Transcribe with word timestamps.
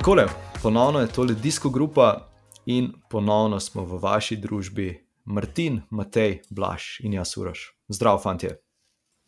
Takole, 0.00 0.26
ponovno 0.62 1.00
je 1.00 1.06
tole 1.06 1.34
disko 1.34 1.68
grupa 1.70 2.28
in 2.66 2.92
ponovno 3.10 3.60
smo 3.60 3.82
v 3.84 3.98
vaši 4.00 4.36
družbi, 4.36 4.94
Martin, 5.24 5.82
Matej, 5.90 6.38
Blaž 6.50 7.02
in 7.04 7.12
jaz, 7.12 7.34
Uraš. 7.36 7.66
Zdravo, 7.88 8.18
fantje. 8.18 8.54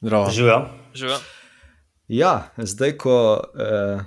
Zdravo. 0.01 0.31
Živijo. 0.31 0.57
Živijo. 0.95 1.19
Ja, 2.09 2.49
zdaj, 2.57 2.97
ko 2.97 3.45
eh, 3.53 4.01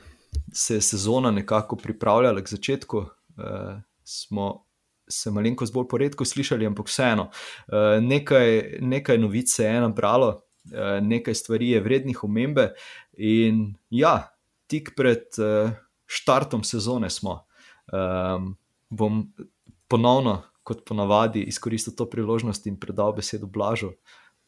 se 0.54 0.80
je 0.80 0.82
sezona 0.82 1.32
nekako 1.32 1.76
pripravljala 1.76 2.41
k 2.41 2.50
začetku, 2.50 3.05
eh, 3.38 3.82
smo 4.04 4.66
se 5.08 5.32
malenkost 5.32 5.73
bolj 5.73 5.88
poredko 5.88 6.26
slišali, 6.26 6.66
ampak 6.66 6.90
vseeno. 6.90 7.30
Eh, 7.30 8.02
nekaj, 8.02 8.77
nekaj 8.82 9.18
novic 9.18 9.54
se 9.54 9.70
je 9.70 9.82
nabralo, 9.82 10.41
eh, 10.73 11.02
nekaj 11.02 11.34
stvari 11.34 11.70
je 11.70 11.82
vrednih 11.82 12.23
omembe. 12.23 12.72
In 13.18 13.76
ja, 13.90 14.32
tik 14.68 14.95
pred 14.98 15.30
eh, 15.38 15.84
štartom 16.05 16.64
sezone 16.64 17.09
smo. 17.09 17.45
Eh, 17.94 18.40
bom 18.90 19.34
ponovno, 19.88 20.41
kot 20.64 20.86
ponavadi, 20.86 21.44
izkoristil 21.45 21.94
to 21.98 22.08
priložnost 22.09 22.66
in 22.68 22.80
predal 22.80 23.14
besedo 23.14 23.48
Blažu. 23.48 23.94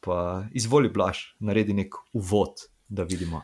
Pa 0.02 0.46
izvoli, 0.54 0.90
Blaž, 0.90 1.34
naredi 1.40 1.74
nek 1.74 1.96
uvod, 2.14 2.68
da 2.88 3.04
vidimo. 3.04 3.42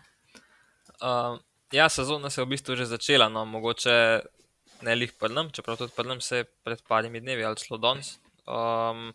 Uh, 1.02 1.40
ja, 1.74 1.90
sezona 1.90 2.30
se 2.30 2.42
je 2.42 2.46
v 2.46 2.54
bistvu 2.54 2.76
že 2.76 2.86
začela, 2.86 3.30
no, 3.30 3.46
mogoče 3.46 4.22
ne 4.86 4.96
lih 4.96 5.14
prnem, 5.20 5.50
čeprav 5.52 5.78
tudi 5.78 5.94
prnem 5.96 6.22
se 6.22 6.44
pred 6.64 6.82
parimi 6.88 7.22
dnevi 7.22 7.46
ali 7.46 7.58
celo 7.58 7.78
danes. 7.78 8.18
Um, 8.46 9.12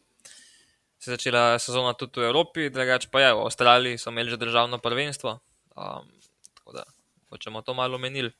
se 0.98 1.10
je 1.10 1.16
začela 1.16 1.58
sezona 1.58 1.94
tudi 1.94 2.20
v 2.20 2.30
Evropi, 2.30 2.70
drugače 2.70 3.08
pa 3.12 3.20
je 3.20 3.34
v 3.34 3.46
Avstraliji, 3.46 3.98
so 3.98 4.10
imeli 4.10 4.30
že 4.30 4.36
državno 4.36 4.78
prvenstvo. 4.78 5.38
Um, 5.76 6.10
tako 6.54 6.72
da 6.72 6.84
bomo 7.44 7.62
to 7.62 7.74
malo 7.74 7.98
menili. 7.98 8.32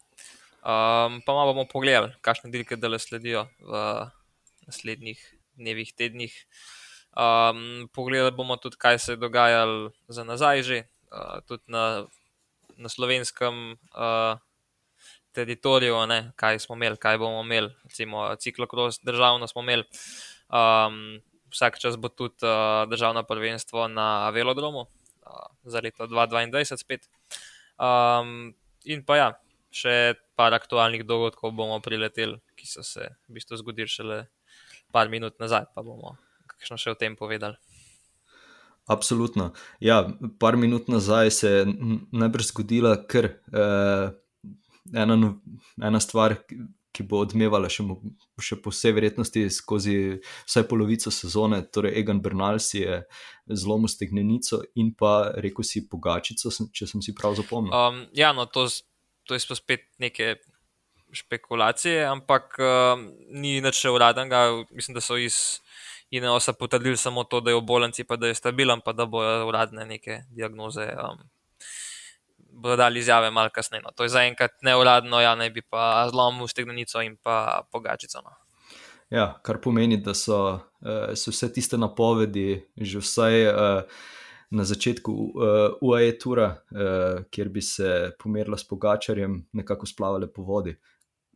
Um, 0.58 1.22
pa 1.22 1.32
malo 1.32 1.54
bomo 1.54 1.68
pogledali, 1.70 2.10
kakšne 2.20 2.50
dirke 2.50 2.76
dele 2.76 2.98
sledijo 2.98 3.46
v 3.62 3.72
naslednjih 4.66 5.20
dnevih, 5.54 5.94
tednih. 5.94 6.34
Um, 7.14 7.88
pogledali 7.94 8.34
bomo 8.34 8.56
tudi, 8.58 8.76
kaj 8.76 8.98
se 8.98 9.12
je 9.12 9.22
dogajalo 9.22 9.92
za 10.08 10.24
nazaj, 10.26 10.62
že 10.62 10.78
uh, 11.14 11.38
tudi 11.46 11.62
na, 11.66 12.06
na 12.76 12.88
slovenskem 12.90 13.78
uh, 13.94 14.38
teritoriju, 15.32 16.06
ne, 16.10 16.32
kaj 16.36 16.58
smo 16.58 16.74
imeli, 16.74 16.98
kaj 16.98 17.18
bomo 17.18 17.40
imeli. 17.46 17.70
Recimo, 17.86 18.26
ciklokros 18.36 19.00
državno 19.02 19.46
smo 19.46 19.62
imeli. 19.62 19.86
Um, 20.50 21.20
vsak 21.54 21.78
čas 21.78 21.96
bo 21.96 22.08
tudi 22.08 22.42
uh, 22.42 22.88
državno 22.90 23.22
prvenstvo 23.22 23.88
na 23.88 24.30
velodromu 24.30 24.80
uh, 24.80 25.46
za 25.62 25.80
leto 25.80 26.06
2022 26.06 26.76
spet. 26.76 27.08
Um, 27.78 28.54
in 28.84 29.04
pa 29.06 29.16
ja, 29.16 29.28
še 29.70 30.18
par 30.38 30.54
aktualnih 30.54 31.02
dogodkov 31.06 31.50
bomo 31.58 31.80
prileteli, 31.82 32.38
ki 32.54 32.70
so 32.70 32.84
se 32.86 33.10
v 33.26 33.38
bistvu 33.38 33.58
zgodili 33.58 33.90
šele 33.90 34.20
par 34.94 35.10
minut 35.10 35.40
nazaj, 35.42 35.66
pa 35.74 35.82
bomo 35.82 36.14
kakšno 36.46 36.78
še 36.78 36.94
o 36.94 36.98
tem 36.98 37.18
povedali. 37.18 37.58
Absolutno. 38.88 39.50
Ja, 39.84 40.00
par 40.40 40.56
minut 40.56 40.88
nazaj 40.88 41.30
se 41.30 41.50
je 41.50 41.66
najbrž 42.14 42.52
zgodila 42.54 42.94
kar 43.04 43.28
eh, 43.52 44.14
ena, 44.94 45.18
ena 45.76 46.00
stvar, 46.00 46.38
ki 46.94 47.04
bo 47.06 47.20
odmevala 47.22 47.68
še, 47.70 47.84
še 48.42 48.56
po 48.62 48.72
vsej 48.72 48.94
verjetnosti 48.96 49.44
skozi 49.52 49.96
vsaj 50.48 50.64
polovico 50.70 51.12
sezone. 51.14 51.60
Torej, 51.74 51.98
Egan 52.00 52.22
Bernal 52.24 52.62
si 52.64 52.80
je 52.80 53.02
zlomil 53.46 53.92
stegnenico 53.92 54.62
in 54.80 54.94
pa 54.98 55.34
rekel 55.36 55.66
si 55.66 55.84
pogačico, 55.90 56.50
če 56.50 56.88
sem 56.88 57.04
si 57.04 57.14
prav 57.14 57.36
zapomnil. 57.38 57.74
Um, 57.74 58.06
ja, 58.16 58.32
no, 58.34 58.48
to, 58.50 58.66
to 59.28 59.36
je 59.36 59.44
spet 59.44 59.84
neke 60.00 60.36
špekulacije, 61.12 62.04
ampak 62.08 62.56
um, 62.58 63.08
ni 63.30 63.60
nič 63.60 63.84
uradnega. 63.84 64.64
Mislim, 64.70 64.96
da 64.96 65.04
so 65.04 65.16
iz. 65.16 65.60
In 66.10 66.24
so 66.40 66.54
potrdili 66.56 66.96
samo 66.96 67.24
to, 67.28 67.42
da 67.44 67.50
je 67.52 67.56
v 67.58 67.66
bolnici, 67.68 68.04
pa 68.04 68.16
da 68.16 68.30
je 68.30 68.34
stabilen, 68.34 68.80
pa 68.80 68.94
da 68.96 69.04
bojo 69.04 69.44
uradne 69.44 69.84
neke 69.84 70.22
diagnoze. 70.32 70.86
Um, 70.96 71.18
bodo 72.48 72.76
dali 72.76 72.98
izjave 72.98 73.30
malo 73.30 73.50
kasneje. 73.52 73.82
No. 73.82 73.90
To 73.92 74.02
je 74.02 74.08
zaenkrat 74.08 74.56
neuradno, 74.62 75.20
ja, 75.20 75.34
naj 75.34 75.50
bi 75.50 75.62
pa 75.62 76.08
zlomil 76.10 76.48
stegnenico 76.48 77.02
in 77.04 77.18
pa 77.20 77.60
pogačico. 77.72 78.22
No. 78.24 78.32
Ja, 79.10 79.34
kar 79.44 79.60
pomeni, 79.60 80.00
da 80.00 80.14
so, 80.14 80.38
uh, 80.80 81.12
so 81.12 81.32
vse 81.32 81.52
tiste 81.52 81.76
napovedi, 81.76 82.64
že 82.76 83.04
vsaj 83.04 83.46
uh, 83.52 84.00
na 84.50 84.64
začetku 84.64 85.12
uh, 85.12 85.78
UAE 85.84 86.12
tura, 86.18 86.48
uh, 86.54 87.24
kjer 87.30 87.48
bi 87.52 87.62
se 87.62 88.12
pomerila 88.18 88.56
s 88.58 88.64
pogačarjem, 88.68 89.40
nekako 89.52 89.86
splavale 89.86 90.30
po 90.32 90.42
vodi, 90.42 90.76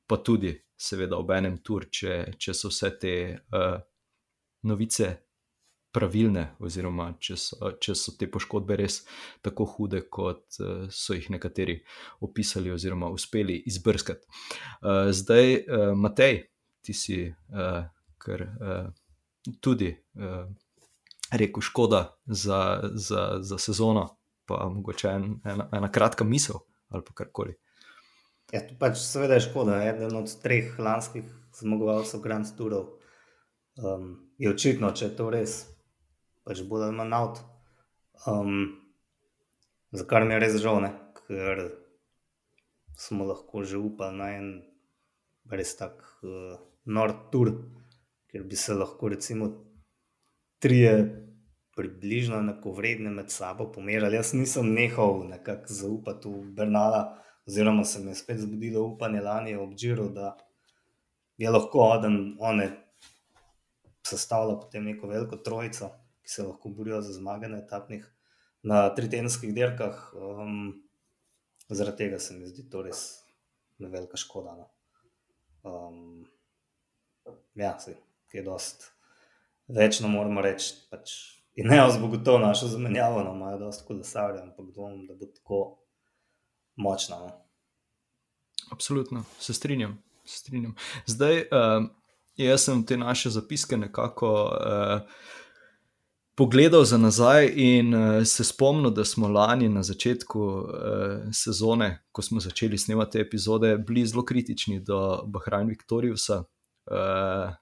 pa 0.06 0.16
tudi, 0.16 0.54
seveda, 0.76 1.16
ob 1.18 1.30
enem 1.30 1.58
tur, 1.62 1.86
če, 1.90 2.34
če 2.38 2.54
so 2.56 2.72
vse 2.72 2.94
te. 3.00 3.16
Uh, 3.52 3.80
novice 4.62 5.10
pravilne, 5.92 6.46
oziroma 6.64 7.10
če 7.20 7.36
so, 7.36 7.70
če 7.82 7.94
so 7.98 8.14
te 8.16 8.28
poškodbe 8.32 8.78
res 8.80 9.02
tako 9.44 9.66
hude, 9.74 10.04
kot 10.08 10.56
uh, 10.62 10.86
so 10.88 11.16
jih 11.16 11.28
nekateri 11.34 11.76
opisali, 12.24 12.72
oziroma 12.72 13.10
uspeli 13.12 13.58
izbrskati. 13.68 14.24
Uh, 14.80 15.10
zdaj, 15.12 15.54
uh, 15.60 15.90
Matej, 15.98 16.46
ti 16.82 16.96
si 16.96 17.18
uh, 17.28 17.82
kar 18.22 18.46
uh, 18.48 18.88
tudi 19.60 19.90
uh, 19.92 20.46
rekel, 21.38 21.60
škoda 21.60 22.16
za, 22.26 22.90
za, 22.94 23.38
za 23.40 23.58
sezono, 23.58 24.16
pa 24.44 24.68
mogoče 24.68 25.08
en, 25.08 25.40
ena, 25.44 25.68
ena 25.72 25.92
kratka 25.92 26.24
misel 26.24 26.56
ali 26.88 27.02
karkoli. 27.14 27.54
Ja, 28.52 28.60
to 28.68 28.74
pač 28.78 28.98
seveda 29.00 29.38
je 29.38 29.46
škoda. 29.46 29.78
Eden 29.88 30.16
od 30.16 30.32
treh 30.42 30.74
lanskih 30.78 31.24
zmagovalcev 31.56 32.20
Grand 32.20 32.50
Tourov 32.56 32.98
um, 33.80 34.10
je 34.38 34.50
očitno, 34.50 34.90
če 34.92 35.06
je 35.06 35.16
to 35.16 35.30
res, 35.32 35.54
pač 36.44 36.60
bo 36.68 36.82
da 36.82 36.90
ima 36.92 37.06
naut. 37.08 37.40
Um, 38.28 38.76
za 39.92 40.04
kar 40.08 40.26
mi 40.28 40.36
je 40.36 40.42
res 40.44 40.58
žal, 40.60 40.84
ker 41.22 41.64
smo 42.98 43.24
lahko 43.30 43.64
že 43.64 43.80
upali 43.80 44.20
na 44.20 44.28
en 44.36 44.50
res 45.48 45.72
tak 45.80 46.04
uh, 46.20 46.60
nord 46.84 47.30
tour, 47.32 47.54
ker 48.28 48.44
bi 48.44 48.56
se 48.56 48.76
lahko 48.76 49.08
recimo 49.08 49.48
trije 50.62 51.18
približno 51.76 52.36
enako 52.38 52.72
vredne 52.72 53.10
med 53.10 53.30
sabo 53.30 53.72
pomerali. 53.72 54.16
Jaz 54.16 54.32
nisem 54.34 54.68
nehal 54.74 55.24
nekako 55.28 55.74
zaupati 55.74 56.28
v 56.28 56.42
Bernala, 56.54 57.18
oziroma 57.46 57.84
se 57.84 58.00
mi 58.00 58.10
je 58.10 58.14
spet 58.14 58.38
zbudilo 58.38 58.84
upanje 58.84 59.20
lani 59.20 59.56
ob 59.56 59.74
Džiru, 59.74 60.08
da 60.08 60.36
je 61.36 61.50
lahko 61.50 61.82
oden, 61.96 62.36
one 62.38 62.68
sestavlja 64.06 64.60
potem 64.60 64.84
neko 64.84 65.10
veliko 65.10 65.36
trojico, 65.36 65.90
ki 66.22 66.30
se 66.30 66.46
lahko 66.46 66.70
borijo 66.70 67.00
za 67.02 67.12
zmage 67.12 67.48
na 67.48 67.58
etapnih, 67.58 68.06
na 68.62 68.84
tritenskih 68.94 69.54
dirkah. 69.54 70.12
Um, 70.14 70.84
zaradi 71.68 72.04
tega 72.04 72.18
se 72.18 72.38
mi 72.38 72.46
zdi 72.46 72.68
to 72.70 72.84
res 72.86 73.24
ne 73.78 73.90
velika 73.90 74.16
škoda. 74.16 74.54
No. 74.60 74.68
Um, 75.62 76.26
ja, 77.54 77.78
se, 77.80 77.96
ki 78.30 78.38
je 78.38 78.44
dost. 79.72 79.80
Večno 79.80 80.08
moramo 80.08 80.42
reči, 80.44 80.74
pač, 80.90 81.16
in 81.54 81.68
ne 81.72 81.80
ozbog 81.84 82.18
to 82.24 82.38
našo 82.38 82.68
zamenjavo, 82.68 83.22
no, 83.24 83.34
imajo 83.34 83.58
dosta 83.58 83.86
kolesarjev, 83.88 84.42
ampak 84.42 84.70
dvomim, 84.74 85.06
da 85.06 85.14
bo 85.14 85.26
tako 85.26 85.62
močno. 86.76 87.18
No. 87.18 87.32
Absolutno, 88.70 89.24
se 89.38 89.54
strinjam. 89.54 89.98
Se 90.24 90.38
strinjam. 90.38 90.74
Zdaj, 91.06 91.44
um, 91.50 91.90
Jaz 92.36 92.64
sem 92.64 92.86
te 92.86 92.96
naše 92.96 93.30
zapiske 93.30 93.76
nekako 93.76 94.28
uh, 94.44 95.00
pogledal 96.34 96.84
za 96.84 96.98
nazaj 96.98 97.52
in 97.56 97.94
uh, 97.94 98.26
se 98.26 98.44
spomnil, 98.44 98.90
da 98.90 99.04
smo 99.04 99.28
lani 99.28 99.68
na 99.68 99.82
začetku 99.82 100.40
uh, 100.40 100.66
sezone, 101.32 102.04
ko 102.12 102.22
smo 102.22 102.40
začeli 102.40 102.78
snemati 102.78 103.12
te 103.12 103.20
epizode, 103.20 103.76
bili 103.78 104.06
zelo 104.06 104.24
kritični 104.24 104.80
do 104.80 105.22
Bahrajna 105.26 105.68
Viktorijusa, 105.68 106.38
uh, 106.38 107.54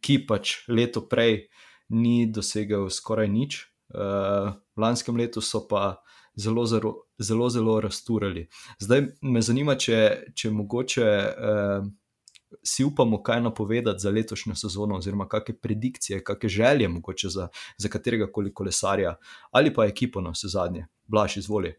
ki 0.00 0.20
pač 0.26 0.62
leto 0.68 1.04
prej 1.08 1.48
ni 1.88 2.26
dosegel 2.26 2.88
skoraj 2.90 3.28
nič. 3.28 3.62
Uh, 3.88 4.52
v 4.76 4.84
lanskem 4.84 5.16
letu 5.16 5.40
so 5.40 5.64
pa 5.68 6.02
zelo, 6.36 6.66
zelo, 6.68 7.08
zelo, 7.18 7.48
zelo 7.48 7.78
rasturali. 7.80 8.48
Zdaj 8.80 9.06
me 9.22 9.40
zanima, 9.42 9.78
če, 9.80 10.32
če 10.36 10.52
mogoče. 10.52 11.08
Uh, 11.38 11.88
si 12.64 12.84
upamo 12.84 13.18
kaj 13.22 13.42
napovedati 13.44 14.00
za 14.00 14.10
letošnjo 14.10 14.54
sezono, 14.56 14.96
oziroma 14.96 15.26
kakšne 15.28 15.58
predikcije, 15.60 16.22
kakšne 16.24 16.48
želje, 16.48 16.88
mogoče 16.88 17.28
za, 17.28 17.48
za 17.76 17.88
katerega 17.88 18.30
koli 18.32 18.54
kolesarja 18.54 19.18
ali 19.50 19.74
pa 19.74 19.84
ekipo 19.84 20.20
na 20.20 20.32
vse 20.32 20.48
zadnje. 20.48 20.86
Blaž, 21.06 21.36
izvoli. 21.36 21.74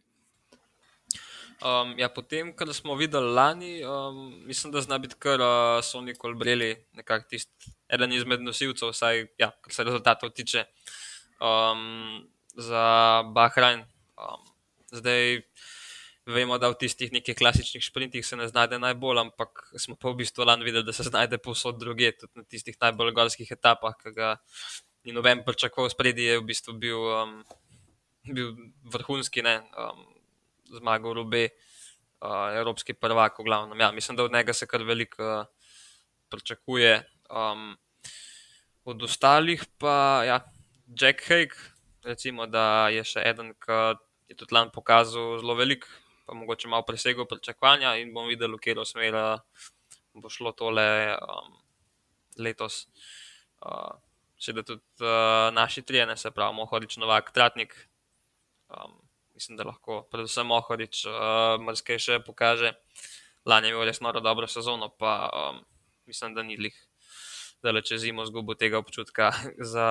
Um, 1.60 1.92
ja, 2.00 2.08
potem, 2.08 2.54
kar 2.56 2.70
smo 2.72 2.96
videli 2.96 3.34
lani, 3.36 3.84
um, 3.84 4.20
mislim, 4.48 4.72
da 4.72 4.80
zna 4.82 4.98
biti 4.98 5.18
kar 5.20 5.42
uh, 5.44 5.82
Sony 5.84 6.14
Colbrelli, 6.16 6.72
nekako 6.96 7.28
tisti 7.30 7.74
eden 7.92 8.14
izmed 8.16 8.40
nosilcev, 8.46 8.94
vsaj 8.94 9.26
ja, 9.38 9.50
kar 9.60 9.74
se 9.76 9.84
rezultatov 9.84 10.32
tiče 10.32 10.64
um, 11.44 12.22
za 12.56 12.84
Bahrajn. 13.36 13.84
Um, 14.16 14.46
zdaj, 14.92 15.42
vemo, 16.26 16.56
da 16.62 16.70
v 16.72 16.78
tistih 16.80 17.12
nekih 17.12 17.36
klasičnih 17.36 17.84
sprintih 17.84 18.24
se 18.26 18.40
ne 18.40 18.48
znajde 18.48 18.80
najbolj, 18.80 19.20
ampak 19.26 19.66
smo 19.76 19.98
pa 20.00 20.14
v 20.14 20.22
bistvu 20.22 20.48
lani 20.48 20.64
videli, 20.64 20.86
da 20.88 20.96
se 20.96 21.04
znajde 21.10 21.42
povsod 21.44 21.80
druge, 21.82 22.14
tudi 22.16 22.40
na 22.40 22.46
tistih 22.48 22.78
najbolj 22.80 23.12
gorskih 23.18 23.52
etapah, 23.52 23.98
ki 24.00 24.14
ga 24.16 24.38
ni 25.04 25.12
noben 25.12 25.44
pričakoval, 25.44 25.92
spredi 25.92 26.30
je 26.30 26.40
v 26.40 26.48
bistvu 26.54 26.78
bil, 26.80 27.04
um, 27.04 27.36
bil 28.32 28.56
vrhunski, 28.96 29.44
ne, 29.44 29.58
um, 29.76 30.08
zmagal 30.78 31.14
Rube, 31.18 31.50
uh, 32.22 32.54
evropski 32.58 32.94
prvak, 32.94 33.40
v 33.40 33.44
glavnem. 33.44 33.80
Ja, 33.80 33.92
mislim, 33.92 34.18
da 34.18 34.24
od 34.24 34.34
njega 34.34 34.54
se 34.54 34.68
kar 34.68 34.84
veliko 34.84 35.24
uh, 35.24 35.46
pričakuje. 36.30 37.04
Um, 37.30 37.78
od 38.84 39.04
ostalih 39.04 39.66
pa, 39.78 40.24
ja, 40.26 40.40
Jack 41.02 41.28
Haig, 41.28 41.54
recimo, 42.04 42.48
da 42.48 42.90
je 42.90 43.04
še 43.06 43.22
eden, 43.26 43.54
ki 43.62 43.80
je 44.32 44.38
tudi 44.38 44.56
lani 44.56 44.74
pokazal 44.74 45.38
zelo 45.42 45.56
velik, 45.58 45.86
pa 46.26 46.34
mogoče 46.38 46.70
malo 46.70 46.86
presegel 46.88 47.28
pričakovanja 47.30 47.96
in 48.02 48.14
bom 48.14 48.30
videl, 48.30 48.56
v 48.58 48.62
katero 48.64 48.86
smer 48.86 49.18
bo 50.14 50.30
šlo 50.30 50.52
tole 50.58 51.16
um, 51.18 51.54
letos. 52.42 52.88
Uh, 53.62 53.98
še 54.40 54.56
da 54.56 54.64
tudi 54.64 54.82
uh, 55.04 55.50
naši 55.54 55.84
trijene, 55.84 56.16
se 56.18 56.32
pravi, 56.32 56.56
Mohorič, 56.56 56.98
Novak, 57.02 57.34
Tratnik. 57.36 57.76
Um, 58.70 58.98
mislim, 59.40 59.56
da 59.58 59.64
lahko, 59.64 60.02
predvsem 60.12 60.50
Mohorič, 60.52 61.06
uh, 61.08 61.54
marsikaj 61.64 62.00
še 62.04 62.16
pokaže. 62.28 62.74
Lani 63.48 63.70
je 63.70 63.72
imel 63.72 63.86
res 63.88 64.02
noro 64.04 64.20
dobro 64.20 64.50
sezono, 64.52 64.90
pa 65.00 65.14
um, 65.32 65.62
mislim, 66.12 66.34
da 66.36 66.44
ni 66.44 66.58
lih, 66.60 66.76
da 67.64 67.72
le 67.72 67.80
čez 67.88 68.04
zimo 68.04 68.26
zgubo 68.28 68.58
tega 68.60 68.82
občutka 68.84 69.32
za, 69.74 69.88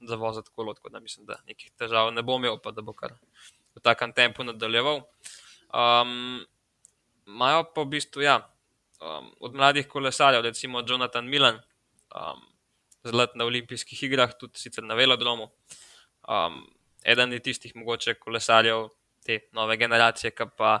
za 0.00 0.16
kolo, 0.54 0.72
tako 0.72 0.88
da 0.88 1.04
mislim, 1.04 1.28
da 1.28 1.36
nekih 1.44 1.74
težav 1.76 2.14
ne 2.16 2.24
bo 2.24 2.40
imel, 2.40 2.56
pa 2.64 2.72
da 2.72 2.80
bo 2.80 2.96
kar 2.96 3.12
v 3.76 3.84
takem 3.84 4.16
tempu 4.16 4.48
nadaljeval. 4.48 5.04
Um, 5.68 6.40
Majo 7.28 7.68
pa 7.76 7.84
v 7.84 7.92
bistvu, 7.92 8.24
ja, 8.24 8.40
um, 9.04 9.28
od 9.44 9.52
mladih 9.54 9.84
kolesarjev, 9.88 10.48
recimo 10.48 10.80
Jonathan 10.80 11.28
Milan, 11.28 11.60
um, 12.08 12.40
zlat 13.04 13.36
na 13.36 13.44
olimpijskih 13.44 14.08
igrah, 14.08 14.32
tudi 14.32 14.56
sicer 14.58 14.88
na 14.88 14.96
velodromu. 14.96 15.52
Um, 16.24 16.64
eden 17.04 17.32
je 17.32 17.40
tistih 17.42 17.76
mogoče 17.76 18.14
kolesarjev 18.14 18.88
te 19.26 19.38
nove 19.52 19.76
generacije, 19.76 20.30
ki 20.34 20.48
pa 20.56 20.78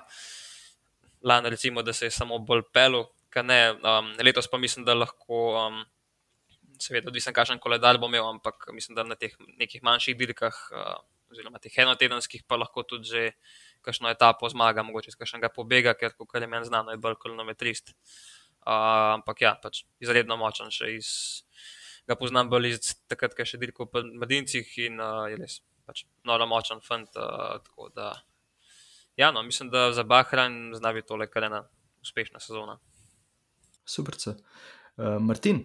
lani 1.22 1.50
recimo, 1.50 1.82
da 1.82 1.92
se 1.92 2.06
je 2.06 2.10
samo 2.10 2.38
bolj 2.38 2.62
pelu, 2.72 3.04
ne, 3.42 3.60
um, 3.72 4.12
letos 4.20 4.48
pa 4.50 4.58
mislim, 4.58 4.84
da 4.84 4.94
lahko, 4.94 5.42
um, 5.66 5.84
seveda, 6.78 7.08
odvisen 7.08 7.34
kakšen 7.34 7.60
koledar 7.62 7.98
bo 7.98 8.10
imel, 8.10 8.26
ampak 8.28 8.66
mislim, 8.72 8.96
da 8.96 9.06
na 9.06 9.14
teh 9.14 9.36
nekih 9.58 9.82
manjših 9.82 10.18
dirkah, 10.18 10.58
uh, 10.72 10.98
oziroma 11.32 11.62
teh 11.62 11.78
enotedenskih, 11.78 12.44
pa 12.46 12.58
lahko 12.60 12.82
tudi 12.82 13.08
že 13.08 13.22
kakšno 13.82 14.10
etapo 14.10 14.48
zmaga, 14.50 14.82
mogoče 14.82 15.14
iz 15.14 15.16
kakšnega 15.18 15.48
pobega, 15.54 15.94
ker, 15.98 16.12
kot 16.18 16.40
je 16.40 16.46
meni 16.46 16.68
znano, 16.68 16.92
je 16.92 17.00
bolj 17.00 17.16
kilometrist. 17.22 17.94
Uh, 18.62 19.16
ampak 19.18 19.40
ja, 19.42 19.56
pač 19.62 19.82
izredno 20.02 20.36
močen 20.38 20.70
še 20.70 20.92
iz 20.94 21.08
ga 22.06 22.14
poznam 22.18 22.50
bolj 22.50 22.74
iz 22.74 22.94
takrat, 23.10 23.34
ko 23.34 23.42
je 23.42 23.54
še 23.54 23.58
dirkal 23.62 23.88
po 23.90 24.02
Madincih 24.02 24.66
in 24.82 25.00
uh, 25.02 25.26
je 25.30 25.38
res 25.38 25.60
pač 25.92 26.06
noro 26.28 26.48
močen 26.48 26.80
fant. 26.84 27.12
Uh, 27.20 27.90
da, 27.94 28.14
ja, 29.20 29.30
no, 29.34 29.44
mislim, 29.44 29.70
da 29.70 29.90
za 29.92 30.06
Bahrain 30.08 30.72
zna 30.74 30.94
biti 30.96 31.10
tole 31.12 31.28
kar 31.30 31.50
ena 31.50 31.62
uspešna 32.02 32.40
sezona. 32.40 32.78
Super. 33.84 34.16
Uh, 34.16 35.18
Martin, 35.20 35.62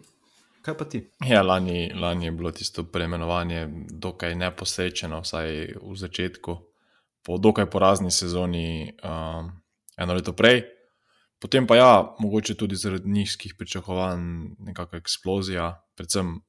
kaj 0.66 0.78
pa 0.78 0.88
ti? 0.90 1.06
Ja, 1.26 1.44
lani, 1.46 1.94
lani 1.96 2.28
je 2.28 2.36
bilo 2.36 2.52
tisto 2.52 2.84
preimenovanje 2.92 3.68
dokaj 4.08 4.36
neposrečeno, 4.36 5.22
vsaj 5.24 5.78
v 5.80 5.96
začetku, 5.96 6.58
po 7.24 7.38
dokaj 7.38 7.70
porazni 7.72 8.12
sezoni, 8.12 8.92
um, 9.04 9.54
eno 9.98 10.18
leto 10.18 10.36
prej. 10.36 10.66
Potem 11.38 11.68
pa 11.70 11.76
ja, 11.78 11.92
mogoče 12.18 12.56
tudi 12.58 12.76
zaradi 12.76 13.12
nizkih 13.14 13.54
pričakovanj, 13.60 14.24
nekakšna 14.72 14.98
eksplozija, 15.04 15.68
predvsem 15.94 16.40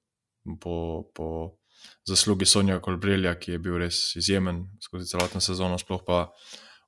po, 0.56 1.04
po 1.12 1.26
zaslugi 2.08 2.46
Sonja 2.46 2.80
Kolbrelja, 2.80 3.34
ki 3.38 3.54
je 3.54 3.62
bil 3.62 3.78
res 3.82 4.16
izjemen 4.16 4.64
skozi 4.82 5.10
celotno 5.10 5.40
sezono, 5.44 5.78
sploh 5.80 6.02
pa 6.06 6.26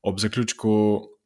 ob 0.07 0.21
zaključku, 0.21 0.75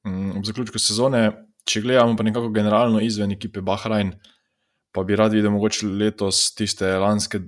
mm, 0.06 0.36
ob 0.38 0.46
zaključku 0.46 0.82
sezone, 0.82 1.24
če 1.64 1.84
gledamo 1.84 2.16
pa 2.16 2.26
nekako 2.26 2.52
generalno 2.54 3.00
izven 3.00 3.32
ekipe 3.32 3.62
Bahrain, 3.64 4.12
pa 4.94 5.02
bi 5.04 5.16
rad 5.16 5.34
videl 5.34 5.54
mogoče 5.54 5.86
letos 5.86 6.52
tiste 6.54 6.90
lanske 7.02 7.40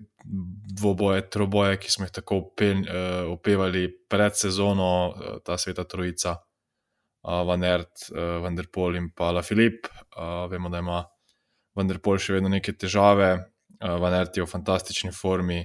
dvoboje, 0.77 1.29
troboje, 1.31 1.77
ki 1.79 1.93
smo 1.93 2.07
jih 2.07 2.15
tako 2.15 2.41
opevali 3.33 3.87
pred 4.11 4.35
sezono, 4.35 4.91
eh, 5.15 5.39
ta 5.45 5.59
sveta 5.59 5.85
trojica. 5.85 6.41
Van 7.27 7.65
Ert, 7.65 8.05
Van 8.15 8.55
der 8.55 8.69
Pol 8.71 8.97
in 8.97 9.09
pa 9.11 9.33
La 9.35 9.43
Filip. 9.43 9.89
Vemo, 10.51 10.69
da 10.71 10.79
ima 10.79 11.01
Van 11.75 11.89
der 11.89 11.99
Pol 11.99 12.21
še 12.23 12.37
vedno 12.37 12.49
neke 12.49 12.77
težave, 12.79 13.33
Van 13.81 14.15
Ert 14.15 14.37
je 14.39 14.45
v 14.45 14.51
fantastični 14.51 15.11
formi, 15.11 15.59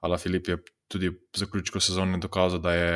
a 0.00 0.08
La 0.08 0.18
Filip 0.18 0.48
je 0.48 0.58
tudi 0.90 1.08
v 1.08 1.18
zaključku 1.36 1.80
sezone 1.80 2.18
dokazal, 2.18 2.60
da 2.60 2.74
je 2.74 2.94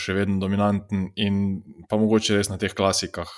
še 0.00 0.14
vedno 0.16 0.40
dominanten 0.40 1.10
in 1.20 1.40
pa 1.88 1.98
mogoče 2.00 2.36
res 2.38 2.48
na 2.48 2.58
teh 2.60 2.72
klasikah. 2.74 3.30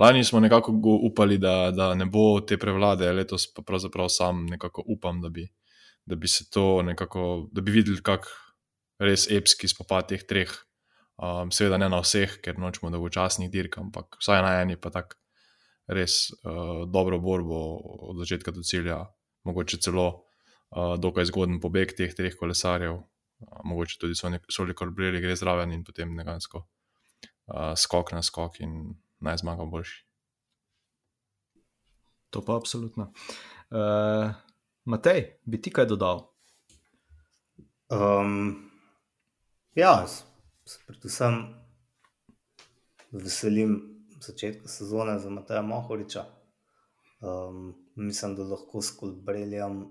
Lani 0.00 0.24
smo 0.24 0.40
nekako 0.40 0.72
upali, 1.08 1.38
da, 1.38 1.70
da 1.70 1.92
ne 1.94 2.06
bo 2.08 2.40
te 2.40 2.56
prevlade, 2.60 3.10
letos 3.12 3.46
pa 3.54 3.64
pravzaprav 3.66 4.08
sam 4.12 4.46
nekako 4.48 4.84
upam, 4.94 5.20
da 5.20 5.28
bi, 5.28 5.46
da 6.08 6.16
bi 6.16 6.28
se 6.28 6.48
to 6.50 6.82
nekako, 6.82 7.48
da 7.52 7.64
bi 7.64 7.74
videli, 7.74 8.00
kak 8.04 8.28
res 9.02 9.28
epski 9.30 9.68
spopad 9.68 10.08
teh 10.12 10.24
treh. 10.28 10.52
Um, 11.22 11.52
seveda 11.54 11.76
ne 11.78 11.90
na 11.92 12.00
vseh, 12.02 12.38
ker 12.42 12.56
nočemo 12.58 12.90
dolgočasnih 12.90 13.50
dirk, 13.52 13.76
ampak 13.78 14.16
vsaj 14.18 14.40
na 14.42 14.54
eni 14.62 14.78
pa 14.80 14.90
tako 14.90 15.20
res 15.92 16.32
uh, 16.40 16.88
dobro 16.88 17.18
borbo 17.20 17.58
od 18.10 18.22
začetka 18.22 18.54
do 18.54 18.64
cilja, 18.64 19.02
mogoče 19.46 19.78
celo 19.84 20.31
uh, 20.72 20.94
dokaj 21.00 21.28
zgoden 21.30 21.60
pobeg 21.60 21.94
teh 21.96 22.14
treh 22.16 22.36
kolesarjev, 22.38 22.98
uh, 22.98 23.60
mogoče 23.64 23.98
tudi 24.00 24.16
so 24.18 24.30
neki 24.32 24.74
korbreli, 24.74 25.20
gre 25.20 25.36
zraven 25.36 25.72
in 25.72 25.84
potem 25.84 26.14
nekako 26.16 26.64
uh, 26.64 27.74
skok 27.76 28.12
na 28.12 28.22
skok 28.22 28.60
in 28.60 28.94
naj 29.20 29.42
zmaga 29.44 29.64
boljši. 29.64 30.04
To 32.32 32.40
pa 32.44 32.56
absolutno. 32.56 33.12
Uh, 33.70 34.32
Matej, 34.84 35.38
bi 35.44 35.60
ti 35.62 35.70
kaj 35.70 35.86
dodal? 35.86 36.24
Um, 37.92 38.70
ja, 39.76 40.06
se 40.08 40.78
predvsem 40.86 41.42
veselim 43.12 43.76
začetka 44.20 44.68
sezone 44.68 45.18
za 45.18 45.30
Mateja 45.30 45.62
Mohoriča. 45.62 46.24
Um, 47.20 47.74
mislim, 47.96 48.34
da 48.36 48.42
lahko 48.42 48.82
s 48.82 48.96
Kolbreljem 48.96 49.84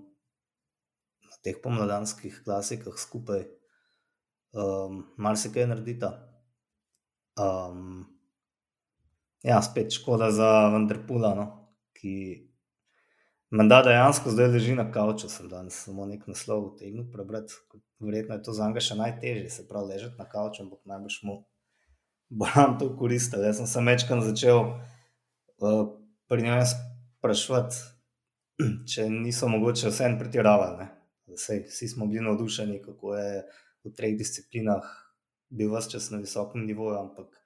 teh 1.42 1.58
pomladanskih 1.62 2.42
klasikah 2.44 2.96
skupaj 2.98 3.44
um, 4.52 5.02
marsikaj 5.16 5.66
naredita. 5.66 6.12
Um, 7.40 8.06
ja, 9.42 9.62
spet 9.62 9.94
škoda 9.94 10.30
za 10.30 10.68
Vendrpula, 10.74 11.34
no, 11.34 11.46
ki 11.96 12.48
Menda 13.52 13.82
dejansko 13.84 14.30
zdaj 14.32 14.46
leži 14.48 14.74
na 14.74 14.86
kavču, 14.92 15.28
sem 15.28 15.48
danes 15.48 15.76
samo 15.84 16.06
nek 16.08 16.22
naslov 16.24 16.70
utegnil 16.70 17.04
prebrati. 17.12 17.52
Verjetno 18.00 18.38
je 18.38 18.42
to 18.46 18.52
za 18.56 18.68
njega 18.68 18.80
še 18.80 18.94
najtežje, 18.96 19.50
se 19.52 19.64
pravi, 19.68 19.90
ležati 19.92 20.16
na 20.16 20.24
kavču, 20.24 20.62
ampak 20.64 20.80
najbrž 20.88 21.18
mu 21.28 21.34
bo 22.32 22.48
nam 22.56 22.78
to 22.80 22.88
koristilo. 22.96 23.44
Jaz 23.44 23.60
sem 23.60 23.68
se 23.68 23.82
večkrat 23.84 24.24
začel 24.24 24.62
uh, 24.64 25.82
pri 26.32 26.48
njem 26.48 26.64
sprašovati, 26.70 27.76
če 28.94 29.08
niso 29.12 29.52
mogoče 29.52 29.92
vse 29.92 30.08
en 30.08 30.16
pretiravali. 30.22 30.88
Vsi 31.26 31.88
smo 31.88 32.06
bili 32.06 32.24
navdušeni, 32.24 32.82
kako 32.82 33.14
je 33.16 33.44
v 33.84 33.92
treh 33.96 34.16
disciplinah 34.18 34.86
bil 35.52 35.72
vse 35.74 35.90
čas 35.90 36.10
na 36.10 36.18
visokem 36.18 36.66
nivoju, 36.66 36.98
ampak 36.98 37.38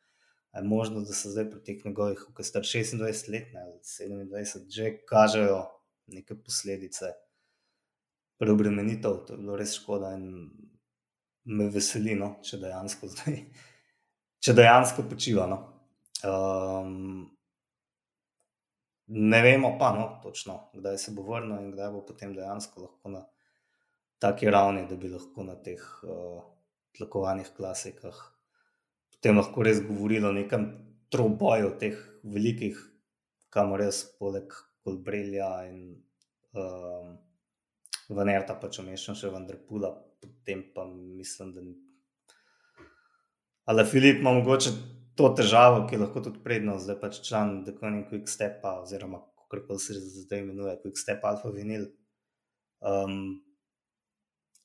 je 0.56 0.62
možno, 0.62 1.00
da 1.00 1.12
se 1.12 1.30
zdaj 1.30 1.50
pri 1.50 1.62
teh 1.64 1.84
njegovih, 1.84 2.26
je 2.38 2.44
star 2.44 2.62
26 2.62 3.30
let, 3.32 3.52
ne, 3.52 3.66
27, 3.82 4.70
že 4.70 4.92
kažejo 5.08 5.64
neke 6.06 6.34
posledice 6.34 7.12
preobremenitev. 8.38 9.24
To 9.26 9.34
je 9.34 9.38
bilo 9.38 9.56
res 9.56 9.74
škoda 9.76 10.14
in 10.16 10.50
me 11.44 11.68
veseli, 11.70 12.14
no, 12.14 12.36
če 12.42 12.60
dejansko 12.62 13.10
zdaj, 13.12 13.40
če 14.42 14.54
dejansko 14.56 15.06
počiva. 15.10 15.46
No. 15.50 15.58
Um, 16.26 17.26
ne 19.06 19.42
vemo 19.42 19.76
pa, 19.78 19.92
no, 19.98 20.08
točno, 20.22 20.70
kdaj 20.74 20.98
se 20.98 21.14
bo 21.16 21.26
vrnil 21.26 21.58
in 21.60 21.72
kdaj 21.74 21.92
bo 21.94 22.04
potem 22.06 22.34
dejansko 22.34 22.86
lahko 22.86 23.12
na 23.12 23.26
taki 24.22 24.50
ravni, 24.50 24.86
da 24.88 24.96
bi 24.96 25.10
lahko 25.12 25.44
na 25.44 25.56
teh 25.60 25.82
uh, 26.04 26.40
tlakovanih 26.96 27.52
klasikah 27.56 28.36
potem 29.26 29.40
lahko 29.40 29.62
res 29.62 29.80
govorili 29.82 30.26
o 30.26 30.32
nekem 30.32 30.66
troboju 31.10 31.72
teh 31.80 31.96
velikih, 32.22 32.78
kamor 33.50 33.80
res 33.82 34.04
poleg 34.20 34.52
Kolbrelja 34.86 35.48
in 35.66 35.96
um, 36.54 37.16
Vanerta, 38.14 38.54
pa 38.54 38.68
če 38.70 38.84
mešam 38.86 39.16
še 39.18 39.32
Vendrpula, 39.32 39.90
potem 40.22 40.62
pa 40.74 40.84
mislim, 40.86 41.50
da 41.56 41.64
Ali 43.66 43.82
Filip 43.82 44.20
ima 44.20 44.30
mogoče 44.30 44.70
to 45.18 45.32
težavo, 45.34 45.88
ki 45.88 45.96
je 45.96 46.02
lahko 46.04 46.22
tudi 46.22 46.38
prednost, 46.44 46.84
zdaj 46.86 47.00
pač 47.00 47.18
član 47.26 47.64
Dekonin 47.66 48.04
Quick 48.06 48.30
Stepa, 48.30 48.76
oziroma 48.84 49.24
kako 49.50 49.78
se 49.82 49.98
zdaj 49.98 50.44
imenuje, 50.44 50.76
Quick 50.84 51.02
Step 51.02 51.24
Alpha 51.26 51.50
Vinyl, 51.50 51.88
um, 52.78 53.40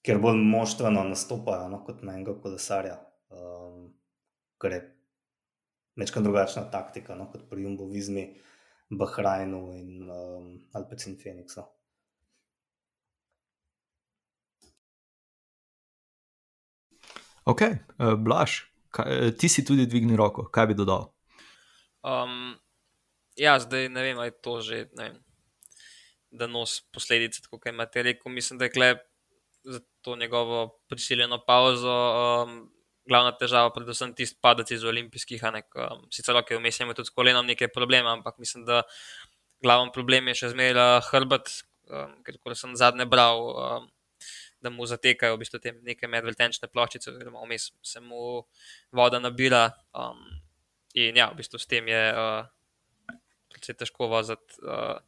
ker 0.01 0.17
bolj 0.22 0.39
moštveno 0.41 1.03
nastopajo 1.10 1.70
no, 1.70 1.81
kot 1.86 2.01
na 2.05 2.15
enega 2.17 2.34
kolesarja, 2.41 2.98
um, 3.29 3.91
kar 4.62 4.77
je 4.77 4.81
večkrat 6.00 6.25
drugačna 6.25 6.63
taktika 6.74 7.15
no, 7.15 7.29
kot 7.31 7.46
pri 7.50 7.67
Jumbo 7.67 7.89
Vizmi, 7.89 8.25
Bahrajnu 8.89 9.62
in 9.77 10.10
um, 10.10 10.50
Alpecin 10.74 11.15
Phoenixu. 11.20 11.63
Ok, 17.46 17.62
uh, 17.62 18.13
Blaž, 18.22 18.60
kaj, 18.93 19.31
ti 19.38 19.50
si 19.50 19.63
tudi 19.65 19.88
dvignil 19.89 20.17
roko, 20.17 20.46
kaj 20.53 20.67
bi 20.72 20.77
dodal? 20.77 21.08
Um, 22.05 22.53
ja, 23.38 23.55
zdaj 23.62 23.89
ne 23.89 24.03
vem, 24.05 24.20
ali 24.20 24.29
je 24.29 24.41
to 24.41 24.58
že, 24.65 24.84
vem, 24.98 25.15
da 26.31 26.48
nos 26.48 26.81
posledice, 26.93 27.41
tako 27.46 27.58
kot 27.60 27.74
imate 27.74 28.03
rekel. 28.05 28.31
Mislim, 28.34 28.60
da 28.60 28.70
je 28.70 28.75
klep 28.75 29.11
za 29.63 29.80
to 30.01 30.15
njegovo 30.15 30.80
prisiljeno 30.89 31.41
pauzo. 31.46 31.98
Um, 32.44 32.62
Glavna 33.10 33.32
težava, 33.34 33.72
predvsem 33.74 34.13
tisti 34.15 34.38
padec 34.41 34.70
iz 34.72 34.84
olimpijskih, 34.86 35.41
um, 35.44 36.03
sicer 36.13 36.36
lahko 36.38 36.60
vmes 36.60 36.77
imamo 36.80 36.94
tudi 36.94 37.10
s 37.10 37.15
kolenom 37.15 37.48
nekaj 37.50 37.72
problema, 37.74 38.13
ampak 38.13 38.38
mislim, 38.38 38.62
da 38.65 38.84
glaven 39.63 39.89
problem 39.91 40.30
je 40.30 40.36
še 40.44 40.51
zmeraj 40.53 41.00
hrbet, 41.10 41.50
um, 41.89 42.13
ker 42.24 42.38
sem 42.56 42.75
zadnje 42.77 43.08
bral, 43.10 43.41
um, 43.50 43.89
da 44.62 44.70
mu 44.70 44.86
zatekajo 44.86 45.36
v 45.36 45.41
bistvu 45.41 45.60
te 45.60 45.74
neke 45.82 46.08
medveljtenčne 46.08 46.70
ploščice, 46.70 47.10
oziroma 47.12 47.41
vmes 47.41 47.72
se 47.82 48.00
mu 48.06 48.44
voda 48.94 49.20
nabira. 49.20 49.72
Um, 49.98 50.22
in 50.94 51.18
ja, 51.18 51.32
v 51.34 51.41
bistvu 51.41 51.60
s 51.60 51.70
tem 51.70 51.89
je 51.89 52.03
uh, 52.13 52.46
precej 53.50 53.80
težko 53.82 54.12
voziti 54.13 54.62
uh, 54.62 55.00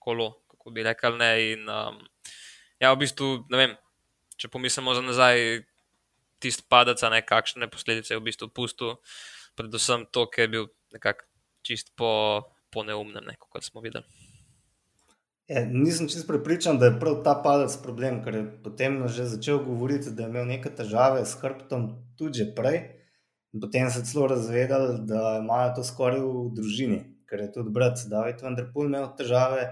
kolo, 0.00 0.32
kako 0.48 0.72
bi 0.72 0.86
rekel. 0.88 1.20
Ne. 1.20 1.30
In, 1.52 1.68
um, 1.68 2.00
ja, 2.80 2.94
v 2.94 3.02
bistvu, 3.04 3.30
ne 3.52 3.60
vem, 3.60 3.76
če 4.36 4.50
pomislimo 4.52 4.94
za 4.94 5.02
nazaj, 5.04 5.64
tisti 6.42 6.66
padec, 6.68 7.00
ne 7.10 7.22
kakšne 7.24 7.68
posledice 7.72 8.14
je 8.14 8.20
v 8.20 8.26
bistvu 8.28 8.48
pustil, 8.52 8.96
predvsem 9.56 10.06
to, 10.12 10.26
ker 10.28 10.46
je 10.46 10.52
bil 10.52 10.68
nekako 10.92 11.24
čist 11.66 11.92
po, 11.98 12.44
po 12.70 12.84
neumnem, 12.86 13.24
ne, 13.26 13.34
kot 13.40 13.64
smo 13.64 13.82
videli. 13.84 14.06
Je, 15.46 15.54
ja, 15.54 15.62
nisem 15.70 16.08
čest 16.10 16.26
prepričan, 16.26 16.78
da 16.78 16.90
je 16.90 16.98
prav 17.00 17.20
ta 17.24 17.36
padec 17.42 17.74
problem, 17.82 18.18
ker 18.24 18.34
je 18.34 18.44
potem 18.64 18.98
že 19.06 19.28
začel 19.30 19.62
govoriti, 19.62 20.10
da 20.10 20.26
je 20.26 20.34
imel 20.34 20.46
neke 20.46 20.72
težave 20.74 21.22
s 21.24 21.38
hrbtom 21.38 21.88
tudi 22.18 22.48
prej. 22.54 22.82
Potem 23.56 23.88
se 23.90 24.02
je 24.02 24.08
celo 24.10 24.26
razvedel, 24.28 25.06
da 25.06 25.38
imajo 25.40 25.76
to 25.78 25.84
skoraj 25.86 26.20
v 26.20 26.50
družini, 26.52 26.98
ker 27.30 27.46
je 27.46 27.52
tudi 27.54 27.72
brat 27.72 28.02
David 28.10 28.42
Vanderpool 28.42 28.90
imel 28.90 29.06
težave 29.16 29.70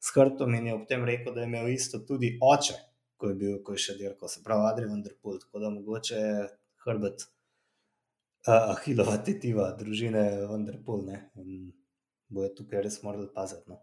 s 0.00 0.10
hrbtom 0.16 0.56
in 0.56 0.66
je 0.66 0.74
ob 0.74 0.88
tem 0.88 1.04
rekel, 1.04 1.34
da 1.36 1.44
je 1.44 1.50
imel 1.52 1.68
isto 1.68 2.00
tudi 2.08 2.32
oče, 2.40 2.74
ko 3.20 3.28
je 3.28 3.36
bil, 3.42 3.58
ko 3.64 3.76
je 3.76 3.84
še 3.84 3.98
dirkal, 4.00 4.32
se 4.32 4.40
pravi 4.44 4.70
Adrian 4.70 4.94
Vanderpool. 4.96 5.38
Tako 5.44 5.62
da 5.64 5.74
mogoče 5.74 6.22
je 6.22 6.48
hrbet 6.86 7.26
Ahilova 8.48 9.18
tetiva 9.24 9.68
družine 9.76 10.24
Vanderpool 10.48 11.04
ne? 11.04 11.20
in 11.44 11.68
bojo 12.32 12.54
tukaj 12.56 12.86
res 12.86 13.02
morali 13.04 13.28
paziti. 13.34 13.68
No? 13.68 13.80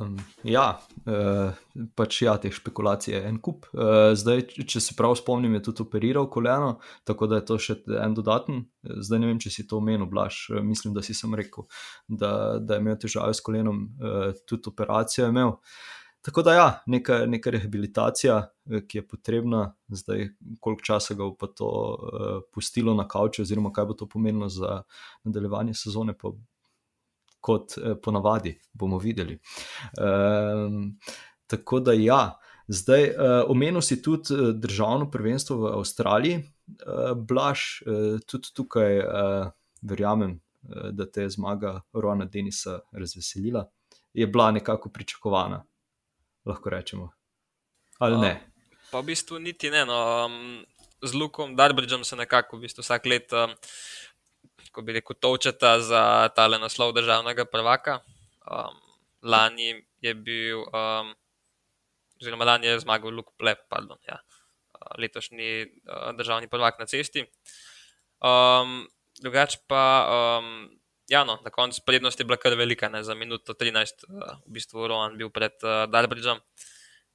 Um, 0.00 0.16
ja, 0.42 0.64
uh, 1.06 1.54
pač 1.96 2.20
ja, 2.24 2.34
te 2.40 2.50
špekulacije 2.52 3.16
je 3.16 3.28
en 3.28 3.38
kup. 3.42 3.68
Uh, 3.72 4.12
zdaj, 4.18 4.46
če 4.68 4.82
se 4.82 4.96
prav 4.98 5.14
spomnim, 5.20 5.54
je 5.58 5.64
tudi 5.68 5.84
operiral 5.84 6.28
koleno, 6.32 6.78
tako 7.08 7.28
da 7.30 7.40
je 7.40 7.46
to 7.50 7.58
še 7.60 7.78
en 8.02 8.16
dodaten. 8.16 8.64
Zdaj 8.84 9.22
ne 9.22 9.30
vem, 9.30 9.40
če 9.40 9.52
si 9.54 9.66
to 9.70 9.78
omenil, 9.80 10.08
blaš. 10.10 10.46
Mislim, 10.64 10.96
da 10.96 11.04
si 11.04 11.16
sem 11.16 11.34
rekel, 11.36 11.68
da, 12.08 12.58
da 12.60 12.78
je 12.78 12.84
imel 12.84 12.98
težave 13.00 13.36
s 13.36 13.44
kolenom, 13.44 13.84
uh, 14.00 14.32
tudi 14.48 14.72
operacijo 14.72 15.26
je 15.26 15.34
imel. 15.34 15.54
Tako 16.24 16.42
da 16.42 16.54
ja, 16.54 16.82
neka, 16.86 17.18
neka 17.26 17.50
rehabilitacija, 17.50 18.38
ki 18.88 18.98
je 18.98 19.02
potrebna, 19.08 19.74
zdaj, 19.88 20.28
koliko 20.60 20.82
časa 20.82 21.14
ga 21.14 21.26
bo 21.26 21.34
pa 21.36 21.50
to 21.52 21.68
uh, 21.68 22.38
pustilo 22.52 22.94
na 22.96 23.04
kavču, 23.08 23.42
oziroma 23.44 23.72
kaj 23.72 23.84
bo 23.90 23.96
to 24.00 24.08
pomenilo 24.08 24.48
za 24.48 24.78
nadaljevanje 25.24 25.74
sezone, 25.76 26.14
pa 26.16 26.32
kot 27.44 27.76
eh, 27.76 27.92
ponavadi, 28.02 28.54
bomo 28.72 28.98
videli. 28.98 29.36
Um, 30.00 30.96
tako 31.46 31.80
da, 31.84 31.92
ja, 31.92 32.38
zdaj 32.68 33.04
uh, 33.10 33.50
omenil 33.52 33.84
si 33.84 34.00
tudi 34.02 34.32
uh, 34.32 34.48
državno 34.56 35.10
prvenstvo 35.10 35.58
v 35.60 35.74
Avstraliji, 35.74 36.38
uh, 36.40 37.12
Blaž, 37.20 37.66
uh, 37.84 38.16
tudi 38.24 38.54
tukaj 38.56 38.98
uh, 39.02 39.52
verjamem, 39.82 40.38
uh, 40.40 40.88
da 40.96 41.04
te 41.04 41.28
je 41.28 41.36
zmaga 41.36 41.82
Rona 41.92 42.24
Denisa 42.24 42.78
razveselila. 42.92 43.66
Je 44.14 44.26
bila 44.26 44.48
nekako 44.56 44.88
pričakovana, 44.88 45.60
lahko 46.46 46.70
rečemo. 46.70 47.10
Ali 47.98 48.18
ne? 48.20 48.32
Uh, 48.32 48.88
pa 48.90 49.00
v 49.00 49.10
bistvu 49.12 49.38
niti 49.38 49.70
ne. 49.70 49.84
No, 49.88 49.98
um, 50.28 50.64
z 51.02 51.12
Lukom 51.14 51.56
Darbridžem 51.56 52.04
se 52.04 52.16
nekako 52.16 52.56
v 52.56 52.68
bistvu 52.68 52.84
vsak 52.84 53.06
let. 53.06 53.32
Um, 53.32 53.54
ko 54.74 54.82
bi 54.82 54.96
rekel, 54.98 55.14
točeta 55.22 55.78
za 55.78 56.28
tale 56.34 56.58
naslov 56.58 56.94
državnega 56.96 57.46
prvaka. 57.46 58.02
Um, 58.42 58.74
lani 59.22 59.86
je 60.02 60.12
bil, 60.14 60.66
um, 60.66 61.14
oziroma 62.20 62.44
lani 62.44 62.66
je 62.66 62.82
zmagal 62.82 63.14
Luke 63.14 63.32
Plep, 63.38 63.64
pardon, 63.70 63.98
ja, 64.08 64.18
uh, 64.18 64.98
letošnji 64.98 65.50
uh, 65.86 66.10
državni 66.18 66.50
prvak 66.50 66.82
na 66.82 66.86
cesti. 66.90 67.24
Um, 68.18 68.84
drugač 69.22 69.56
pa, 69.70 69.84
um, 70.10 70.66
ja, 71.08 71.24
no, 71.24 71.38
na 71.44 71.50
koncu 71.50 71.82
prednost 71.86 72.20
je 72.20 72.24
bila 72.24 72.36
kar 72.36 72.54
velika, 72.56 72.88
ne, 72.88 73.02
za 73.04 73.14
minuto 73.14 73.54
13, 73.54 74.04
uh, 74.08 74.36
v 74.46 74.56
bistvu 74.58 74.88
Rohan 74.88 75.18
bil 75.18 75.30
pred 75.30 75.52
uh, 75.62 75.84
Darbridžem. 75.90 76.40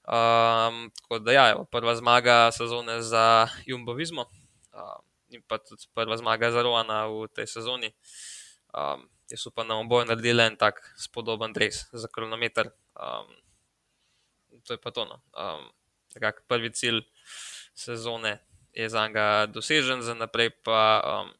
Um, 0.10 0.89
tako 1.01 1.19
da, 1.19 1.31
ja, 1.31 1.46
prva 1.72 1.96
zmaga 1.96 2.51
sezone 2.51 3.01
za 3.01 3.48
Jumbovizmo. 3.65 4.25
Um, 4.74 5.05
in 5.29 5.41
pa 5.46 5.58
tudi 5.58 5.86
prva 5.93 6.17
zmaga 6.17 6.51
za 6.51 6.62
Roana 6.65 7.05
v 7.08 7.29
tej 7.34 7.48
sezoni. 7.48 7.93
Um, 8.74 9.05
jaz 9.29 9.46
upam, 9.48 9.67
da 9.67 9.77
bomo 9.77 10.05
naredili 10.05 10.43
en 10.46 10.58
tak 10.58 10.81
spodoben 10.98 11.53
res 11.53 11.86
za 11.93 12.10
kronometer. 12.10 12.72
Um, 12.98 13.29
to 14.65 14.74
je 14.74 14.81
pa 14.81 14.91
to. 14.91 15.05
No. 15.05 15.22
Um, 15.34 15.69
prvi 16.48 16.74
cilj 16.74 17.05
sezone 17.74 18.39
je 18.74 18.89
za 18.89 19.08
njega 19.08 19.46
dosežen, 19.46 20.01
za 20.01 20.13
naprej 20.13 20.50
pa 20.63 21.01
um, 21.05 21.34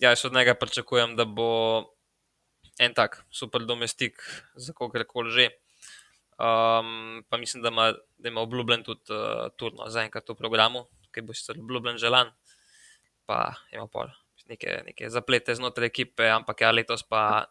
ja, 0.00 0.10
jaz 0.10 0.24
od 0.24 0.34
njega 0.34 0.54
pričakujem, 0.54 1.16
da 1.16 1.24
bo 1.24 1.84
en 2.80 2.94
tak 2.94 3.24
super 3.30 3.64
domestik 3.68 4.22
za 4.54 4.72
kogarkoli 4.72 5.30
že. 5.30 5.48
Um, 6.40 7.20
pa 7.28 7.36
mislim, 7.36 7.62
da 7.62 7.68
ima, 7.68 7.92
da 8.18 8.28
ima 8.28 8.40
obljubljen 8.40 8.82
tudi 8.82 9.12
uh, 9.12 9.52
turno 9.56 9.88
za 9.92 10.02
enkrat 10.02 10.28
v 10.28 10.34
programu, 10.34 10.86
ki 11.12 11.20
bo 11.20 11.36
sicer 11.36 11.58
obljubljen 11.60 11.98
želan 12.00 12.32
pa 13.30 13.54
ima 13.70 13.86
pol 13.86 14.10
neke, 14.50 14.82
neke 14.86 15.06
zaplete 15.06 15.54
znotraj 15.54 15.86
ekipe, 15.86 16.26
ampak 16.34 16.64
ja, 16.66 16.72
letos 16.74 17.06
pa 17.06 17.46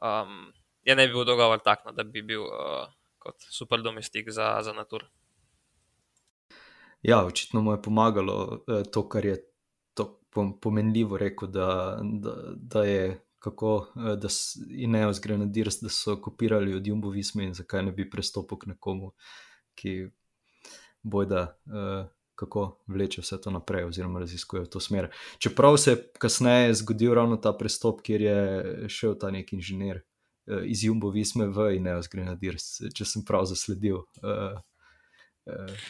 um, 0.00 0.48
je 0.80 0.96
ne 0.96 1.04
bi 1.04 1.12
bil 1.12 1.26
dogovor 1.28 1.60
tak, 1.60 1.84
no, 1.84 1.92
da 1.92 2.06
bi 2.08 2.22
bil 2.24 2.46
uh, 2.48 2.88
kot 3.20 3.44
super 3.52 3.84
domestik 3.84 4.30
za, 4.32 4.54
za 4.64 4.72
natur. 4.72 5.04
Ja, 7.04 7.20
očitno 7.24 7.60
mu 7.64 7.72
je 7.76 7.82
pomagalo 7.82 8.64
eh, 8.68 8.82
to, 8.92 9.06
kar 9.08 9.24
je 9.24 9.36
pomenljivo 10.60 11.18
rekel, 11.18 11.48
da, 11.48 12.00
da, 12.02 12.34
da 12.56 12.84
je 12.84 13.20
kako, 13.38 13.86
eh, 13.96 14.16
da 14.16 14.28
in 14.70 14.90
ne 14.90 15.06
ozgrenadirs, 15.06 15.80
da 15.80 15.88
so 15.88 16.16
kopirali 16.22 16.74
od 16.74 16.86
Jumbo 16.86 17.10
Visme 17.10 17.44
in 17.44 17.54
zakaj 17.54 17.82
ne 17.82 17.92
bi 17.92 18.10
prestopil 18.10 18.58
k 18.58 18.66
nekomu, 18.74 19.12
ki 19.74 20.10
bojda. 21.02 21.56
Uh, 21.66 22.06
kako 22.40 22.78
vleče 22.86 23.20
vse 23.20 23.36
to 23.40 23.50
naprej, 23.52 23.84
oziroma 23.84 24.20
raziskuje 24.20 24.62
v 24.62 24.68
to 24.72 24.80
smer. 24.80 25.10
Čeprav 25.38 25.76
se 25.76 25.90
je 25.90 25.96
kasneje 26.18 26.74
zgodil 26.74 27.14
ravno 27.14 27.36
ta 27.36 27.52
prestop, 27.52 28.00
kjer 28.00 28.22
je 28.22 28.38
šel 28.88 29.18
ta 29.20 29.28
nek 29.30 29.52
inženir 29.52 30.00
uh, 30.00 30.62
iz 30.64 30.84
Jumbo 30.84 31.10
Visme 31.10 31.50
v 31.52 31.74
Ineos 31.76 32.08
Grenadiers, 32.08 32.78
če 32.96 33.04
sem 33.04 33.24
prav 33.28 33.44
zasledil. 33.44 34.00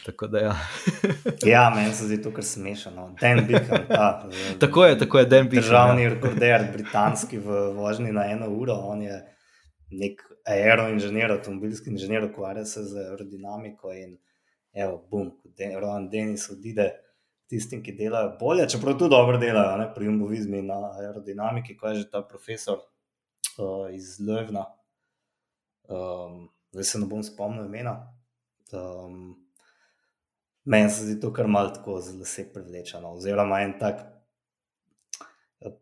Tako 0.05 0.27
da, 0.27 0.39
ja. 0.39 0.55
ja, 1.53 1.73
meni 1.75 1.93
se 1.93 2.05
zdi 2.05 2.21
to 2.21 2.33
kar 2.33 2.43
smešno. 2.43 3.15
Dan 3.21 3.45
Bickham, 3.47 3.85
ta. 3.87 4.29
tako 4.59 4.85
je, 4.85 4.97
tako 4.99 5.19
je, 5.19 5.25
Dan 5.25 5.49
Bickham. 5.49 5.63
Državni 5.63 6.03
ja. 6.03 6.09
rekorder, 6.09 6.65
britanski 6.73 7.37
v 7.37 7.61
vožnji 7.75 8.11
na 8.11 8.25
eno 8.31 8.49
uro, 8.49 8.73
on 8.73 9.01
je 9.01 9.21
nek 9.91 10.21
aeroinženir, 10.47 11.31
avtomobilski 11.31 11.89
inženir, 11.89 12.23
ukvarja 12.23 12.65
se 12.65 12.83
z 12.83 12.97
aerodinamiko 12.97 13.93
in 13.93 14.17
evo, 14.73 15.07
bum, 15.11 15.31
Rohan 15.79 16.09
Denis 16.09 16.49
odide 16.49 16.91
tistim, 17.51 17.83
ki 17.83 17.95
delajo 17.97 18.35
bolje, 18.39 18.69
čeprav 18.71 18.95
tudi 18.99 19.11
dobro 19.11 19.37
delajo, 19.37 19.77
ne, 19.77 19.89
pri 19.95 20.07
umovizmi 20.07 20.61
na 20.63 20.79
aerodinamiki, 21.01 21.75
ko 21.77 21.91
je 21.91 22.03
že 22.03 22.09
ta 22.11 22.21
profesor 22.27 22.79
uh, 22.79 23.89
iz 23.91 24.19
Levna. 24.19 24.65
Um, 25.91 26.47
zdaj 26.71 26.87
se 26.87 26.99
ne 26.99 27.09
bom 27.11 27.23
spomnil 27.23 27.65
imena. 27.65 27.97
Um, 28.71 29.35
Meni 30.65 30.89
se 30.89 31.05
zdi 31.05 31.19
to 31.19 31.33
kar 31.33 31.47
malo 31.47 31.69
tako 31.69 31.99
zelo 32.01 32.25
se 32.25 32.53
privlečeno. 32.53 33.13
Oziroma 33.13 33.61
en 33.61 33.79
tak. 33.79 34.01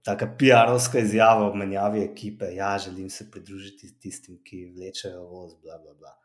Taka 0.03 0.27
PR-ovska 0.39 0.99
izjava 0.99 1.51
o 1.51 1.55
menjavi 1.55 2.01
ekipe, 2.03 2.45
ja, 2.55 2.77
želim 2.77 3.09
se 3.09 3.31
pridružiti 3.31 3.99
tistim, 3.99 4.41
ki 4.43 4.65
vlečejo 4.75 5.21
voz, 5.23 5.53
bla, 5.63 5.77
bla, 5.77 5.93
bla. 5.93 6.17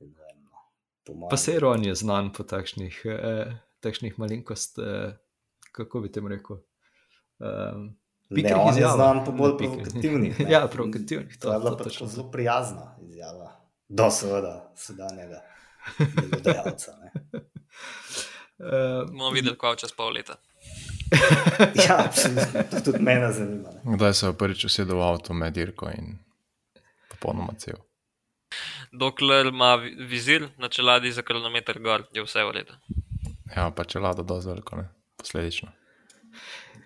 Vem, 0.00 0.42
no. 0.42 1.28
Pa 1.30 1.36
se 1.36 1.60
Ron 1.60 1.84
je 1.84 1.94
znan 1.94 2.32
po 2.32 2.42
takšnih, 2.42 3.02
eh, 3.04 3.54
takšnih 3.80 4.18
malenkostih, 4.18 4.84
eh, 4.84 5.14
kako 5.72 6.00
bi 6.00 6.12
tem 6.12 6.26
rekel. 6.26 6.58
Um, 7.38 7.96
Ne, 8.30 8.54
on 8.54 8.76
je 8.76 8.88
znan 8.94 9.24
po 9.24 9.32
bolj 9.32 9.56
provokativnih. 9.58 10.40
ja, 10.52 10.66
provokativnih. 10.68 11.38
To, 11.38 11.48
to 11.48 11.52
je 11.52 11.58
bila 11.58 11.76
pač 11.76 12.02
zelo 12.04 12.30
prijazna 12.30 12.96
izjava. 13.00 13.52
Do 13.88 14.10
seveda, 14.10 14.72
sedanjega 14.76 15.40
delodajalca. 16.20 16.92
Uh, 18.58 19.06
bomo 19.06 19.30
videli, 19.30 19.54
kako 19.56 19.76
čez 19.76 19.92
pol 19.92 20.12
leta. 20.12 20.34
ja, 21.88 21.96
absolutno. 22.04 22.62
To 22.70 22.80
tudi 22.84 22.98
mene 23.00 23.32
zanima. 23.32 23.70
Ne. 23.84 23.96
Kdaj 23.96 24.14
se 24.14 24.26
je 24.26 24.32
prvič 24.32 24.64
usedel 24.64 24.98
v 24.98 25.02
avto 25.02 25.34
med 25.34 25.54
dirko 25.54 25.88
in 25.90 26.18
popolnoma 27.10 27.54
cel? 27.58 27.78
Dokler 28.92 29.46
ima 29.46 29.74
vi- 29.76 29.94
vizir 30.08 30.48
na 30.58 30.68
čeladi 30.68 31.12
za 31.12 31.22
kilometr 31.22 31.78
gor, 31.78 32.04
je 32.12 32.22
vse 32.24 32.44
v 32.44 32.52
redu. 32.52 32.72
Ja, 33.56 33.70
pa 33.70 33.84
če 33.84 34.00
lado 34.00 34.22
dosti 34.22 34.48
veliko, 34.50 34.76
ne? 34.76 34.88
Posledično. 35.16 35.72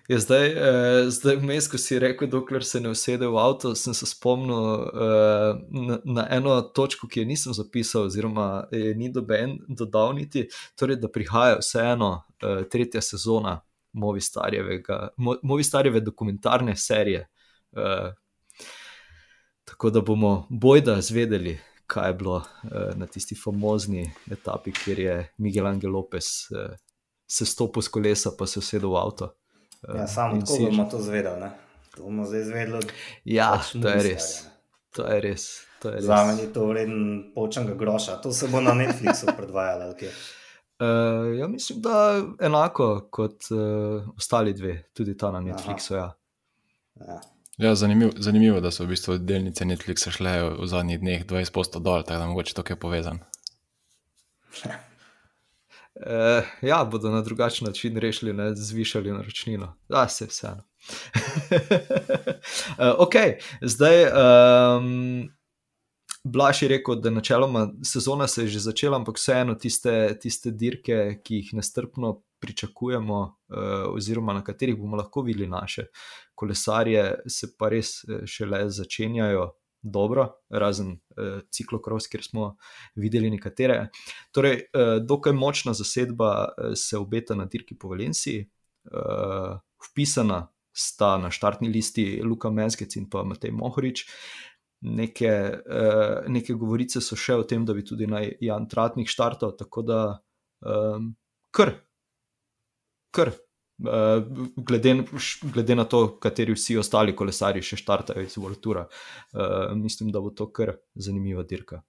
Je 0.07 0.19
zdaj, 0.19 0.47
eh, 0.47 1.09
zdaj 1.09 1.37
vmes, 1.39 1.67
ko 1.71 1.77
si 1.79 1.99
rekel, 1.99 2.27
dokler 2.27 2.63
se 2.65 2.81
ne 2.83 2.89
usede 2.91 3.27
v 3.27 3.37
avto, 3.39 3.71
sem 3.75 3.93
se 3.95 4.05
spomnil 4.05 4.81
eh, 4.83 5.61
na, 5.71 5.99
na 6.03 6.25
eno 6.29 6.57
točko, 6.61 7.07
ki 7.07 7.21
je 7.23 7.25
nisem 7.25 7.53
zapisal, 7.55 8.09
oziroma 8.09 8.65
je 8.71 8.95
ni 8.95 9.07
doben 9.09 9.59
dodal 9.67 10.11
niti, 10.17 10.49
torej 10.75 10.99
da 10.99 11.07
prihaja 11.07 11.61
vseeno 11.61 12.17
eh, 12.41 12.65
tretja 12.71 13.01
sezona 13.01 13.61
Movistarjevega, 13.93 15.13
Mo, 15.17 15.35
Movistarjeve 15.43 15.99
dokumentarne 15.99 16.75
serije. 16.75 17.27
Eh, 17.77 18.13
tako 19.63 19.89
da 19.89 20.01
bomo 20.01 20.47
bojda 20.49 21.01
zvedeli, 21.01 21.59
kaj 21.87 22.09
je 22.09 22.13
bilo 22.13 22.43
eh, 22.63 22.91
na 22.95 23.07
tisti 23.07 23.35
famozni 23.35 24.11
etapi, 24.31 24.71
kjer 24.71 24.99
je 24.99 25.33
Miguel 25.37 25.67
Angel 25.67 25.91
Lopez 25.91 26.25
eh, 26.25 26.75
se 27.27 27.45
stopil 27.45 27.81
z 27.81 27.87
kolesa, 27.87 28.31
pa 28.37 28.45
se 28.47 28.59
usedel 28.59 28.89
v 28.89 28.97
avto. 28.97 29.31
Ja, 29.89 30.07
samo 30.07 30.39
tako 30.39 30.45
si- 30.47 30.65
bomo 30.65 30.85
to 30.85 30.99
zvedeli. 30.99 31.39
Ne? 31.39 31.51
To 31.95 32.03
bomo 32.03 32.25
zdaj 32.25 32.43
zvedeli. 32.43 32.77
od 32.77 32.91
Ja, 33.25 33.51
pač 33.51 33.71
to 33.73 33.87
je 33.89 34.03
res. 34.03 34.45
To 34.91 35.07
je 35.07 35.21
res. 35.21 35.43
To 35.79 35.89
je 35.89 35.95
res. 35.95 36.05
Za 36.05 36.23
me 36.25 36.41
je 36.41 36.53
to 36.53 36.65
vreden 36.65 36.95
počnega 37.35 37.73
groša. 37.73 38.17
To 38.17 38.31
se 38.31 38.47
bo 38.47 38.61
na 38.61 38.71
Netflixu 38.71 39.25
predvajalo. 39.37 39.93
kje? 39.93 40.09
Uh, 40.79 40.87
ja, 41.39 41.47
mislim, 41.47 41.81
da 41.81 42.21
enako 42.39 43.07
kot 43.11 43.43
uh, 43.51 44.07
ostali 44.17 44.53
dve, 44.53 44.83
tudi 44.93 45.17
ta 45.17 45.31
na 45.31 45.39
Netflixu. 45.41 45.93
Ja. 45.93 46.13
Ja. 46.97 47.21
Ja, 47.57 47.75
zanimivo, 47.75 48.11
zanimivo, 48.17 48.59
da 48.59 48.71
so 48.71 48.83
v 48.83 48.87
bistvu 48.87 49.17
delnice 49.17 49.65
Netflixa 49.65 50.09
šle 50.11 50.31
v 50.57 50.65
zadnjih 50.65 50.99
dneh 50.99 51.25
20% 51.25 51.79
dol, 51.79 52.01
tako 52.01 52.19
da 52.19 52.27
mogoče 52.27 52.53
to 52.53 52.63
je 52.69 52.75
povezan. 52.75 53.19
Uh, 56.05 56.43
ja, 56.61 56.83
bodo 56.83 57.11
na 57.11 57.21
drugačen 57.21 57.67
način 57.67 57.97
rešili, 57.97 58.33
ne 58.33 58.55
zvišali 58.55 59.11
naročnino. 59.11 59.73
Da, 59.89 60.07
se 60.07 60.25
vseeno. 60.25 60.63
uh, 62.79 62.93
ok, 62.97 63.13
zdaj. 63.61 64.03
Um, 64.03 65.29
Blaž 66.23 66.61
je 66.63 66.67
rekel, 66.69 66.95
da 66.95 67.09
načeloma 67.09 67.67
sezona 67.83 68.27
se 68.27 68.41
je 68.41 68.47
že 68.47 68.59
začela, 68.59 68.97
ampak 68.97 69.17
vseeno 69.17 69.55
tiste, 69.55 70.17
tiste 70.21 70.51
dirke, 70.51 71.19
ki 71.23 71.35
jih 71.35 71.49
nestrpno 71.53 72.21
pričakujemo, 72.39 73.19
uh, 73.19 73.95
oziroma 73.95 74.33
na 74.33 74.43
katerih 74.43 74.77
bomo 74.77 74.95
lahko 74.95 75.21
videli 75.21 75.47
naše 75.47 75.85
kolesarje, 76.35 77.15
se 77.27 77.47
pa 77.57 77.69
res 77.69 78.03
eh, 78.03 78.25
šele 78.27 78.69
začenjajo 78.69 79.51
dobro, 79.83 80.29
razen 80.49 80.91
uh, 80.91 81.41
ciklokros, 81.51 82.07
kjer 82.07 82.23
smo 82.23 82.55
videli 82.95 83.29
nekatere. 83.31 83.89
Torej, 84.31 84.63
uh, 84.73 84.95
dokaj 85.03 85.35
močna 85.35 85.73
zasedba 85.73 86.31
uh, 86.45 86.71
se 86.75 86.97
obeta 86.97 87.35
na 87.35 87.45
dirki 87.45 87.77
po 87.77 87.91
Valenciji, 87.91 88.47
uh, 88.91 89.59
vpisana 89.89 90.47
sta 90.73 91.17
na 91.21 91.31
štartni 91.31 91.69
listi 91.69 92.21
Luka 92.23 92.49
Meskec 92.49 92.95
in 92.97 93.09
pa 93.09 93.23
Matej 93.23 93.51
Mohorič. 93.51 94.05
Neke, 94.83 95.31
uh, 95.51 96.25
neke 96.27 96.57
govorice 96.59 96.99
so 97.01 97.15
še 97.15 97.37
o 97.39 97.43
tem, 97.47 97.63
da 97.65 97.75
bi 97.75 97.85
tudi 97.87 98.07
naj 98.09 98.33
Jan 98.43 98.67
Tratnik 98.67 99.07
štartal, 99.07 99.53
tako 99.55 99.83
da 99.87 99.99
um, 100.65 101.13
kar, 101.55 101.77
kar. 103.15 103.31
Uh, 103.81 104.21
glede, 104.55 105.03
glede 105.53 105.75
na 105.75 105.83
to, 105.89 106.19
kateri 106.21 106.53
vsi 106.53 106.77
ostali 106.77 107.15
kolesari 107.17 107.63
še 107.65 107.79
štartajo 107.81 108.21
iz 108.21 108.37
Voltura, 108.37 108.85
uh, 108.85 109.73
mislim, 109.75 110.11
da 110.13 110.21
bo 110.21 110.29
to 110.29 110.51
kar 110.53 110.75
zanimiva 110.93 111.43
dirka. 111.43 111.81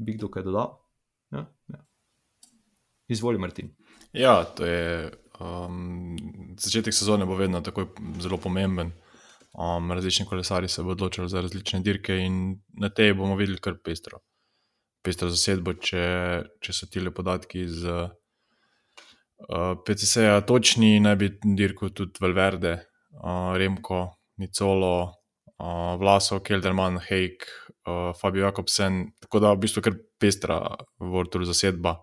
Bi 0.00 0.16
kdo 0.16 0.30
kaj 0.32 0.46
dodal? 0.48 0.72
Ja? 1.34 1.44
Ja. 1.68 1.84
Izvoli, 3.08 3.38
Martin. 3.38 3.74
Ja, 4.16 4.42
to 4.44 4.66
je. 4.66 5.12
Um, 5.42 6.14
začetek 6.58 6.94
sezone 6.94 7.26
bo 7.26 7.36
vedno 7.36 7.60
tako 7.60 7.88
zelo 8.22 8.38
pomemben. 8.40 8.92
Um, 9.54 9.92
različni 9.92 10.26
kolesari 10.26 10.68
se 10.68 10.82
bodo 10.82 11.04
odločili 11.04 11.28
za 11.28 11.40
različne 11.40 11.80
dirke, 11.84 12.16
in 12.16 12.60
na 12.80 12.88
tej 12.88 13.12
bomo 13.14 13.36
videli 13.36 13.60
kar 13.60 13.76
pestro. 13.84 14.24
Pestro 15.04 15.28
zasedbo, 15.30 15.74
če, 15.74 16.04
če 16.64 16.72
so 16.72 16.88
ti 16.90 17.02
le 17.02 17.12
podatki 17.14 17.60
iz 17.68 17.84
uh, 17.84 18.08
PCC-ja 19.48 20.40
točni, 20.48 20.96
naj 21.04 21.16
bi 21.20 21.28
dirkal 21.58 21.92
tudi 21.96 22.22
Valverde, 22.22 22.78
uh, 23.20 23.52
Remko, 23.60 24.00
Nicolo, 24.40 24.96
uh, 25.58 25.94
Vlaso, 26.00 26.40
Kelderman, 26.40 26.98
Hejk, 27.08 27.46
uh, 27.86 28.10
Fabio 28.20 28.46
Jakobsen. 28.48 29.04
Tako 29.20 29.44
da 29.44 29.52
v 29.52 29.62
bistvu 29.66 29.84
kar 29.84 29.98
pestra 30.20 30.58
Vortur 30.98 31.44
zasedba 31.44 31.98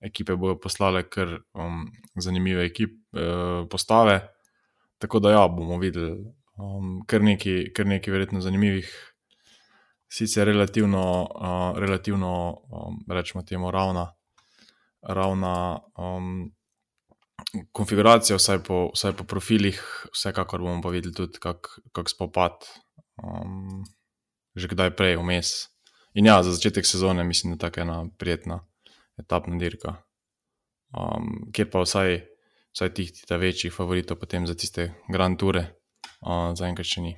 ekipe 0.00 0.36
bodo 0.36 0.58
poslale 0.62 1.04
kar 1.10 1.30
um, 1.54 1.86
zanimive 2.20 2.66
ekip, 2.68 2.94
uh, 3.16 3.66
postave. 3.70 4.20
Tako 4.98 5.20
da 5.22 5.32
ja, 5.34 5.46
bomo 5.48 5.78
videli 5.78 6.12
um, 6.58 6.98
kar 7.06 7.22
nekaj, 7.22 7.70
kar 7.74 7.86
nekaj 7.86 8.12
verjetno 8.14 8.40
zanimivih, 8.42 8.90
sicer 10.10 10.46
relativno, 10.48 11.02
uh, 11.34 11.78
relativno 11.78 12.32
um, 12.70 13.02
rečemo 13.10 13.42
temu, 13.42 13.70
ravna, 13.70 14.06
ravna 15.02 15.80
um, 15.98 16.48
konfiguracija, 17.72 18.36
vsaj 18.36 18.62
po, 18.64 18.90
vsaj 18.94 19.14
po 19.16 19.24
profilih, 19.24 19.80
vsekakor 20.12 20.60
bomo 20.60 20.82
pa 20.84 20.92
videli 20.92 21.14
tudi 21.14 21.40
kak, 21.40 21.70
kak 21.96 22.10
spopad, 22.12 22.68
um, 23.22 23.84
že 24.56 24.68
kdaj 24.68 24.92
prej, 24.96 25.16
vmes. 25.20 25.68
In 26.18 26.28
ja, 26.28 26.42
za 26.42 26.52
začetek 26.52 26.86
sezone 26.86 27.24
mislim, 27.24 27.52
da 27.52 27.56
je 27.56 27.70
tako 27.70 27.80
ena 27.80 27.98
prijetna 28.18 28.60
etapna 29.18 29.58
dirka, 29.58 29.96
um, 30.92 31.48
kjer 31.52 31.70
pa 31.70 31.82
vsaj, 31.84 32.20
vsaj 32.76 32.92
tih 32.94 33.12
ta 33.28 33.36
večjih 33.36 33.74
favoritov 33.74 34.18
potem 34.20 34.46
za 34.46 34.54
tiste 34.54 34.92
Grand 35.08 35.38
Toure 35.38 35.64
uh, 36.20 36.52
zaenkrat 36.54 36.86
še 36.86 37.04
ni. 37.04 37.16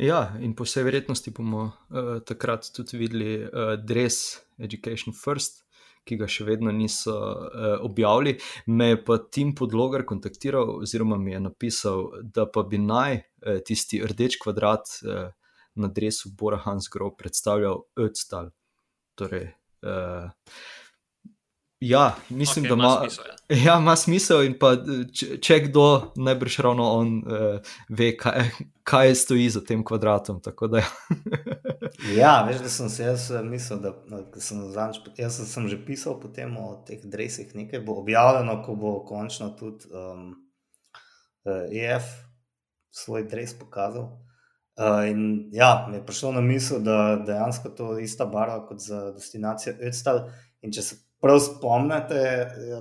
Ja, 0.00 0.30
in 0.40 0.54
po 0.56 0.64
vsej 0.64 0.86
verjetnosti 0.86 1.32
bomo 1.36 1.66
uh, 1.68 2.22
takrat 2.24 2.70
tudi 2.72 2.96
videli 2.96 3.32
uh, 3.44 3.74
Dress 3.76 4.40
Education 4.58 5.12
First, 5.12 5.64
ki 6.04 6.16
ga 6.20 6.28
še 6.30 6.46
vedno 6.48 6.72
niso 6.74 7.14
uh, 7.14 7.76
objavili. 7.86 8.36
Me 8.66 8.92
je 8.92 9.00
pa 9.04 9.18
Tim 9.18 9.54
Podlogar 9.54 10.04
kontaktiral, 10.08 10.76
oziroma 10.82 11.18
mi 11.20 11.34
je 11.34 11.40
napisal, 11.44 12.06
da 12.22 12.46
pa 12.50 12.64
bi 12.66 12.80
naj 12.82 13.20
uh, 13.20 13.60
tisti 13.66 14.02
rdeč 14.06 14.40
kvadrat 14.42 14.94
uh, 15.04 15.28
na 15.80 15.88
dresu 15.88 16.32
Bora 16.38 16.58
Hansgrohe 16.64 17.16
predstavljal 17.18 17.84
Ödstal. 18.00 18.50
Torej, 19.14 19.50
uh, 19.84 20.30
ja, 21.80 22.16
mislim, 22.28 22.64
Okej, 22.64 22.68
da 22.68 22.74
ima 22.74 22.96
smisel, 23.00 23.24
ja. 23.28 23.36
Ja, 23.66 23.78
ima 23.78 23.96
smisel, 23.96 24.44
in 24.44 24.58
pa 24.58 24.74
če, 25.12 25.40
če 25.42 25.60
kdo, 25.66 26.12
najbrž 26.16 26.58
ravno 26.66 26.90
on 27.00 27.16
uh, 27.24 27.74
ve, 27.88 28.12
kaj, 28.16 28.50
kaj 28.84 29.14
stoji 29.14 29.48
za 29.50 29.64
tem 29.64 29.84
kvadratom. 29.84 30.40
Tako 30.44 30.68
da, 30.70 30.84
Ja, 32.16 32.44
veš, 32.48 32.62
da 32.62 32.68
sem 32.68 32.88
se 32.88 33.02
jaz 33.02 33.30
eh, 33.30 33.42
mislil, 33.42 33.80
da 33.80 33.92
ko 34.32 34.40
sem, 34.40 34.62
zadnjič, 34.72 35.02
jaz 35.18 35.36
sem, 35.36 35.46
sem 35.46 35.68
že 35.68 35.78
pisal 35.84 36.16
potem 36.20 36.56
o 36.56 36.72
teh 36.86 37.02
drevesih, 37.04 37.52
nekaj 37.54 37.82
bo 37.84 37.98
objavljeno, 38.00 38.60
ko 38.64 38.74
bo 38.78 38.94
končno 39.04 39.50
tudi 39.58 39.90
um, 39.92 40.32
EF 41.44 42.08
svoj 42.90 43.26
dreves 43.28 43.54
pokazal. 43.58 44.10
Uh, 44.80 45.04
in 45.10 45.50
ja, 45.52 45.86
mi 45.90 45.98
je 45.98 46.06
prišlo 46.06 46.32
na 46.32 46.40
misel, 46.40 46.80
da 46.80 47.16
dejansko 47.26 47.74
to 47.76 47.92
je 47.98 48.04
ista 48.04 48.24
barva 48.24 48.62
kot 48.66 48.80
za 48.80 49.10
destinacijo 49.12 49.74
Ödstal. 49.76 50.24
In 50.62 50.72
če 50.72 50.82
se 50.82 50.96
prav 51.20 51.40
spomnite, 51.40 52.22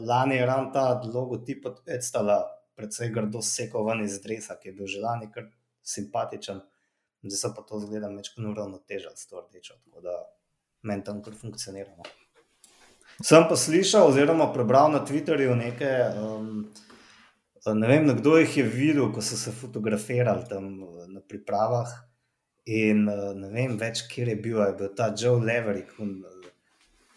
lani 0.07 0.35
je 0.35 0.45
ravno 0.45 0.71
ta 0.73 1.01
logotip 1.13 1.65
od 1.65 1.81
Ödstala 1.87 2.43
precej 2.79 3.11
grdo 3.11 3.41
sekal 3.43 3.83
ven 3.83 4.05
iz 4.05 4.21
drevesa, 4.23 4.55
ki 4.55 4.69
je 4.69 4.73
bil 4.73 4.87
že 4.87 5.01
lani 5.03 5.27
kar 5.31 5.49
simpatičen. 5.83 6.61
Zdaj 7.23 7.37
se 7.37 7.49
pa 7.55 7.61
to 7.67 7.79
zgleda, 7.83 8.07
večkrat 8.07 8.45
uravnotežen 8.47 9.15
s 9.15 9.27
to 9.27 9.41
rdečo, 9.43 9.75
tako 9.83 10.01
da 10.01 10.15
meni 10.87 11.03
tam 11.03 11.23
kar 11.23 11.35
funkcionira. 11.35 11.91
no. 11.97 12.03
Sem 13.19 13.43
pa 13.49 13.55
slišal, 13.59 14.07
oziroma 14.07 14.47
prebral 14.53 14.91
na 14.93 15.03
Twitterju 15.05 15.55
nekaj. 15.59 15.95
Um, 16.23 16.69
ne 17.75 17.87
vem, 17.87 18.07
kdo 18.15 18.37
jih 18.39 18.57
je 18.57 18.63
videl, 18.63 19.09
ko 19.11 19.21
so 19.21 19.35
se 19.35 19.51
fotografirali 19.51 20.47
tam 20.49 20.69
na 21.11 21.19
pripravah. 21.19 21.91
In 22.71 23.03
ne 23.09 23.49
vem 23.51 23.75
več, 23.81 24.05
kje 24.07 24.29
je 24.29 24.37
bil, 24.39 24.61
je 24.63 24.77
bil 24.79 24.93
ta 24.95 25.09
Joe 25.11 25.43
Leverick. 25.43 25.91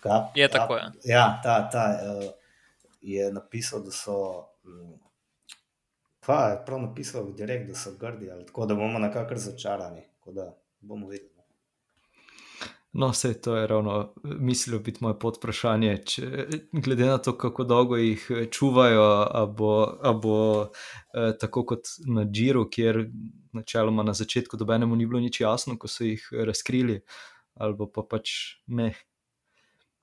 Kap, 0.02 0.36
je 0.36 0.48
tako. 0.48 0.74
Ja, 0.74 0.92
ja 1.04 1.40
ta, 1.42 1.70
ta 1.70 1.84
uh, 2.02 2.30
je 3.00 3.32
napisal, 3.32 3.84
da 3.84 3.90
so. 3.90 4.16
Um, 4.64 4.98
pa 6.26 6.44
je 6.50 6.62
prav 6.66 6.80
napisal, 6.80 7.32
direkt, 7.34 7.68
da 7.70 7.74
so 7.74 7.94
grdi, 8.00 8.30
ali 8.30 8.46
tako 8.46 8.66
da 8.66 8.74
bomo 8.74 8.98
nekako 8.98 9.30
razočarani. 9.30 10.02
Tako 10.18 10.32
da 10.32 10.54
bomo 10.80 11.08
videli. 11.08 11.32
No, 12.92 13.08
vse 13.08 13.40
to 13.40 13.56
je 13.56 13.66
ravno 13.66 14.14
mislilo 14.22 14.78
biti 14.78 14.98
moje 15.00 15.18
podprašanje. 15.18 15.96
Če, 16.06 16.46
glede 16.72 17.06
na 17.06 17.18
to, 17.18 17.32
kako 17.38 17.64
dolgo 17.64 17.96
jih 17.96 18.26
eh, 18.30 18.46
čuvajo, 18.50 19.06
a 19.30 19.46
bo, 19.46 19.70
a 20.02 20.12
bo 20.12 20.40
eh, 20.64 21.32
tako 21.40 21.64
kot 21.66 21.88
na 22.06 22.24
Džiru, 22.24 22.66
kjer 22.70 23.06
načeloma 23.52 24.02
na 24.02 24.12
začetku 24.12 24.56
dobenemu 24.56 24.96
ni 24.96 25.06
bilo 25.06 25.20
nič 25.20 25.40
jasno, 25.40 25.78
ko 25.78 25.88
so 25.88 26.04
jih 26.04 26.28
razkrili, 26.44 27.00
ali 27.54 27.88
pa 27.94 28.04
pač 28.10 28.34
ne, 28.66 28.92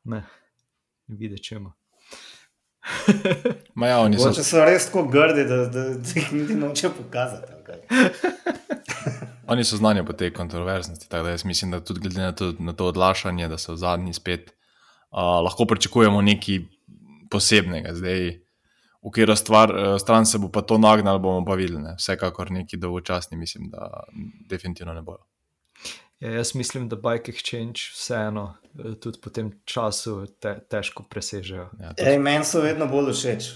ne, 0.09 0.23
videti 1.07 1.43
čemu. 1.43 1.71
ja, 3.87 3.99
oni 3.99 4.19
so... 4.19 4.33
so 4.33 4.65
res 4.65 4.87
tako 4.89 5.05
grdi, 5.11 5.45
da, 5.45 5.65
da, 5.65 5.83
da 5.95 6.15
jih 6.15 6.33
niti 6.33 6.55
noče 6.55 6.89
pokazati. 6.97 7.53
Oni 9.49 9.63
so 9.65 9.77
znani 9.77 10.05
po 10.05 10.13
tej 10.13 10.29
kontroverznosti, 10.33 11.09
tako 11.09 11.23
da 11.23 11.29
jaz 11.29 11.45
mislim, 11.45 11.71
da 11.71 11.79
tudi 11.83 11.99
glede 11.99 12.21
na 12.21 12.31
to, 12.31 12.53
na 12.59 12.73
to 12.73 12.85
odlašanje, 12.85 13.47
da 13.47 13.57
so 13.57 13.73
v 13.73 13.77
zadnji 13.81 14.13
spet, 14.13 14.51
uh, 14.51 15.41
lahko 15.45 15.65
pričakujemo 15.65 16.21
nekaj 16.21 16.59
posebnega. 17.31 17.95
Zdaj, 17.97 18.29
v 19.01 19.11
katero 19.13 19.35
stvar, 19.35 19.73
uh, 19.73 19.97
stran 20.01 20.25
se 20.25 20.37
bo 20.37 20.51
pa 20.53 20.61
to 20.61 20.77
nagnalo, 20.77 21.19
bomo 21.19 21.45
pa 21.45 21.57
videli. 21.57 21.81
Ne? 21.81 21.95
Vsekakor 21.97 22.51
neki 22.51 22.77
dolgočasni, 22.77 23.37
mislim, 23.37 23.69
da 23.73 24.03
definitivno 24.49 24.93
ne 24.93 25.01
bojo. 25.01 25.25
Ja, 26.19 26.29
jaz 26.29 26.55
mislim, 26.55 26.89
da 26.89 26.95
Bike 26.95 27.31
Exchange 27.31 27.91
vseeno 27.93 28.53
e, 28.85 28.95
tudi 28.99 29.19
po 29.23 29.29
tem 29.29 29.53
času 29.65 30.25
te, 30.39 30.57
težko 30.69 31.05
presežejo. 31.09 31.69
Ja, 31.79 32.19
Meni 32.19 32.43
so 32.45 32.59
vedno 32.61 32.89
bolj 32.91 33.13
všeč. 33.13 33.47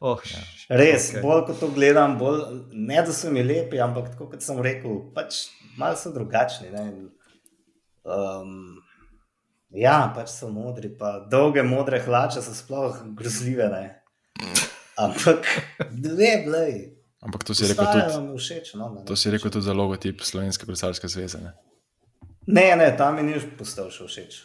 Oh, 0.00 0.20
ja. 0.32 0.40
Res, 0.76 1.10
okay. 1.10 1.20
bolj 1.24 1.42
kot 1.50 1.60
to 1.60 1.68
gledam, 1.76 2.16
bolj, 2.20 2.40
ne 2.72 3.02
da 3.04 3.12
so 3.12 3.32
mi 3.32 3.44
lepi, 3.44 3.80
ampak 3.84 4.14
tako 4.14 4.30
kot 4.32 4.44
sem 4.44 4.60
rekel, 4.64 4.98
pač 5.16 5.46
malo 5.76 5.96
so 6.00 6.12
drugačni. 6.12 6.72
Um, 8.04 8.80
ja, 9.76 9.98
pač 10.16 10.32
so 10.32 10.48
modri, 10.52 10.94
pa 10.96 11.18
dolge 11.32 11.64
modre 11.68 12.00
hlače 12.04 12.44
so 12.44 12.56
sploh 12.56 13.00
grozljive. 13.16 13.68
Ne? 13.72 13.84
Ampak, 15.04 15.48
dve, 15.92 16.32
blej. 16.48 16.76
Ampak 17.24 17.44
to 17.44 17.56
si 17.56 17.68
rekel 17.68 17.88
tudi, 17.92 18.40
všeč, 18.40 18.74
no, 18.80 18.92
ne, 18.94 19.04
to 19.08 19.16
si 19.18 19.32
rekel 19.32 19.52
tudi 19.52 19.68
za 19.68 19.76
logotip 19.76 20.24
Slovenske 20.24 20.68
kolesarske 20.68 21.08
zveze. 21.12 21.44
Ne? 21.44 21.56
Ne, 22.46 22.76
ne, 22.76 22.90
tam 22.96 23.16
mi 23.16 23.26
ni 23.26 23.40
postal 23.58 23.90
še 23.90 24.06
všeč. 24.10 24.38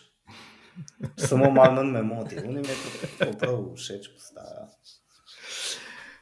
Samo 1.17 1.51
malo 1.51 1.83
me 1.83 2.01
moti, 2.01 2.39
oni 2.39 2.61
mi 2.63 2.75
to 3.19 3.31
prav 3.39 3.59
všeč 3.75 4.11
postajajo. 4.13 4.67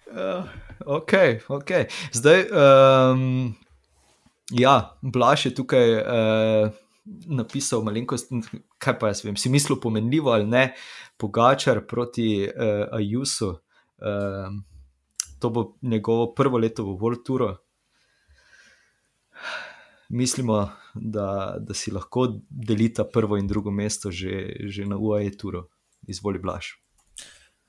Uh, 0.09 0.45
ok, 0.85 1.13
ok. 1.53 1.71
Zdaj, 2.11 2.47
um, 2.49 3.55
ja, 4.51 4.97
Blaž 5.01 5.45
je 5.45 5.53
tukaj 5.53 5.93
uh, 6.01 6.71
napisal 7.29 7.85
malenkost, 7.85 8.33
kaj 8.81 8.97
pa 8.97 9.13
jaz 9.13 9.21
vem, 9.25 9.37
si 9.37 9.51
mislil 9.53 9.77
pomenljivo 9.81 10.33
ali 10.33 10.49
ne, 10.49 10.65
Pogačar 11.19 11.83
proti 11.85 12.47
uh, 12.47 12.87
Ajusu. 12.95 13.53
Uh, 13.99 14.49
to 15.39 15.49
bo 15.49 15.75
njegovo 15.81 16.33
prvo 16.33 16.57
leto 16.57 16.83
v 16.83 16.97
World 16.97 17.23
Touru. 17.25 17.53
Mislimo, 20.09 20.71
da, 20.95 21.57
da 21.59 21.73
si 21.73 21.91
lahko 21.93 22.27
delita 22.49 23.05
prvo 23.05 23.37
in 23.37 23.47
drugo 23.47 23.71
mesto 23.71 24.11
že, 24.11 24.65
že 24.65 24.85
na 24.85 24.97
UAE 24.97 25.31
Touru, 25.37 25.67
izvoli 26.07 26.41
Blaž. 26.41 26.73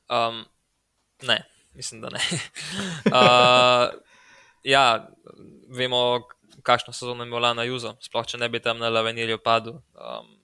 Um, 0.08 0.44
ne 1.22 1.44
mislim, 1.74 2.00
da 2.00 2.08
ne. 2.08 2.20
uh, 3.18 4.00
ja, 4.62 5.08
vemo, 5.68 6.28
kakšno 6.62 6.92
sezono 6.92 7.24
je 7.24 7.28
imela 7.28 7.54
na 7.54 7.64
Juzu, 7.64 7.94
sploh 8.00 8.26
če 8.26 8.38
ne 8.38 8.48
bi 8.48 8.60
tam 8.60 8.78
na 8.78 8.88
Lavenilju 8.88 9.38
padel. 9.44 9.80
Um, 9.94 10.36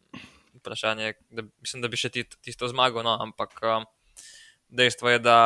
vprašanje 0.61 1.05
je, 1.05 1.15
da, 1.31 1.43
mislim, 1.61 1.83
da 1.83 1.89
bi 1.89 2.01
še 2.01 2.11
tisto 2.15 2.69
zmagal, 2.69 3.05
no, 3.05 3.19
ampak 3.23 3.59
um, 3.63 3.87
dejstvo 4.69 5.13
je, 5.13 5.21
da 5.23 5.39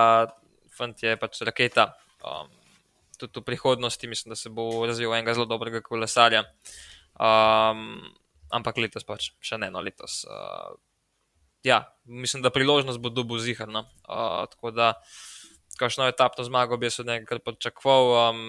fant 0.77 1.03
je 1.03 1.17
pač 1.21 1.43
raketa. 1.47 1.91
Um, 2.21 2.53
tudi 3.21 3.41
v 3.41 3.47
prihodnosti 3.53 4.09
mislim, 4.09 4.35
da 4.35 4.39
se 4.39 4.51
bo 4.51 4.87
razvil 4.87 5.13
enega 5.15 5.35
zelo 5.37 5.47
dobrega 5.51 5.83
kolesarja. 5.85 6.45
Um, 7.21 8.01
ampak 8.51 8.81
letos 8.81 9.07
pač, 9.07 9.31
še 9.45 9.61
ne 9.61 9.69
eno 9.71 9.83
letos. 9.85 10.25
Uh, 10.25 10.75
ja, 11.67 11.85
mislim, 12.05 12.43
da 12.43 12.53
priložnost 12.55 13.01
bo 13.03 13.13
dobil 13.13 13.39
ziharno. 13.43 13.87
Uh, 14.09 14.45
tako 14.51 14.73
da 14.75 14.95
kakšno 15.81 16.09
etapno 16.11 16.45
zmago 16.45 16.77
bi 16.77 16.91
se 16.91 17.05
nekaj 17.05 17.45
pričakoval. 17.45 18.31
Um, 18.31 18.45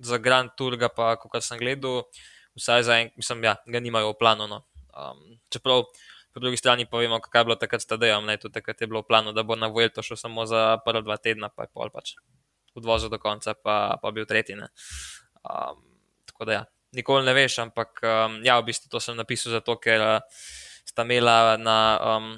za 0.00 0.18
Grand 0.18 0.50
Tour, 0.56 0.78
pa 0.96 1.14
kot 1.20 1.44
sem 1.44 1.60
gledal, 1.60 2.08
vsaj 2.56 2.82
za 2.88 2.96
en, 3.00 3.12
mislim, 3.16 3.44
ja, 3.44 3.56
ga 3.66 3.80
nimajo 3.80 4.14
v 4.14 4.18
planu. 4.18 4.48
No. 4.48 4.64
Um, 4.96 5.38
čeprav 5.52 5.84
po 6.32 6.40
drugi 6.40 6.56
strani 6.56 6.86
pa 6.88 6.98
vemo, 6.98 7.20
kaj 7.20 7.40
je 7.40 7.44
bilo 7.44 7.56
takrat 7.56 7.82
s 7.82 7.86
ne 8.24 8.36
tudi 8.36 8.54
takrat 8.54 8.80
je 8.80 8.86
bilo 8.86 9.02
v 9.02 9.08
planu, 9.08 9.32
da 9.32 9.42
bo 9.42 9.56
na 9.56 9.68
Vuelto 9.68 10.02
šel 10.02 10.16
samo 10.16 10.46
za 10.46 10.78
prva 10.84 11.00
dva 11.00 11.16
tedna, 11.16 11.48
pa 11.48 11.62
je 11.62 11.70
pol 11.74 11.90
pač 11.90 12.16
odvozil 12.76 13.10
do 13.10 13.18
konca, 13.18 13.54
pa, 13.54 13.96
pa 14.02 14.12
bil 14.14 14.26
tretji. 14.26 14.56
Um, 14.56 15.80
tako 16.26 16.44
da 16.48 16.52
ja, 16.52 16.62
nikoli 16.96 17.26
ne 17.26 17.34
veš, 17.34 17.58
ampak 17.64 18.04
um, 18.04 18.38
ja, 18.44 18.60
v 18.60 18.70
bistvu 18.70 18.92
to 18.92 19.00
sem 19.00 19.18
napisal 19.18 19.58
zato, 19.58 19.76
ker 19.82 20.00
uh, 20.00 20.46
sta 20.84 21.06
imela 21.08 21.56
na. 21.56 21.80
Um, 22.00 22.30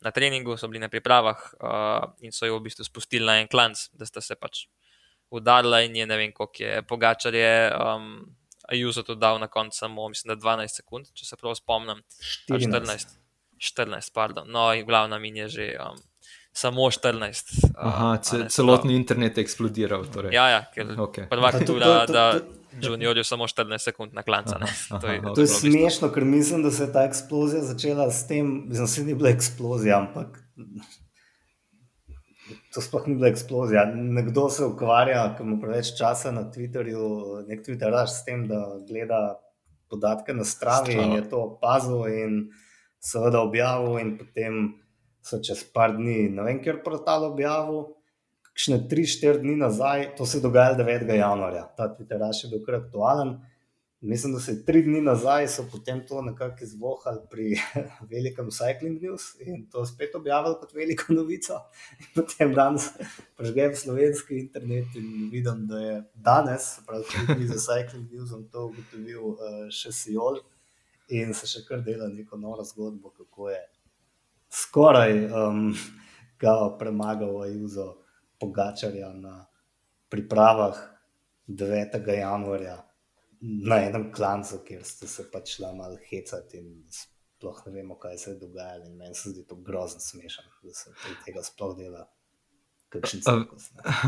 na 0.00 0.10
treningu, 0.14 0.56
so 0.56 0.68
bili 0.68 0.78
na 0.78 0.88
pripravah 0.88 1.38
uh, 1.58 2.04
in 2.22 2.32
so 2.32 2.46
jo 2.46 2.58
v 2.58 2.68
bistvu 2.68 2.86
spustili 2.86 3.26
na 3.26 3.40
en 3.42 3.48
klanc, 3.50 3.88
da 3.98 4.06
sta 4.06 4.22
se 4.22 4.36
pač 4.38 4.66
udarila 5.34 5.82
in 5.82 5.96
je 5.96 6.06
ne 6.06 6.16
vem, 6.16 6.32
koliko 6.32 6.62
je 6.62 6.82
pogačar 6.82 7.34
je. 7.34 7.54
Um, 7.74 8.34
Ajuzo 8.68 9.00
to 9.02 9.14
dal 9.16 9.38
na 9.40 9.46
koncu 9.48 9.78
samo, 9.78 10.08
mislim, 10.12 10.28
da 10.28 10.36
12 10.36 10.82
sekund, 10.82 11.06
če 11.16 11.24
se 11.24 11.36
prav 11.40 11.54
spomnim. 11.56 12.02
14. 12.52 13.14
14, 13.56 14.12
pardon. 14.12 14.50
No, 14.50 14.66
in 14.76 14.84
glavna 14.86 15.18
min 15.18 15.36
je 15.40 15.46
že 15.48 15.68
um, 15.80 15.96
samo 16.58 16.90
14. 16.90 17.72
Aha, 17.74 18.12
uh, 18.18 18.46
celotni 18.50 18.96
internet 18.96 19.38
je 19.38 19.46
eksplodiral. 19.46 20.04
Torej. 20.12 20.34
Ja, 20.34 20.48
ja, 20.50 20.62
ker 20.74 20.94
okay. 20.98 21.28
prva 21.30 21.52
tura, 21.66 22.06
da. 22.06 22.30
Juniorju 22.78 23.24
samo 23.24 23.46
14 23.50 23.90
sekund 23.90 24.14
na 24.14 24.22
klanca. 24.22 24.58
Aha, 24.60 24.66
aha, 24.90 25.00
to 25.00 25.12
je, 25.12 25.22
to 25.34 25.40
je 25.40 25.46
smešno, 25.46 26.12
ker 26.14 26.24
mislim, 26.24 26.62
da 26.62 26.70
se 26.70 26.84
je 26.84 26.92
ta 26.92 27.02
eksplozija 27.08 27.62
začela 27.66 28.10
s 28.10 28.26
tem, 28.28 28.68
da 28.70 28.86
se 28.86 29.04
ni 29.04 29.14
bila 29.14 29.32
eksplozija, 29.34 29.98
ampak 29.98 30.38
to 32.74 32.82
sploh 32.84 33.08
ni 33.08 33.16
bila 33.18 33.32
eksplozija. 33.32 33.84
Nekdo 33.94 34.46
se 34.50 34.64
ukvarja, 34.64 35.24
ker 35.36 35.46
ima 35.46 35.58
preveč 35.60 35.90
časa 35.98 36.30
na 36.34 36.44
Twitterju, 36.54 37.08
nek 37.48 37.66
Twitteraš 37.66 38.20
s 38.20 38.24
tem, 38.28 38.46
da 38.50 38.62
gleda 38.86 39.22
podatke 39.90 40.34
na 40.34 40.44
stravi 40.44 40.92
Strava. 40.92 41.06
in 41.06 41.16
je 41.16 41.28
to 41.30 41.42
opazil 41.42 42.06
in 42.06 42.42
seveda 43.00 43.40
objavil 43.40 43.98
in 43.98 44.18
potem 44.18 44.74
so 45.28 45.40
čez 45.44 45.62
par 45.74 45.94
dni, 45.96 46.28
ne 46.32 46.46
vem, 46.46 46.62
ker 46.64 46.80
portal 46.84 47.28
objavil 47.28 47.86
kakšne 48.48 48.80
3-4 48.90 49.44
dni 49.44 49.54
nazaj, 49.60 50.08
to 50.18 50.26
se 50.26 50.38
je 50.38 50.42
dogajalo 50.42 50.80
9. 50.82 51.14
januarja, 51.14 51.68
ta 51.76 51.86
Twitter 51.94 52.24
je 52.42 52.50
bil 52.50 52.64
kar 52.66 52.80
aktualen. 52.80 53.36
Mislim, 54.00 54.32
da 54.32 54.40
se 54.40 54.52
je 54.52 54.64
tri 54.64 54.82
dni 54.82 55.00
nazaj 55.00 55.46
potem 55.72 56.06
to 56.06 56.22
nekako 56.22 56.64
izvohali 56.64 57.18
pri 57.30 57.46
velikem 58.10 58.50
Cycling 58.50 59.02
News 59.02 59.34
in 59.40 59.66
to 59.70 59.86
spet 59.86 60.14
objavili 60.14 60.54
kot 60.60 60.74
veliko 60.74 61.12
novico. 61.12 61.58
In 62.00 62.06
potem 62.14 62.54
danes 62.54 62.90
prežgem 63.36 63.74
slovenski 63.74 64.38
internet 64.38 64.94
in 64.94 65.30
vidim, 65.32 65.66
da 65.66 65.78
je 65.78 66.02
danes, 66.14 66.78
pravi 66.86 67.04
tudi 67.26 67.46
za 67.46 67.58
Cycling 67.58 68.06
News, 68.12 68.30
to 68.52 68.66
ugotovil 68.70 69.34
uh, 69.34 69.66
še 69.70 69.92
Sijol 69.92 70.42
in 71.08 71.34
se 71.34 71.50
še 71.50 71.64
kar 71.66 71.82
dela 71.82 72.06
neko 72.08 72.36
novo 72.36 72.64
zgodbo, 72.64 73.10
kako 73.10 73.50
je 73.50 73.62
skoraj 74.62 75.14
um, 75.26 75.72
ga 76.40 76.54
premagal 76.78 77.42
Ajuzo. 77.42 77.94
Pogačarja 78.38 79.08
na 79.18 79.46
pripravah 80.08 80.76
9. 81.48 82.08
januarja 82.18 82.76
na 83.40 83.80
enem 83.82 84.12
klancu, 84.12 84.60
kjer 84.66 84.84
ste 84.84 85.08
se 85.10 85.24
pač 85.32 85.56
šla 85.56 85.72
malo 85.74 85.96
hecati 86.10 86.58
in 86.58 86.68
sploh 86.92 87.58
ne 87.66 87.72
vemo, 87.72 87.96
kaj 87.98 88.18
se 88.18 88.30
je 88.30 88.38
dogajalo. 88.38 88.86
In 88.86 88.96
meni 88.96 89.14
se 89.14 89.30
zdi 89.30 89.46
to 89.46 89.56
grozno 89.56 90.00
smešno, 90.00 90.44
da 90.62 90.74
se 90.74 90.94
tega 91.26 91.42
sploh 91.42 91.76
dela. 91.78 92.06
A, 93.26 93.34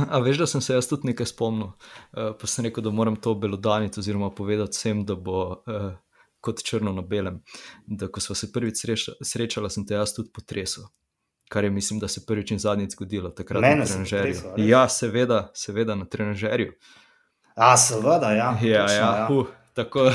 a 0.09 0.19
veš, 0.25 0.39
da 0.41 0.47
sem 0.47 0.63
se 0.65 0.75
jaz 0.75 0.89
tudi 0.89 1.11
nekaj 1.11 1.27
spomnil, 1.29 1.69
uh, 1.69 2.31
pa 2.41 2.49
sem 2.49 2.65
rekel, 2.65 2.85
da 2.85 2.91
moram 2.91 3.17
to 3.17 3.35
belodaniti, 3.35 4.01
oziroma 4.01 4.31
povedati 4.35 4.79
vsem, 4.79 5.05
da 5.05 5.15
bo 5.15 5.43
uh, 5.51 5.91
kot 6.40 6.62
črno 6.64 6.92
na 6.92 7.03
belem. 7.03 7.42
Da, 7.87 8.09
ko 8.09 8.20
smo 8.20 8.35
se 8.35 8.53
prvič 8.53 8.85
srečali, 9.22 9.70
sem 9.70 9.87
te 9.87 9.94
jaz 9.94 10.14
tudi 10.16 10.33
potresel. 10.35 10.88
kar 11.50 11.64
je 11.64 11.70
mislim, 11.70 11.98
da 11.98 12.09
se 12.09 12.26
prvič 12.26 12.50
in 12.50 12.59
zadnjič 12.59 12.90
zgodilo 12.90 13.31
takrat 13.31 13.62
Mene 13.62 13.85
na 13.85 14.22
res? 14.22 14.42
Ja, 14.57 14.88
seveda, 14.88 15.50
seveda 15.55 15.94
na 15.94 16.05
trenažerju. 16.05 16.72
A, 17.55 17.76
seveda, 17.76 18.31
ja. 18.33 18.59
Ja, 18.62 18.87
točno, 18.87 18.96
ja, 18.96 19.29
uh, 19.31 19.46
tako. 19.75 20.11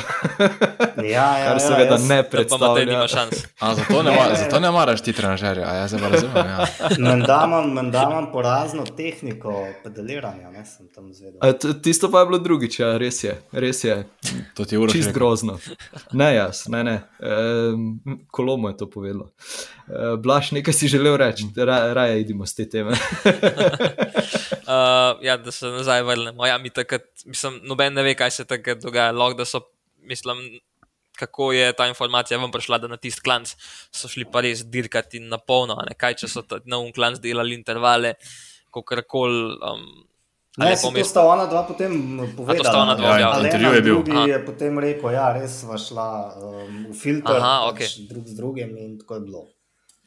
Ja, 1.06 1.38
ja, 1.38 1.46
kar 1.46 1.56
ja, 1.56 1.60
seveda 1.60 1.96
jaz- 1.96 2.08
ne 2.08 2.24
predstavlja. 2.24 2.86
nima 2.86 3.08
šans. 3.08 3.44
A, 3.60 3.76
zato, 3.76 4.04
ne, 4.04 4.12
Ne, 4.12 4.30
ne. 4.30 4.36
zato 4.36 4.60
ne 4.60 4.72
maraš 4.72 5.02
ti 5.02 5.13
trenažerja, 5.13 5.68
jaz 5.76 5.91
se 5.91 5.98
pa 6.00 6.08
razumem. 6.08 6.36
Ja. 6.38 6.65
Menda 7.00 7.41
imam, 7.46 7.74
menda 7.74 8.04
imam 8.04 8.32
porazno 8.32 8.84
tehniko 8.88 9.52
pedaliranja, 9.84 10.50
ne 10.50 10.65
sem 10.65 10.88
tam 10.88 11.13
zvedel. 11.13 11.39
A, 11.41 11.52
tisto 11.76 12.12
pa 12.12 12.20
je 12.20 12.26
bilo 12.26 12.38
drugič, 12.39 12.80
ja, 12.80 12.98
res 12.98 13.24
je, 13.24 13.36
res 13.52 13.84
je. 13.84 13.98
To 14.54 14.65
ti 14.65 14.76
je 14.76 14.80
uro 14.80 14.91
Čist 14.91 15.12
grozno. 15.12 15.60
Ne, 16.12 16.36
jaz, 16.36 16.63
ne, 16.68 16.84
ne. 16.84 16.96
Um, 17.20 18.00
kolo 18.30 18.58
mu 18.58 18.70
je 18.70 18.78
to 18.78 18.89
povedalo. 18.89 19.30
Uh, 19.86 20.15
Blaž, 20.18 20.52
nekaj 20.52 20.74
si 20.74 20.88
želel 20.88 21.18
reči, 21.18 21.44
Ra, 21.58 21.94
raje 21.94 22.22
idimo 22.22 22.46
z 22.46 22.56
te 22.56 22.70
teme. 22.70 22.91
Uh, 24.65 25.22
ja, 25.22 25.38
da 25.38 25.52
se 25.52 25.68
nazaj 25.68 26.04
vrnemo. 26.04 26.46
Ja, 26.46 26.58
mi 26.58 26.70
takrat, 26.70 27.02
mislim, 27.26 27.60
noben 27.63 27.94
ne 27.94 28.04
ve, 28.04 28.15
kaj 28.15 28.32
se 28.32 28.46
takrat 28.46 28.78
dogaja. 28.78 29.12
Lahko 29.12 29.34
da 29.36 29.46
so, 29.46 29.55
mislim, 30.06 30.60
kako 31.15 31.52
je 31.56 31.74
ta 31.74 31.88
informacija 31.88 32.38
vam 32.38 32.52
prišla, 32.52 32.78
da 32.78 32.88
na 32.91 32.98
tisti 32.98 33.22
klanc 33.24 33.54
so 33.91 34.08
šli 34.12 34.26
pa 34.32 34.41
res 34.41 34.65
dirkati 34.65 35.20
na 35.20 35.38
polno. 35.38 35.78
a 35.80 35.86
Ne? 35.89 35.96
Kaj 35.96 36.13
če 36.24 36.28
so 36.28 36.44
na 36.65 36.78
un 36.80 36.91
klanc 36.94 37.20
delali 37.24 37.56
intervale, 37.56 38.13
kako 38.74 39.02
koli. 39.08 39.56
Um, 39.62 39.88
Ne, 40.58 40.72
si 40.80 40.88
to 40.88 41.04
sta 41.04 41.20
ona 41.28 41.46
dva 41.52 41.65
potem 41.68 41.91
povedala. 42.32 42.63
sta 42.63 42.80
ona 42.80 42.96
dva 42.96 43.10
objavila? 43.12 43.32
Alena 43.36 43.48
Intervju 43.52 43.76
je 43.76 43.82
bil. 43.82 43.96
drugi 43.96 44.12
Aha. 44.15 44.28
je 44.28 44.46
potem 44.46 44.80
rekel, 44.80 45.12
ja, 45.12 45.26
res 45.36 45.52
sva 45.62 45.76
šla 45.76 46.06
um, 46.39 46.78
v 46.91 46.96
filter, 46.96 47.36
Aha, 47.36 47.74
pač 47.76 47.98
drug 48.08 48.24
z 48.24 48.36
drugim 48.39 48.72
in 48.80 48.94
tako 48.96 49.20
je 49.20 49.22
bilo. 49.28 49.41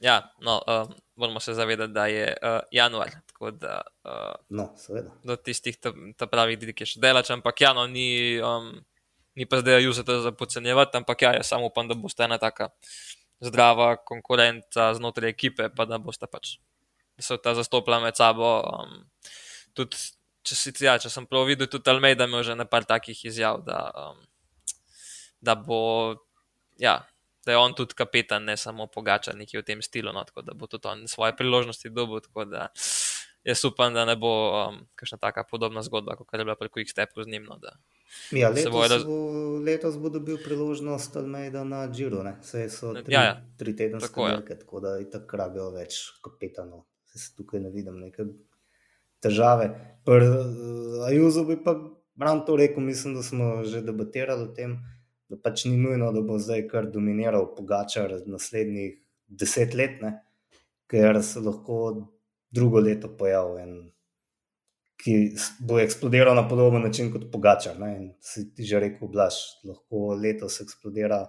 Ja, 0.01 0.33
no, 0.41 0.63
um, 0.65 0.95
moramo 1.21 1.41
se 1.41 1.53
zavedati, 1.53 1.93
da 1.93 2.07
je 2.07 2.33
uh, 2.33 2.61
januar, 2.73 3.13
tako 3.29 3.51
da 3.51 3.83
uh, 4.09 4.41
No, 4.49 4.73
seveda. 4.81 5.13
do 5.21 5.37
tistih 5.37 5.77
ta, 5.77 5.93
ta 6.17 6.25
pravih 6.27 6.57
dirk 6.59 6.81
je 6.81 6.87
še 6.97 7.01
delač, 7.05 7.29
ampak 7.31 7.61
ja, 7.61 7.75
no, 7.77 7.85
ni, 7.85 8.41
um, 8.41 8.73
ni 9.38 9.46
pa 9.46 9.61
zdaj 9.62 9.87
usati 9.87 10.20
za 10.22 10.33
podcenjevati, 10.33 10.96
ampak 10.98 11.22
ja, 11.22 11.33
jaz 11.38 11.46
samo 11.46 11.70
upam, 11.70 11.88
da 11.88 11.94
boste 11.94 12.24
ena 12.27 12.38
taka 12.42 12.68
zdrava 13.40 13.92
konkurenca 13.96 14.90
znotraj 14.94 15.31
ekipe, 15.31 15.68
pa 15.70 15.87
da 15.87 15.98
boste 16.03 16.27
pač, 16.27 16.57
da 17.16 17.22
se 17.22 17.38
ta 17.42 17.55
zastopila 17.55 18.01
med 18.03 18.18
sabo. 18.18 18.48
Um, 18.66 19.05
tudi, 19.79 20.01
če, 20.42 20.59
si, 20.59 20.72
ja, 20.83 20.96
če 20.98 21.12
sem 21.12 21.29
prav 21.31 21.46
videl, 21.46 21.70
tudi 21.70 21.90
Almeida 21.92 22.27
ima 22.27 22.42
že 22.42 22.59
nekaj 22.59 22.88
takih 22.90 23.20
izjav, 23.31 23.62
da, 23.66 23.79
um, 24.09 24.27
da 25.40 25.55
bo, 25.55 25.81
ja, 26.83 26.98
da 27.46 27.55
je 27.55 27.61
on 27.62 27.79
tudi 27.79 27.94
kapetan, 27.94 28.48
ne 28.51 28.59
samo 28.59 28.88
pogača 28.90 29.37
nekaj 29.38 29.62
v 29.62 29.66
tem 29.70 29.87
stilu, 29.87 30.12
no, 30.12 30.24
tako 30.27 30.42
da 30.42 30.59
bo 30.59 30.66
tudi 30.66 30.90
on 30.90 31.07
svoje 31.07 31.37
priložnosti 31.37 31.94
dobil. 31.94 32.27
da 32.51 32.72
Jaz 33.46 33.62
upam, 33.64 33.94
da 33.94 34.03
ne 34.05 34.16
bo 34.18 34.31
um, 34.51 34.81
kakšna 34.98 35.16
taka 35.22 35.44
podobna 35.46 35.81
zgodba, 35.87 36.16
kot 36.18 36.27
je 36.35 36.44
bila 36.44 36.57
pri 36.59 36.68
Quick 36.68 36.90
Stepu 36.90 37.22
z 37.22 37.31
njim. 37.31 37.46
No, 37.48 37.57
da, 37.62 37.79
Ja, 38.33 38.49
Se 38.49 38.55
letos, 38.55 38.73
bojo 38.73 38.88
raz- 38.88 39.05
bo, 39.05 39.16
letos 39.61 39.97
bo 39.97 40.09
dobil 40.09 40.38
priložnost 40.38 41.16
Almeida 41.16 41.64
na 41.64 41.87
Giro, 41.88 42.23
ne? 42.23 42.37
Saj 42.42 42.68
so 42.71 42.94
tri, 42.94 43.14
Ja, 43.14 43.23
ja. 43.23 43.35
tri 43.57 43.77
tedenske 43.77 44.09
Tako 44.09 44.29
je. 44.29 44.37
dirke, 44.37 44.59
tako 44.59 44.81
da 44.81 44.99
itak 44.99 45.35
rabijo 45.35 45.71
več 45.71 45.99
kapetanov. 46.23 46.85
Saj 47.05 47.21
se 47.21 47.37
tukaj 47.37 47.61
ne 47.61 47.71
vidim 47.71 47.99
neke 47.99 48.25
težave. 49.21 49.68
Pri 50.05 50.25
uh, 50.25 51.07
Ajuzu 51.07 51.44
bi 51.44 51.57
pa 51.59 51.75
ravno 52.16 52.42
to 52.42 52.57
rekel, 52.57 52.83
mislim, 52.83 53.14
da 53.14 53.23
smo 53.23 53.64
že 53.64 53.83
debatirali 53.83 54.42
o 54.42 54.53
tem, 54.55 54.79
da 55.29 55.37
pač 55.37 55.64
ni 55.64 55.77
nujno, 55.77 56.12
da 56.12 56.21
bo 56.23 56.38
zdaj 56.38 56.68
kar 56.68 56.87
dominiral 56.87 57.55
Pogačar 57.55 58.14
naslednjih 58.27 58.97
deset 59.29 59.75
let, 59.75 60.01
ne? 60.03 60.14
ker 60.87 61.23
se 61.23 61.40
lahko 61.40 62.09
drugo 62.51 62.81
leto 62.81 63.11
pojavi 63.11 63.61
en 63.62 63.73
ki 64.99 65.15
bo 65.61 65.79
eksplodiral 65.79 66.35
na 66.35 66.49
podoben 66.49 66.83
način 66.83 67.13
kot 67.13 67.29
Pogačar. 67.33 67.79
Ne? 67.81 67.91
In 67.97 68.09
si 68.21 68.49
ti 68.55 68.67
že 68.67 68.81
rekel, 68.83 69.09
Blaž, 69.09 69.35
lahko 69.65 70.15
letos 70.19 70.61
eksplodira 70.61 71.27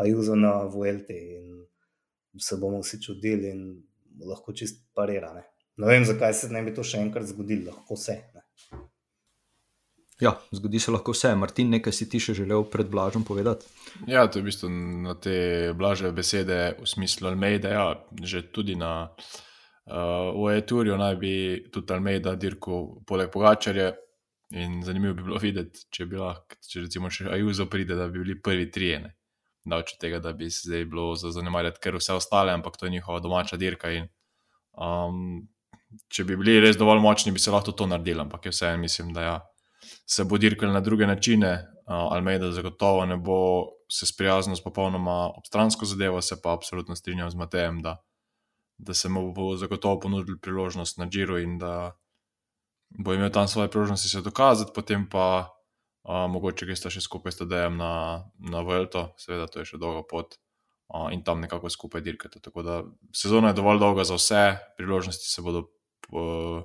Ajuzo 0.00 0.36
na 0.36 0.52
Vuelti 0.64 1.18
in 1.36 1.66
se 2.40 2.56
bomo 2.56 2.80
vsi 2.80 3.02
čudili 3.02 3.50
in 3.50 3.82
lahko 4.24 4.52
čist 4.52 4.86
parira. 4.94 5.34
Ne? 5.34 5.44
ne 5.76 5.86
vem, 5.86 6.04
zakaj 6.04 6.34
se 6.34 6.48
ne 6.48 6.62
bi 6.62 6.72
to 6.74 6.84
še 6.84 7.00
enkrat 7.04 7.28
zgodilo, 7.28 7.72
lahko 7.72 7.96
se. 7.96 8.16
Ne? 8.34 8.80
Ja, 10.22 10.36
zgodi 10.54 10.80
se 10.80 10.92
lahko 10.94 11.12
vse. 11.12 11.34
Martin, 11.36 11.72
nekaj 11.76 11.92
si 11.92 12.08
ti 12.08 12.20
še 12.22 12.34
želel 12.38 12.64
pred 12.70 12.88
Blažom 12.88 13.24
povedati? 13.28 13.66
Ja, 14.06 14.24
to 14.24 14.38
je 14.38 14.44
v 14.44 14.48
bistvu 14.48 14.68
na 15.04 15.16
te 15.18 15.72
blaže 15.76 16.12
besede 16.14 16.76
v 16.78 16.88
smislu 16.88 17.28
Almeida. 17.28 17.72
Ja, 17.74 17.86
že 18.22 18.44
tudi 18.54 18.76
na 18.78 18.92
uh, 19.10 19.32
OE-turju 19.86 20.96
naj 20.96 21.16
bi 21.18 21.34
tudi 21.72 21.94
Almeida 21.94 22.34
dirkal 22.38 23.02
poleg 23.06 23.30
Pogačarja. 23.32 23.92
In 24.52 24.82
zanimivo 24.84 25.14
bi 25.16 25.22
bilo 25.24 25.38
videti, 25.40 25.86
če 25.90 26.04
bi 26.06 26.18
lahko, 26.20 26.58
če 26.68 26.82
recimo 26.84 27.08
še 27.10 27.30
Ajuzo 27.32 27.66
pride, 27.72 27.96
da 27.96 28.04
bi 28.12 28.20
bili 28.20 28.36
prvi 28.36 28.66
trijene. 28.70 29.14
Davče 29.64 29.96
tega, 30.00 30.18
da 30.20 30.34
bi 30.36 30.50
se 30.50 30.66
zdaj 30.66 30.84
bilo 30.90 31.14
za 31.16 31.30
zanemarjati, 31.32 31.80
ker 31.80 31.96
vse 31.96 32.18
ostale, 32.18 32.52
ampak 32.52 32.76
to 32.76 32.86
je 32.86 32.92
njihova 32.92 33.22
domača 33.24 33.56
dirka. 33.56 33.92
In, 33.96 34.10
um, 34.76 35.46
če 36.12 36.26
bi 36.28 36.36
bili 36.36 36.58
res 36.60 36.76
dovolj 36.76 37.00
močni, 37.00 37.32
bi 37.32 37.40
se 37.40 37.54
lahko 37.54 37.72
to 37.72 37.86
naredili, 37.88 38.20
ampak 38.26 38.50
vseeno 38.50 38.82
mislim, 38.82 39.14
da 39.16 39.24
ja, 39.24 39.36
se 40.04 40.26
bo 40.28 40.38
dirkal 40.38 40.74
na 40.74 40.84
druge 40.84 41.08
načine. 41.08 41.54
Uh, 41.82 42.12
Almeida 42.14 42.52
zagotovo 42.52 43.06
ne 43.08 43.16
bo 43.16 43.38
se 43.90 44.06
sprijaznil 44.06 44.56
s 44.56 44.62
popolnoma 44.64 45.32
obstransko 45.38 45.88
zadevo, 45.88 46.20
se 46.22 46.36
pa 46.42 46.52
absolutno 46.52 46.96
strinjam 46.96 47.30
z 47.30 47.40
Matejem, 47.40 47.80
da, 47.82 47.96
da 48.78 48.94
se 48.94 49.08
mu 49.08 49.32
bo 49.32 49.56
zagotovo 49.56 50.00
ponudil 50.00 50.38
priložnost 50.42 50.98
na 50.98 51.06
Džiru 51.06 51.38
in 51.38 51.58
da 51.58 51.92
bo 52.98 53.14
imel 53.14 53.30
tam 53.30 53.48
svoje 53.48 53.70
priložnosti 53.70 54.08
se 54.08 54.20
dokazati, 54.20 54.72
potem 54.74 55.08
pa 55.10 55.48
uh, 55.48 56.30
mogoče 56.30 56.66
gresta 56.66 56.90
še 56.90 57.00
skupaj 57.00 57.32
s 57.32 57.40
TDM 57.40 57.76
na, 57.80 57.92
na 58.38 58.62
Vuelto, 58.66 59.12
seveda 59.20 59.46
to 59.46 59.62
je 59.62 59.72
še 59.72 59.80
dolga 59.80 60.04
pot. 60.08 60.36
Uh, 60.92 61.08
in 61.14 61.22
tam 61.24 61.40
nekako 61.40 61.70
skupaj 61.72 62.02
dirkate. 62.04 62.40
Tako 62.44 62.62
da 62.62 62.82
sezona 63.16 63.48
je 63.52 63.56
dovolj 63.56 63.80
dolga 63.80 64.04
za 64.04 64.18
vse, 64.18 64.42
priložnosti 64.76 65.24
se 65.24 65.42
bodo 65.42 65.64
uh, 66.12 66.60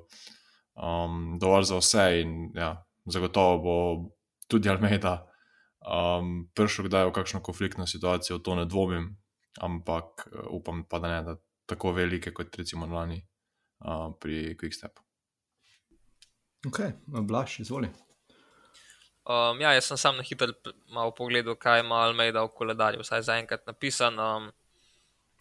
um, 0.76 1.38
dovolj 1.40 1.70
za 1.70 1.80
vse, 1.80 2.04
in 2.20 2.34
ja, 2.52 2.74
zagotovo 3.08 3.58
bo 3.64 3.76
tudi 4.48 4.68
Almeida 4.68 5.22
um, 5.80 6.44
prišel 6.52 6.90
kdaj 6.90 7.08
v 7.08 7.16
kakšno 7.16 7.40
konfliktno 7.40 7.88
situacijo, 7.88 8.42
to 8.44 8.58
ne 8.58 8.68
dvomim, 8.68 9.14
ampak 9.64 10.28
uh, 10.28 10.52
upam 10.60 10.84
pa, 10.84 11.00
da 11.00 11.14
ne 11.14 11.22
da 11.24 11.38
tako 11.68 11.92
velike 11.92 12.32
kot 12.34 12.56
recimo 12.56 12.88
lani 12.88 13.20
uh, 13.84 14.08
pri 14.20 14.56
Quickstepu. 14.58 15.04
Ok, 16.66 16.80
Blaž, 17.06 17.60
izvoli. 17.60 17.90
Um, 19.28 19.60
ja, 19.60 19.74
jaz 19.76 19.90
sem 19.90 20.00
sam 20.00 20.16
na 20.16 20.24
hitro 20.24 20.54
malo 20.88 21.12
pogledal, 21.12 21.58
kaj 21.60 21.82
ima 21.84 22.00
Almeida 22.06 22.42
v 22.46 22.54
koledarju, 22.56 23.04
vsaj 23.04 23.26
zaenkrat 23.28 23.66
napisan. 23.68 24.16
Um, 24.18 24.48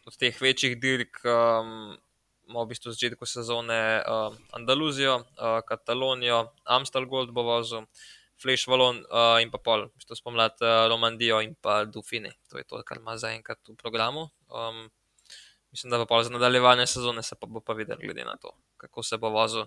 od 0.07 0.17
teh 0.19 0.35
večjih 0.41 0.75
dirk 0.79 1.21
um, 1.23 1.95
ima 2.47 2.63
v 2.63 2.71
bistvu 2.73 2.91
v 2.91 2.95
začetku 2.97 3.27
sezone 3.27 3.79
um, 4.03 4.35
Andaluzijo, 4.59 5.21
uh, 5.39 5.59
Katalonijo, 5.67 6.45
Amstel 6.63 7.07
Gold 7.07 7.31
bo 7.35 7.47
vozil, 7.47 7.87
Flash 8.41 8.67
Valon 8.67 9.01
uh, 9.07 9.39
in 9.43 9.51
pa 9.51 9.59
pol, 9.63 9.87
v 9.87 10.03
bistvu 10.03 10.19
spomlad 10.19 10.59
uh, 10.61 10.85
Romandijo 10.91 11.39
in 11.43 11.55
pa 11.55 11.85
Dufini. 11.85 12.31
To 12.51 12.59
je 12.59 12.67
to, 12.67 12.83
kar 12.83 12.99
ima 12.99 13.15
zaenkrat 13.17 13.63
v 13.67 13.75
programu. 13.79 14.27
Um, 14.51 14.87
mislim, 15.77 15.91
da 15.93 16.05
pol 16.05 16.23
za 16.23 16.33
nadaljevanje 16.33 16.87
sezone 16.87 17.23
se 17.23 17.35
pa 17.35 17.47
bo 17.47 17.59
pa 17.61 17.73
videl, 17.73 17.97
glede 18.01 18.23
na 18.25 18.37
to, 18.41 18.49
kako 18.77 19.03
se 19.03 19.17
bo 19.17 19.29
vozil. 19.29 19.65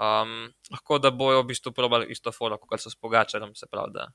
Um, 0.00 0.52
lahko 0.70 0.98
da 0.98 1.10
bojo 1.10 1.42
v 1.42 1.46
bistvu 1.46 1.72
probali 1.72 2.06
isto 2.12 2.32
foro, 2.32 2.58
kot 2.58 2.80
so 2.80 2.90
s 2.90 2.96
Pogačarjem, 2.96 3.54
se 3.54 3.66
pravi, 3.66 3.92
da 3.94 4.10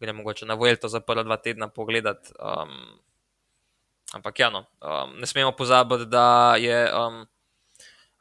gre 0.00 0.12
mogoče 0.12 0.46
na 0.46 0.54
Vuelto 0.54 0.88
za 0.88 1.00
prva 1.00 1.22
dva 1.22 1.36
tedna 1.36 1.68
pogledati. 1.68 2.32
Um, 2.40 2.98
ampak 4.12 4.40
ja, 4.40 4.50
no, 4.50 4.64
um, 4.80 5.14
ne 5.20 5.26
smemo 5.26 5.52
pozabiti, 5.52 6.06
da 6.06 6.56
je 6.56 6.80
um, 6.92 7.26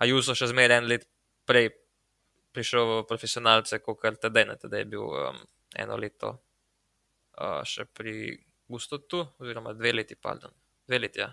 Ajuso 0.03 0.35
še 0.35 0.49
zmeraj 0.51 0.81
en 0.81 0.87
let 0.89 1.07
prej 1.47 1.69
prišel 2.51 2.89
v 2.89 3.03
profesionalce, 3.07 3.79
kot 3.79 4.01
kar 4.01 4.17
tedaj, 4.19 4.49
ne 4.49 4.55
tedaj 4.59 4.83
je 4.83 4.89
bil 4.95 5.05
um, 5.05 5.39
eno 5.79 5.95
leto 5.95 6.33
uh, 7.39 7.61
še 7.63 7.87
pri 7.87 8.35
Gustotu, 8.67 9.21
oziroma 9.39 9.71
dve 9.77 9.93
leti, 9.93 10.15
pardon, 10.19 10.51
dve 10.87 10.99
leti. 11.05 11.23
Ja. 11.23 11.29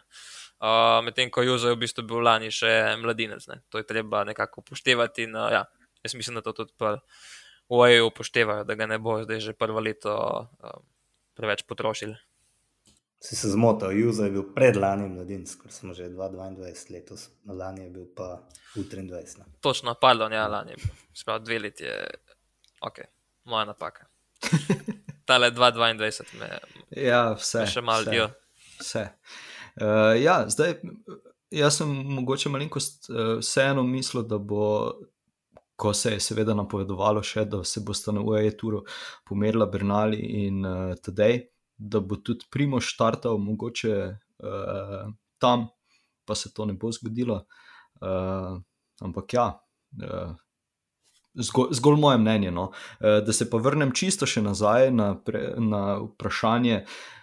Uh, 0.60 1.00
Medtem 1.00 1.30
ko 1.32 1.40
Juzo 1.42 1.68
je 1.68 1.74
v 1.74 1.80
bistvu 1.80 2.04
bil 2.04 2.20
lani 2.20 2.50
še 2.52 2.68
mladinec, 3.00 3.46
ne. 3.48 3.62
to 3.72 3.80
je 3.80 3.86
treba 3.88 4.24
nekako 4.28 4.60
upoštevati. 4.60 5.24
In, 5.24 5.36
uh, 5.36 5.48
ja, 5.48 5.62
jaz 6.04 6.14
mislim, 6.14 6.36
da 6.36 6.42
to 6.42 6.52
tudi 6.52 6.74
pri 6.76 6.98
OEU 7.68 8.10
upoštevajo, 8.10 8.64
da 8.64 8.74
ga 8.74 8.86
ne 8.86 8.98
bo 8.98 9.22
zdaj 9.22 9.40
že 9.40 9.52
prvo 9.56 9.80
leto 9.80 10.12
um, 10.12 10.82
preveč 11.34 11.62
potrošili. 11.64 12.16
Si 13.20 13.36
se 13.36 13.48
zmotil, 13.48 13.92
Juzo 13.92 14.24
je 14.24 14.30
bil 14.32 14.44
predlani 14.52 15.08
mladinec, 15.08 15.52
ker 15.60 15.72
smo 15.72 15.94
že 15.94 16.08
22 16.08 16.92
letos, 16.92 17.28
lani 17.46 17.84
je 17.84 17.90
bil 17.90 18.06
pa 18.16 18.40
U23. 18.76 19.38
ne. 19.38 19.44
Točno, 19.60 19.94
pardon, 19.94 20.32
ja, 20.32 20.44
lani 20.48 20.72
je 20.72 20.76
bil. 20.76 20.92
Sprav 21.14 21.40
dve 21.44 21.58
leti 21.58 21.84
je, 21.84 21.96
ok, 22.80 23.00
moja 23.44 23.64
napaka. 23.64 24.08
Tale 25.28 25.50
2-22 25.52 26.40
me, 26.40 26.48
Ja, 26.96 27.32
vse. 27.36 27.60
me 27.60 27.66
še 27.68 27.80
malo 27.80 28.08
dio. 28.08 28.28
Vse. 28.80 29.08
Uh, 29.76 30.22
ja, 30.22 30.44
zdaj, 30.48 30.74
jaz 31.50 31.76
sem 31.78 31.88
mogoče 31.88 32.50
malenkost 32.50 33.10
uh, 33.10 33.38
vseeno 33.40 33.82
mislil, 33.82 34.24
da 34.26 34.38
bo, 34.38 34.92
ko 35.76 35.92
se 35.94 36.16
je 36.16 36.20
seveda 36.20 36.54
napovedovalo 36.54 37.22
še, 37.22 37.44
da 37.48 37.62
se 37.64 37.82
bo 37.86 37.94
sta 37.94 38.12
na 38.12 38.24
UAE 38.24 38.50
turu 38.58 38.82
pomerila 39.28 39.66
Bernali 39.70 40.20
in 40.44 40.64
uh, 40.66 40.94
Tadej, 41.02 41.44
da 41.76 42.00
bo 42.00 42.18
tudi 42.20 42.48
Primo 42.50 42.80
štartal 42.80 43.38
mogoče 43.38 43.96
uh, 44.10 45.08
tam, 45.38 45.68
pa 46.26 46.34
se 46.34 46.52
to 46.54 46.66
ne 46.68 46.74
bo 46.74 46.92
zgodilo. 46.92 47.44
Uh, 48.00 48.60
ampak 49.00 49.34
ja. 49.38 49.50
Uh, 50.02 50.36
Zgolj, 51.30 51.76
zgolj 51.78 51.94
moje 52.02 52.18
mnenje. 52.18 52.50
No. 52.50 52.64
Da 52.98 53.32
se 53.32 53.46
pa 53.46 53.60
vrnem 53.62 53.92
čisto 53.94 54.26
še 54.26 54.40
nazaj 54.42 54.88
na, 54.90 55.12
pre, 55.14 55.52
na 55.62 56.00
vprašanje, 56.02 56.80
uh, 56.82 57.19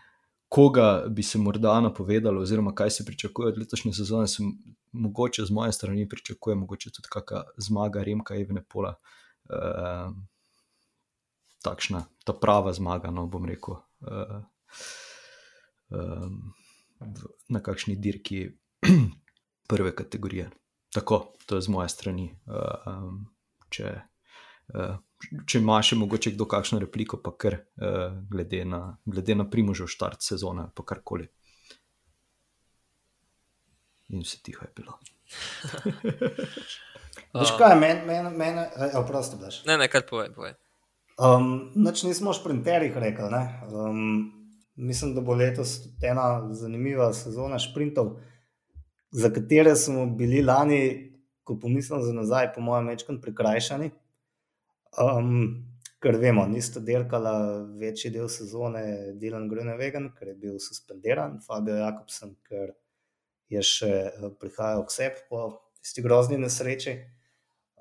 koga 0.50 1.06
bi 1.10 1.24
se 1.24 1.38
morda 1.38 1.82
napovedalo, 1.82 2.42
oziroma 2.42 2.76
kaj 2.76 2.90
se 2.90 3.06
pričakuje 3.06 3.48
od 3.48 3.58
letošnje 3.58 3.94
sezone, 3.94 4.28
sem 4.28 4.54
mogoče 4.92 5.46
z 5.46 5.52
moje 5.52 5.72
strani 5.72 6.10
pričakuje, 6.10 6.56
mogoče 6.56 6.92
tudi 6.92 7.08
kakšna 7.12 7.44
zmaga 7.58 8.04
Remka 8.04 8.36
Evne 8.36 8.64
Pola. 8.64 8.96
Uh, 9.50 10.14
takšna, 11.64 12.06
ta 12.26 12.34
prava 12.34 12.74
zmaga, 12.74 13.12
no 13.12 13.28
bom 13.28 13.46
rekel, 13.46 13.80
uh, 14.08 14.42
um, 15.90 16.54
v, 17.00 17.32
na 17.50 17.64
kakšni 17.64 17.96
dirki 17.96 18.48
prve 19.70 19.96
kategorije. 19.96 20.50
Tako, 20.94 21.34
to 21.46 21.56
je 21.56 21.68
z 21.68 21.74
moje 21.74 21.90
strani. 21.90 22.32
Uh, 22.48 22.88
um, 22.88 23.26
če 25.48 25.62
ima 25.62 25.80
še 25.84 25.98
mogoče 25.98 26.34
kdo 26.36 26.46
kakšno 26.50 26.80
repliko, 26.84 27.20
pa 27.24 27.34
kar 27.34 27.60
uh, 27.60 28.14
glede 28.30 28.64
na, 28.68 28.82
glede 29.06 29.36
na 29.36 29.48
primožo 29.50 29.88
štart 29.90 30.22
sezone, 30.26 30.70
pa 30.76 30.86
karkoli. 30.86 31.28
In 34.14 34.24
vse 34.24 34.40
tiho 34.44 34.64
je 34.64 34.72
bilo. 34.76 34.98
Veš 37.38 37.52
kaj, 37.60 37.76
meni, 37.80 38.06
men, 38.08 38.30
men, 38.38 38.62
oprosti, 38.96 39.40
daš. 39.42 39.60
Ne, 39.68 39.76
ne, 39.80 39.90
kar 39.92 40.06
povej, 40.08 40.32
povej. 40.36 40.56
Um, 41.18 41.72
noč 41.76 42.04
nismo 42.06 42.32
o 42.32 42.38
šprinterjih 42.38 42.96
rekli. 43.02 43.42
Um, 43.74 44.32
mislim, 44.78 45.16
da 45.16 45.22
bo 45.26 45.36
letos 45.36 45.80
ena 46.06 46.54
zanimiva 46.54 47.10
sezona 47.14 47.60
šprintov, 47.60 48.16
za 49.12 49.32
katere 49.34 49.76
smo 49.76 50.06
bili 50.06 50.44
lani, 50.46 50.82
ko 51.44 51.58
pomislim 51.60 52.04
za 52.04 52.14
nazaj, 52.14 52.54
po 52.56 52.62
mojem, 52.62 52.88
večkrat 52.94 53.22
prikrajšani. 53.22 53.92
Um, 54.96 55.66
ker 56.02 56.18
vemo, 56.22 56.46
nista 56.48 56.80
dirkala 56.84 57.34
večji 57.80 58.12
del 58.14 58.30
sezone 58.30 58.84
Dylan 59.22 59.48
Grunewegen, 59.50 60.12
ker 60.18 60.32
je 60.32 60.36
bil 60.38 60.60
suspendiran, 60.62 61.40
Fabio 61.46 61.78
Jakobsen, 61.80 62.36
ker 62.48 62.74
je 63.50 63.64
še 63.64 63.92
eh, 64.08 64.32
prihajal 64.40 64.86
k 64.86 64.94
sebi 64.94 65.24
po 65.30 65.44
tisti 65.82 66.04
grozni 66.06 66.40
nesreči. 66.42 66.98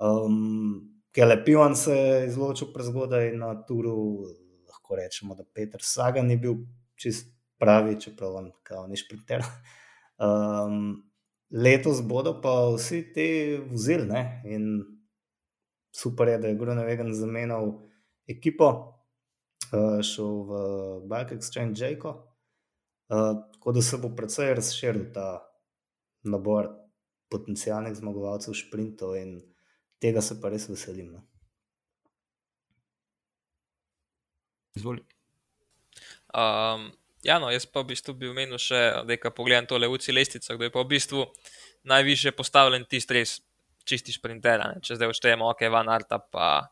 Um, 0.01 0.97
Kele 1.11 1.39
Pivan 1.45 1.75
se 1.75 1.95
je 1.95 2.27
izločil 2.27 2.69
prezgodaj 2.73 3.31
na 3.37 3.53
turu, 3.67 4.27
lahko 4.69 4.99
rečemo, 4.99 5.35
da 5.35 5.43
Peter 5.43 5.81
Sagan 5.81 6.29
ni 6.29 6.37
bil 6.37 6.59
čist 6.95 7.31
pravi, 7.57 7.97
čeprav 8.01 8.35
on 8.41 8.51
kao 8.63 8.85
ni 8.87 8.97
šprinter. 8.97 9.45
Um, 10.17 11.03
letos 11.51 12.01
bodo 12.01 12.37
pa 12.41 12.53
vsi 12.73 13.01
ti 13.13 13.27
vzeli 13.71 14.23
in 14.49 14.63
super 15.91 16.27
je, 16.27 16.37
da 16.37 16.47
je 16.47 16.57
Grunewegen 16.59 17.13
zamenjal 17.13 17.71
ekipo, 18.27 18.69
uh, 19.71 19.99
šel 20.03 20.43
v 20.47 20.51
Bulk 21.07 21.31
Exchange 21.35 21.77
Jayco. 21.79 22.15
Uh, 23.07 23.39
tako 23.53 23.71
da 23.71 23.81
se 23.81 23.97
bo 23.97 24.11
precej 24.15 24.53
razširil 24.55 25.13
ta 25.13 25.47
nabor 26.23 26.67
potencijalnih 27.31 27.95
zmagovalcev 27.95 28.53
sprintov 28.53 29.15
in 29.15 29.39
tega 29.99 30.21
se 30.21 30.41
pa 30.41 30.49
res 30.49 30.67
veselim. 30.69 31.11
No. 31.15 31.23
Izvoli. 34.75 35.03
Um, 36.35 36.91
ja, 37.23 37.39
no, 37.39 37.49
jaz 37.51 37.65
pa 37.65 37.81
v 37.81 37.93
bistvu 37.93 38.13
bi 38.13 38.29
omenil 38.29 38.59
še, 38.61 38.79
da 39.07 39.15
je 39.15 39.31
pogledam 39.33 39.65
tole 39.69 39.87
uci 39.89 40.13
lestvico, 40.13 40.55
kdo 40.55 40.67
je 40.67 40.73
pa 40.73 40.83
v 40.83 40.91
bistvu 40.91 41.23
najviše 41.87 42.35
postavljen 42.37 42.85
tisti 42.85 43.17
res 43.17 43.37
čisti 43.87 44.15
sprinter. 44.15 44.63
Če 44.83 44.97
zdaj 44.99 45.13
vštejemo, 45.13 45.47
ok, 45.53 45.67
Van 45.73 45.89
Arta 45.91 46.19
pa 46.19 46.67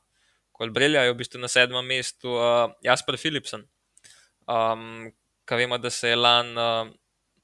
Kolbrelja 0.56 1.04
je 1.04 1.12
v 1.12 1.20
bistvu 1.20 1.42
na 1.42 1.52
sedmem 1.52 1.84
mestu 1.84 2.32
uh, 2.36 2.72
Jasper 2.86 3.20
Philipsen. 3.20 3.66
Um, 4.48 5.12
Kaj 5.46 5.60
vemo, 5.62 5.78
da 5.78 5.92
se 5.94 6.10
je 6.10 6.18
lan 6.18 6.48
uh, 6.58 6.88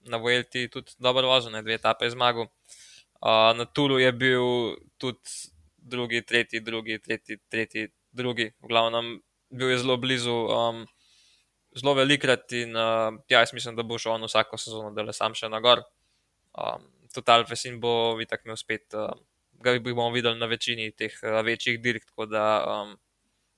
na 0.10 0.18
Vojti 0.18 0.66
tudi 0.74 0.96
dobro 0.98 1.28
vozil, 1.30 1.54
dve 1.62 1.76
etape 1.78 2.10
zmagal. 2.10 2.48
Uh, 3.22 3.52
na 3.54 3.66
Tulu 3.66 4.00
je 4.02 4.12
bil 4.12 4.46
tudi 4.98 5.52
drugi, 5.78 6.22
tretji, 6.26 6.60
drugi, 6.60 6.98
tretji, 7.00 7.38
tretji, 7.50 7.92
drugi. 8.12 8.50
V 8.62 8.72
glavnem 8.72 9.20
bil 9.52 9.70
je 9.70 9.82
zelo 9.84 9.98
blizu, 9.98 10.34
um, 10.34 10.86
zelo 11.78 11.94
velikrat 11.94 12.52
in 12.58 12.76
uh, 12.76 13.12
ja, 13.30 13.44
jaz 13.44 13.54
mislim, 13.54 13.76
da 13.76 13.84
bo 13.84 14.00
šel 14.00 14.16
on 14.16 14.26
vsako 14.26 14.58
sezono, 14.58 14.94
da 14.96 15.06
le 15.06 15.14
sam 15.14 15.36
še 15.38 15.52
na 15.52 15.60
gor. 15.62 15.84
Um, 16.58 16.88
Total 17.14 17.44
Fesin 17.46 17.78
bo 17.84 18.16
vitak 18.16 18.48
imel 18.48 18.58
spet. 18.58 18.88
Uh, 18.96 19.12
ga 19.63 19.78
bomo 19.80 20.12
videli 20.12 20.39
na 20.39 20.45
večini 20.45 20.91
teh 20.91 21.13
uh, 21.24 21.39
večjih 21.45 21.82
dirk. 21.82 22.06
Tako 22.06 22.26
da 22.26 22.45
um, 22.67 22.95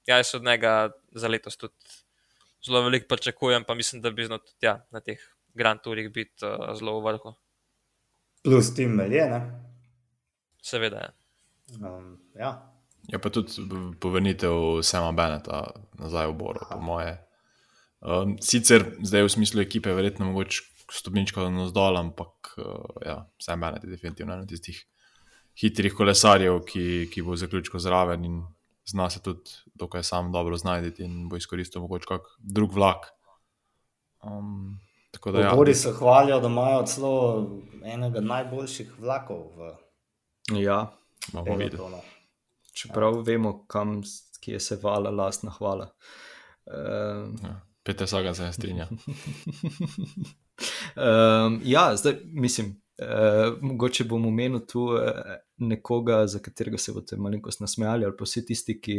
ja, 0.06 0.18
jaz 0.18 0.36
od 0.36 0.44
njega 0.44 0.92
za 1.12 1.28
letos 1.28 1.58
tudi 1.58 1.74
zelo 2.66 2.82
veliko 2.82 3.08
pričakujem, 3.10 3.64
pa 3.64 3.76
mislim, 3.76 4.02
da 4.02 4.12
bi 4.12 4.26
znal 4.26 4.40
tudi 4.40 4.66
ja, 4.66 4.86
na 4.92 5.00
teh 5.00 5.20
Grand 5.54 5.82
Tourih 5.84 6.12
biti 6.12 6.46
uh, 6.46 6.76
zelo 6.78 7.00
v 7.00 7.06
vrhu. 7.06 7.34
Plus 8.44 8.74
tim 8.76 8.96
Meljene. 8.96 9.42
Seveda 10.62 10.98
je. 10.98 11.10
Ja. 11.82 11.90
Um, 11.90 12.20
ja. 12.36 12.70
Je 13.08 13.20
pa 13.20 13.30
tudi 13.30 13.52
povrnitev 14.00 14.82
Sama 14.82 15.12
Beneta 15.12 15.74
nazaj 16.00 16.28
v 16.32 16.36
Boru, 16.40 16.64
po 16.72 16.80
moje. 16.80 17.18
Um, 18.00 18.38
sicer 18.40 18.86
zdaj 19.04 19.28
v 19.28 19.32
smislu 19.32 19.62
ekipe, 19.62 19.92
verjetno 19.96 20.26
mogoče 20.32 20.64
stopničko 20.92 21.50
na 21.52 21.68
zdol, 21.68 21.98
ampak 22.00 22.56
uh, 22.58 23.04
ja, 23.06 23.24
Sam 23.40 23.64
Benet 23.64 23.84
je 23.84 23.92
definitivno 23.92 24.34
ena 24.34 24.48
tistih 24.48 24.80
hitrih 25.62 25.94
kolesarjev, 25.94 26.62
ki, 26.66 27.10
ki 27.14 27.22
bo 27.22 27.36
zaključil 27.36 27.80
zraven 27.80 28.26
in 28.26 28.42
zna 28.90 29.10
se 29.10 29.22
tudi 29.24 29.52
dokaj 29.74 30.04
sam 30.04 30.32
dobro 30.32 30.58
znajti 30.58 31.04
in 31.04 31.30
bo 31.30 31.38
izkoristil 31.38 31.82
mogoče 31.82 32.06
kak 32.08 32.22
drug 32.40 32.74
vlak. 32.74 33.06
Um, 34.24 34.80
da, 35.34 35.40
ja. 35.40 35.56
Bori 35.56 35.74
se 35.76 35.92
hvalijo, 35.92 36.40
da 36.40 36.48
imajo 36.48 36.84
celo 36.86 37.48
enega 37.84 38.22
najboljših 38.22 39.00
vlakov. 39.00 39.44
V... 39.58 39.74
Ja, 40.60 40.92
bomo 41.34 41.56
videli. 41.56 42.02
Čeprav 42.74 43.16
ja. 43.16 43.22
vemo, 43.26 43.66
kam 43.68 44.02
je 44.46 44.60
se 44.60 44.80
vala, 44.84 45.10
lastna 45.10 45.52
hvala. 45.52 45.90
Um, 46.66 47.38
ja. 47.44 47.62
Peter 47.84 48.08
Sagan 48.08 48.36
se 48.36 48.44
ne 48.44 48.54
strinja. 48.54 48.88
um, 50.96 51.62
ja, 51.76 51.96
zdaj 51.96 52.14
mislim, 52.24 52.83
Uh, 53.02 53.58
mogoče 53.62 54.04
bom 54.06 54.26
omenil 54.30 54.62
tu 54.70 54.84
uh, 54.94 55.00
nekoga, 55.58 56.28
za 56.28 56.40
katerega 56.40 56.78
se 56.78 56.94
boste 56.94 57.18
malo 57.18 57.40
nasmejali, 57.60 58.06
ali 58.06 58.18
pa 58.18 58.28
vsi 58.28 58.46
tisti, 58.46 58.76
ki, 58.82 58.98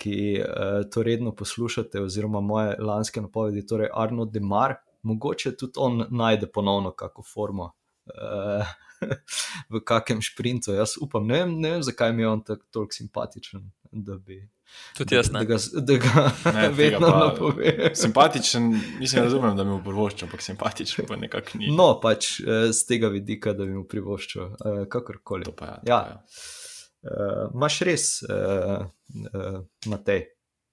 ki 0.00 0.16
uh, 0.40 0.78
to 0.90 1.02
redno 1.02 1.34
poslušate, 1.36 2.00
oziroma 2.00 2.40
moje 2.40 2.76
lanske 2.80 3.20
napovedi, 3.20 3.66
torej 3.66 3.92
Arno 3.92 4.24
Demar, 4.24 4.74
mogoče 5.02 5.56
tudi 5.56 5.72
on 5.76 6.06
najde 6.10 6.46
ponovno 6.46 6.94
kako 6.96 7.22
formo. 7.22 7.72
Uh, 8.06 8.66
v 9.72 9.82
kakem 9.84 10.22
sprintu. 10.22 10.74
Jaz 10.76 10.96
upam, 11.00 11.26
ne 11.26 11.42
vem, 11.42 11.54
ne 11.60 11.76
vem 11.76 11.86
zakaj 11.86 12.12
mi 12.12 12.22
je 12.22 12.28
on 12.28 12.44
tako 12.44 12.66
toliko 12.70 12.98
simpatičen. 12.98 13.70
Bi, 13.92 14.40
Tudi 14.96 15.14
jaz 15.14 15.30
ne. 15.32 15.38
Da 15.38 15.44
ga, 15.44 15.56
da 15.74 15.96
ga 15.96 16.30
ne, 16.54 16.68
vedno 16.78 17.08
napove. 17.08 17.90
Simpatičen, 17.94 18.80
mislim, 19.00 19.22
razumem, 19.22 19.56
da 19.56 19.64
mi 19.64 19.70
bo 19.76 19.80
privoščil, 19.90 20.28
ampak 20.28 20.42
simpatičen 20.42 21.08
pa 21.08 21.16
nekako 21.16 21.60
ni. 21.60 21.70
No, 21.76 21.94
pač 22.00 22.34
z 22.40 22.68
eh, 22.70 22.82
tega 22.88 23.12
vidika, 23.12 23.52
da 23.56 23.66
bi 23.68 23.76
mu 23.76 23.84
privoščil, 23.88 24.42
uh, 24.42 24.82
kakorkoli. 24.92 25.48
To 25.48 25.56
pa 25.56 25.74
je. 25.74 25.92
Ja. 25.92 26.00
Ja. 26.12 26.20
Uh, 27.02 27.50
Máš 27.58 27.80
res, 27.88 28.06
uh, 28.28 28.84
uh, 29.26 29.60
Matej, 29.90 30.28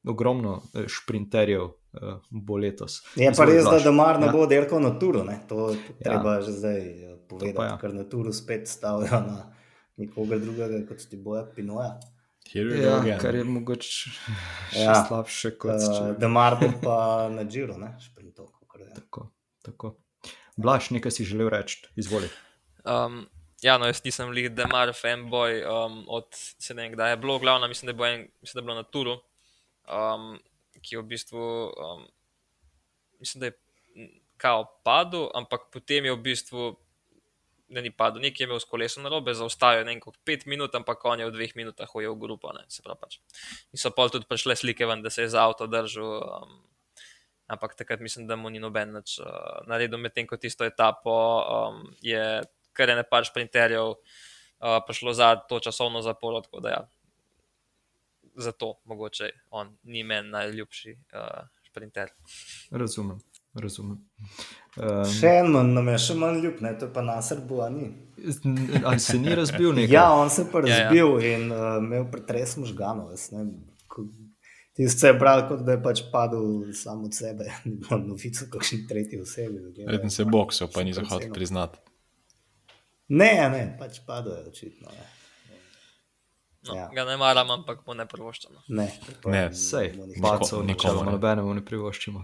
ogromno 0.07 0.59
šprinterjev 0.87 1.63
uh, 1.65 2.19
bo 2.29 2.59
letos. 2.61 3.01
Je 3.17 3.31
pa 3.35 3.47
res, 3.49 3.65
da 3.65 3.79
Damar 3.83 4.19
ne 4.21 4.29
ja. 4.29 4.35
bo 4.35 4.45
dirkal 4.49 4.83
na 4.83 4.93
turu, 5.01 5.23
ne? 5.25 5.39
to 5.49 5.71
ja. 5.73 5.79
treba 6.03 6.37
ja. 6.37 6.45
že 6.45 6.53
zdaj 6.59 6.83
povedati, 7.29 7.71
ja. 7.71 7.77
ker 7.81 7.93
na 7.93 8.03
turu 8.09 8.33
spet 8.33 8.67
stavijo 8.67 9.21
na 9.25 9.43
nikogar 9.97 10.39
drugega 10.39 10.81
kot 10.87 11.05
ti 11.09 11.17
boja 11.17 11.45
Pinoja. 11.55 11.99
Ja, 12.53 13.17
kar 13.21 13.35
je 13.35 13.43
mogoče 13.43 14.09
ja. 14.73 15.03
slabše 15.07 15.51
kot 15.61 15.75
uh, 15.75 15.97
če... 15.97 16.13
da 16.17 16.27
marbo 16.27 16.71
pa 16.81 17.27
na 17.29 17.43
Džiru, 17.45 17.77
ne 17.77 17.93
šprintov. 18.01 18.47
Tako, 18.95 19.27
tako. 19.61 19.95
Blaž, 20.57 20.89
nekaj 20.91 21.11
si 21.11 21.25
želel 21.27 21.49
reči, 21.49 21.83
izvoli. 21.95 22.29
Um, 22.83 23.27
ja, 23.61 23.77
no, 23.77 23.87
jaz 23.87 24.01
nisem 24.03 24.31
lik 24.35 24.49
demar 24.55 24.91
fanboy 24.95 25.61
um, 25.63 26.03
od 26.07 26.27
se 26.33 26.73
ne 26.73 26.87
vem, 26.87 26.93
kdaj 26.95 27.11
je 27.13 27.17
bilo, 27.17 27.39
glavno 27.39 27.67
mislim, 27.67 27.91
da, 27.91 27.93
bo 27.93 28.07
en, 28.07 28.27
mislim, 28.41 28.57
da 28.57 28.59
je 28.59 28.65
bilo 28.65 28.75
na 28.75 28.83
Turu, 28.83 29.15
um, 29.85 30.31
ki 30.81 30.95
je 30.95 31.01
v 31.01 31.05
bistvu, 31.13 31.45
um, 31.69 32.03
mislim, 33.19 33.39
da 33.39 33.51
je 33.51 34.09
kao 34.37 34.65
padel, 34.83 35.29
ampak 35.35 35.69
potem 35.73 36.05
je 36.05 36.15
v 36.15 36.21
bistvu 36.23 36.75
da 37.69 37.81
ni 37.81 37.91
padel, 37.91 38.21
nekje 38.21 38.43
je 38.43 38.47
imel 38.47 38.59
s 38.59 38.65
kolesom 38.65 39.03
na 39.05 39.11
robe, 39.13 39.33
zaostajal 39.37 39.83
je 39.83 39.89
nekaj 39.91 40.17
pet 40.25 40.45
minut, 40.49 40.73
ampak 40.75 41.05
on 41.05 41.21
je 41.21 41.27
v 41.29 41.35
dveh 41.35 41.53
minutah 41.55 41.95
ujel 41.95 42.15
grupo. 42.17 42.51
Pač. 42.99 43.19
In 43.73 43.81
so 43.81 43.91
pol 43.93 44.09
tudi 44.09 44.25
prišle 44.29 44.57
slike 44.57 44.85
ven, 44.89 45.03
da 45.05 45.09
se 45.13 45.27
je 45.27 45.33
za 45.35 45.45
avto 45.45 45.67
držal. 45.69 46.17
Um, 46.25 46.55
ampak 47.49 47.75
takrat 47.75 47.99
mislim, 47.99 48.27
da 48.27 48.35
mu 48.35 48.49
ni 48.49 48.61
noben 48.61 48.93
več 48.93 49.17
uh, 49.21 49.61
naredil, 49.69 50.01
medtem 50.01 50.27
ko 50.29 50.37
tisto 50.37 50.65
etapo 50.65 51.13
um, 51.41 51.83
je 52.01 52.41
kar 52.73 52.93
ne 52.93 53.03
par 53.03 53.25
sprinterjev 53.25 53.93
uh, 53.93 54.79
prišlo 54.85 55.13
za 55.13 55.35
to 55.49 55.59
časovno 55.59 56.01
zaporo. 56.05 56.41
Ja, 56.65 56.85
zato 58.37 58.79
mogoče 58.85 59.31
on 59.49 59.77
ni 59.83 60.03
meni 60.03 60.29
najljubši 60.29 60.95
uh, 61.13 61.49
sprinter. 61.69 62.13
Razumem. 62.71 63.19
Razumem. 63.53 63.97
Um, 64.77 65.05
še 65.09 65.31
eno 65.41 65.63
nam 65.65 65.87
je 65.89 65.97
še 66.05 66.15
manj 66.19 66.43
ljub, 66.43 66.59
ne? 66.61 66.75
to 66.77 66.85
je 66.85 66.93
pa 66.93 67.01
nasr 67.01 67.41
bo, 67.49 67.63
ali 67.65 67.89
Ali 68.83 68.99
se 68.99 69.17
ni 69.17 69.35
razbil 69.35 69.73
nekaj? 69.73 69.95
Ja, 69.95 70.11
on 70.13 70.29
se 70.29 70.41
je 70.41 70.51
pa 70.51 70.61
razbil 70.61 71.07
ja, 71.07 71.29
ja. 71.29 71.37
in 71.37 71.51
uh, 71.51 71.77
imel 71.81 72.05
pretres 72.11 72.57
možganov. 72.57 73.15
Ti 74.77 74.89
si 74.89 75.13
bral, 75.19 75.43
kot 75.49 75.63
da 75.67 75.75
je 75.75 75.83
pač 75.83 76.01
padel 76.11 76.73
samo 76.77 77.09
od 77.09 77.15
sebe, 77.15 77.49
na 77.89 77.97
novico, 77.97 78.45
kakšni 78.53 78.85
tretji 78.87 79.21
osebi. 79.21 79.85
Reden 79.87 80.13
se 80.13 80.25
boksal, 80.25 80.69
pa 80.73 80.83
ni 80.83 80.93
zahodil 80.93 81.33
priznati. 81.33 81.81
Ne, 83.09 83.33
ne, 83.49 83.63
pač 83.79 84.03
padel 84.05 84.37
je 84.37 84.51
očitno. 84.53 84.93
Ne. 84.93 85.07
No, 86.67 86.75
ja. 86.75 86.89
Ga 86.93 87.05
ne 87.07 87.15
maram, 87.17 87.51
ampak 87.51 87.81
mu 87.87 87.95
ne 87.95 88.05
privoščimo. 88.07 88.61
Ne, 88.75 88.85
ne. 89.25 89.43
sej, 89.55 89.93
bacov, 90.21 90.61
ničemu, 90.67 91.05
nobenemu 91.07 91.53
ne 91.57 91.63
privoščimo. 91.65 92.23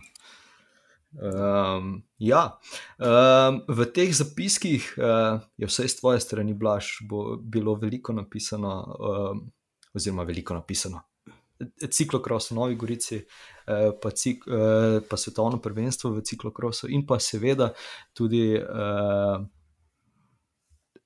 Um, 1.15 2.03
ja, 2.19 2.59
um, 2.99 3.61
v 3.67 3.85
teh 3.95 4.11
zapiskih 4.11 4.83
uh, 4.99 5.39
je 5.55 5.67
vse 5.67 5.85
iz 5.87 5.95
tvoje 5.95 6.19
strani, 6.19 6.53
Blaž, 6.53 6.99
bo 7.07 7.37
bilo 7.39 7.75
veliko 7.79 8.13
napisano, 8.13 8.73
um, 8.99 9.45
oziroma 9.95 10.27
veliko 10.27 10.53
napisano. 10.53 11.05
Ciklokros 11.87 12.51
v 12.51 12.55
Novi 12.59 12.75
Gorici, 12.75 13.21
uh, 13.23 13.95
pa, 14.01 14.11
cik, 14.11 14.43
uh, 14.47 14.99
pa 15.07 15.15
svetovno 15.15 15.61
prvenstvo 15.63 16.11
v 16.17 16.23
ciklokrosu, 16.27 16.91
in 16.91 17.07
pa 17.07 17.15
seveda 17.19 17.71
tudi 18.11 18.51
uh, 18.59 19.39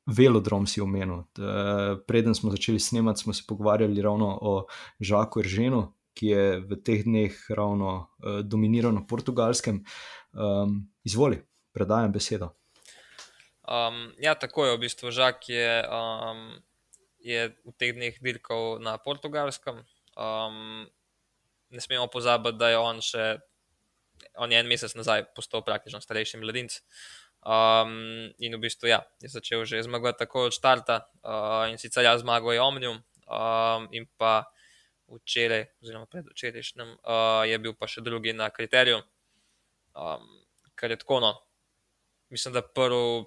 velodrom 0.09 0.65
si 0.65 0.81
omenil. 0.81 1.29
Uh, 1.37 2.01
preden 2.07 2.33
smo 2.33 2.49
začeli 2.49 2.79
snemati, 2.81 3.21
smo 3.21 3.33
se 3.33 3.45
pogovarjali 3.47 4.01
ravno 4.01 4.37
o 4.41 4.65
Žaku 4.99 5.45
Erženu, 5.45 5.85
ki 6.19 6.31
je 6.33 6.45
v 6.59 6.79
teh 6.83 7.07
dneh 7.07 7.31
ravno 7.55 8.11
uh, 8.19 8.43
dominiral 8.43 8.91
na 8.91 9.07
portugalskem. 9.07 9.79
Um, 10.35 10.91
izvoli, 11.07 11.39
predajam 11.71 12.11
besedo. 12.11 12.51
Um, 13.63 14.11
ja, 14.19 14.35
tako 14.35 14.67
je 14.67 14.75
v 14.75 14.81
bistvu. 14.83 15.15
Žak 15.15 15.47
je, 15.47 15.71
um, 15.87 16.59
je 17.23 17.55
v 17.63 17.73
teh 17.79 17.95
dneh 17.95 18.19
dirkal 18.19 18.83
na 18.83 18.99
portugalskem. 18.99 19.79
Um, 20.19 20.89
ne 21.71 21.79
smemo 21.79 22.11
pozabiti, 22.11 22.59
da 22.59 22.75
je 22.75 22.81
on 22.83 22.99
še 22.99 23.37
on 24.35 24.51
je 24.51 24.59
en 24.59 24.67
mesec 24.67 24.93
nazaj 24.95 25.29
postal 25.35 25.63
praktično 25.63 26.01
starejši 26.01 26.39
mladinec. 26.41 26.79
Um, 27.39 28.33
in 28.43 28.55
v 28.57 28.61
bistvu 28.65 28.91
ja, 28.91 28.99
je 29.23 29.31
začel 29.31 29.63
že 29.63 29.79
zmagovati 29.83 30.19
tako 30.19 30.49
od 30.49 30.53
začetka, 30.53 31.07
uh, 31.23 31.71
in 31.71 31.79
sicer 31.79 32.03
jaz 32.03 32.19
zmagal 32.19 32.53
je 32.53 32.61
Omnium, 32.61 32.97
um, 32.99 33.87
in 33.95 34.07
pa 34.19 34.43
včeraj, 35.17 35.65
oziroma 35.81 36.05
predvčerajšnjem, 36.05 36.95
uh, 36.99 37.43
je 37.49 37.57
bil 37.59 37.73
pa 37.73 37.89
še 37.89 38.03
drugi 38.05 38.33
na 38.33 38.49
kriteriju, 38.53 39.01
um, 39.97 40.29
kar 40.75 40.93
je 40.93 40.99
tako. 41.01 41.19
No. 41.23 41.33
Mislim, 42.29 42.53
da 42.53 42.61
prvi 42.61 43.25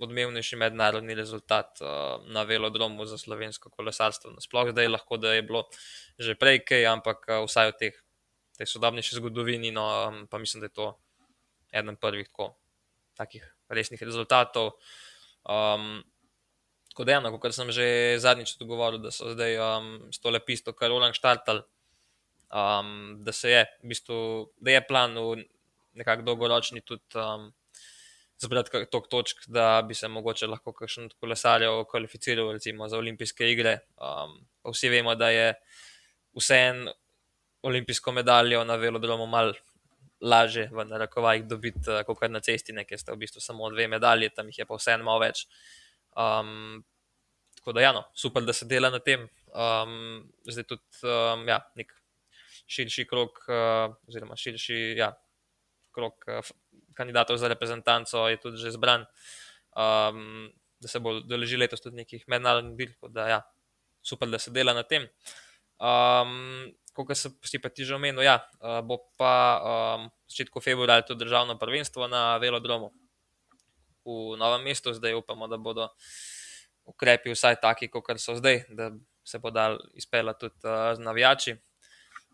odmevnejši 0.00 0.56
mednarodni 0.56 1.14
rezultat 1.14 1.82
uh, 1.84 2.24
na 2.32 2.42
velodromu 2.48 3.04
za 3.06 3.18
slovensko 3.20 3.70
kolesarstvo. 3.70 4.32
Sploh 4.40 4.72
zdaj 4.72 4.88
lahko, 4.88 5.20
da 5.20 5.34
je 5.36 5.42
bilo 5.44 5.66
že 6.18 6.34
prej 6.40 6.64
kaj, 6.64 6.86
ampak 6.88 7.28
uh, 7.28 7.44
vsaj 7.44 7.74
v 7.74 7.76
teh, 7.82 8.00
tej 8.56 8.68
sodobnejši 8.68 9.20
zgodovini, 9.20 9.72
no, 9.72 9.84
um, 10.08 10.24
pa 10.28 10.40
mislim, 10.40 10.64
da 10.64 10.72
je 10.72 10.76
to 10.76 10.88
eden 11.72 11.96
prvih 12.00 12.28
tako, 12.28 12.54
takih 13.16 13.44
resnih 13.68 14.02
rezultatov. 14.02 14.72
Um, 15.44 16.00
Tako 16.90 17.06
da, 17.06 17.18
eno, 17.20 17.30
kot 17.38 17.54
sem 17.54 17.70
že 17.70 17.86
zadnjič 18.18 18.56
odgovoril, 18.58 18.98
da 19.02 19.12
so 19.14 19.30
zdaj 19.30 19.58
um, 19.62 19.92
s 20.10 20.18
to 20.18 20.30
lepisto, 20.30 20.74
kar 20.74 20.90
Roland 20.90 21.14
štartal, 21.14 21.62
um, 22.50 23.20
da 23.22 23.32
se 23.32 23.50
je, 23.52 23.62
v 23.82 23.92
bistvu, 23.92 24.18
da 24.58 24.74
je 24.74 24.86
plan 24.86 25.14
v 25.14 25.44
nekako 26.00 26.26
dolgoročni 26.26 26.82
tudi 26.86 27.18
um, 27.18 27.50
zbrati 28.42 28.84
tok 28.90 29.08
točk, 29.08 29.46
da 29.46 29.82
bi 29.86 29.94
se 29.94 30.08
mogoče 30.08 30.48
lahko 30.50 30.72
kakšen 30.72 31.10
od 31.10 31.14
kolesarjev 31.20 31.84
kvalificiral 31.90 32.52
recimo 32.52 32.88
za 32.88 32.98
olimpijske 32.98 33.50
igre. 33.52 33.78
Um, 33.96 34.40
vsi 34.72 34.88
vemo, 34.88 35.14
da 35.14 35.30
je 35.30 35.54
vseeno 36.36 36.94
olimpijsko 37.62 38.12
medaljo 38.12 38.64
na 38.64 38.76
velodromu 38.80 39.26
mal 39.26 39.52
laže 40.20 40.68
v 40.72 40.84
narekovajih 40.84 41.44
dobiti, 41.46 41.86
uh, 41.90 42.02
kot 42.06 42.26
na 42.28 42.40
cesti, 42.40 42.72
nekaj 42.72 42.98
ste 42.98 43.12
v 43.12 43.20
bistvu 43.22 43.40
samo 43.40 43.70
dve 43.70 43.88
medalje, 43.88 44.30
tam 44.34 44.48
jih 44.48 44.58
je 44.64 44.66
pa 44.66 44.80
vseeno 44.80 45.18
več. 45.20 45.46
Um, 46.20 46.84
tako 47.56 47.72
da, 47.72 47.80
ja, 47.80 47.92
no, 47.92 48.04
super, 48.14 48.44
da 48.44 48.52
se 48.52 48.66
dela 48.66 48.90
na 48.90 48.98
tem. 48.98 49.26
Um, 49.50 50.22
zdaj 50.48 50.66
tudi 50.68 51.04
um, 51.04 51.44
ja, 51.48 51.60
nek 51.76 51.92
širši 52.70 53.06
krok, 53.10 53.42
uh, 53.48 53.94
oziroma 54.08 54.36
širši 54.38 54.80
ja, 54.98 55.10
krok 55.94 56.26
uh, 56.28 56.52
kandidatov 56.96 57.38
za 57.40 57.48
reprezentanco 57.50 58.28
je 58.28 58.40
tudi 58.40 58.60
že 58.60 58.74
zbran, 58.76 59.06
um, 59.74 60.50
da 60.80 60.88
se 60.88 61.00
bo 61.00 61.18
deležil 61.20 61.60
letos 61.60 61.82
tudi 61.82 62.02
nekih 62.02 62.24
mednarodnih 62.28 62.76
bil. 62.76 62.92
Ja, 63.14 63.42
super, 64.02 64.30
da 64.30 64.38
se 64.38 64.50
dela 64.50 64.74
na 64.76 64.82
tem. 64.82 65.08
Um, 65.80 66.70
Kot 66.90 67.14
se 67.14 67.58
pa 67.62 67.70
ti 67.70 67.84
že 67.86 67.94
omenil, 67.94 68.26
ja, 68.26 68.42
uh, 68.60 68.80
bo 68.82 68.98
pa 69.16 69.34
um, 69.62 70.08
v 70.10 70.28
začetku 70.28 70.58
februarja 70.60 71.06
to 71.06 71.14
državno 71.14 71.54
prvenstvo 71.56 72.10
na 72.10 72.34
velodromu 72.42 72.90
v 74.10 74.38
novem 74.40 74.66
mestu, 74.66 74.92
zdaj 74.96 75.14
upamo, 75.18 75.48
da 75.50 75.58
bodo 75.60 75.88
ukrepi 76.90 77.32
vsaj 77.34 77.60
taki, 77.62 77.88
kot 77.92 78.10
so 78.18 78.36
zdaj, 78.38 78.64
da 78.76 78.90
se 79.24 79.38
bo 79.38 79.50
dal 79.50 79.78
izpeljati 79.94 80.40
tudi 80.46 80.66
uh, 80.66 80.94
z 80.96 81.04
navijači. 81.04 81.56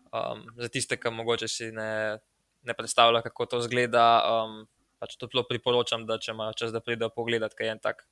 Um, 0.07 0.45
za 0.57 0.69
tiste, 0.71 0.97
ki 0.97 1.11
mogoče 1.11 1.47
si 1.51 1.71
ne, 1.75 2.17
ne 2.63 2.73
predstavljajo, 2.73 3.23
kako 3.27 3.45
to 3.45 3.61
zgleda, 3.61 4.07
um, 4.23 4.61
pač 4.99 5.17
toplo 5.19 5.43
priporočam, 5.49 6.07
da 6.07 6.17
če 6.17 6.31
imajo 6.33 6.55
čas, 6.57 6.73
da 6.73 6.81
pridejo 6.81 7.11
pogledat, 7.13 7.53
kaj 7.57 7.67
je 7.67 7.75
en 7.75 7.81
tak 7.83 8.05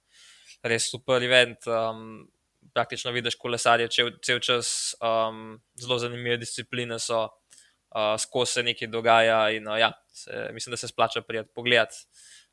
res 0.64 0.90
super 0.92 1.24
event. 1.24 1.68
Um, 1.68 2.28
praktično 2.74 3.14
vidiš 3.16 3.38
kolesarje, 3.40 3.88
če 3.94 4.08
cel 4.26 4.42
čas 4.44 4.70
um, 5.04 5.58
zelo 5.80 6.00
zanimive 6.02 6.40
discipline 6.42 6.98
so, 7.00 7.22
uh, 7.30 8.16
skozi 8.20 8.58
se 8.58 8.64
nekaj 8.66 8.90
dogaja 8.92 9.40
in 9.56 9.70
uh, 9.70 9.78
ja, 9.80 9.92
se, 10.14 10.50
mislim, 10.54 10.74
da 10.74 10.82
se 10.82 10.90
splača 10.92 11.22
prijeti 11.22 11.54
pogledati 11.56 12.04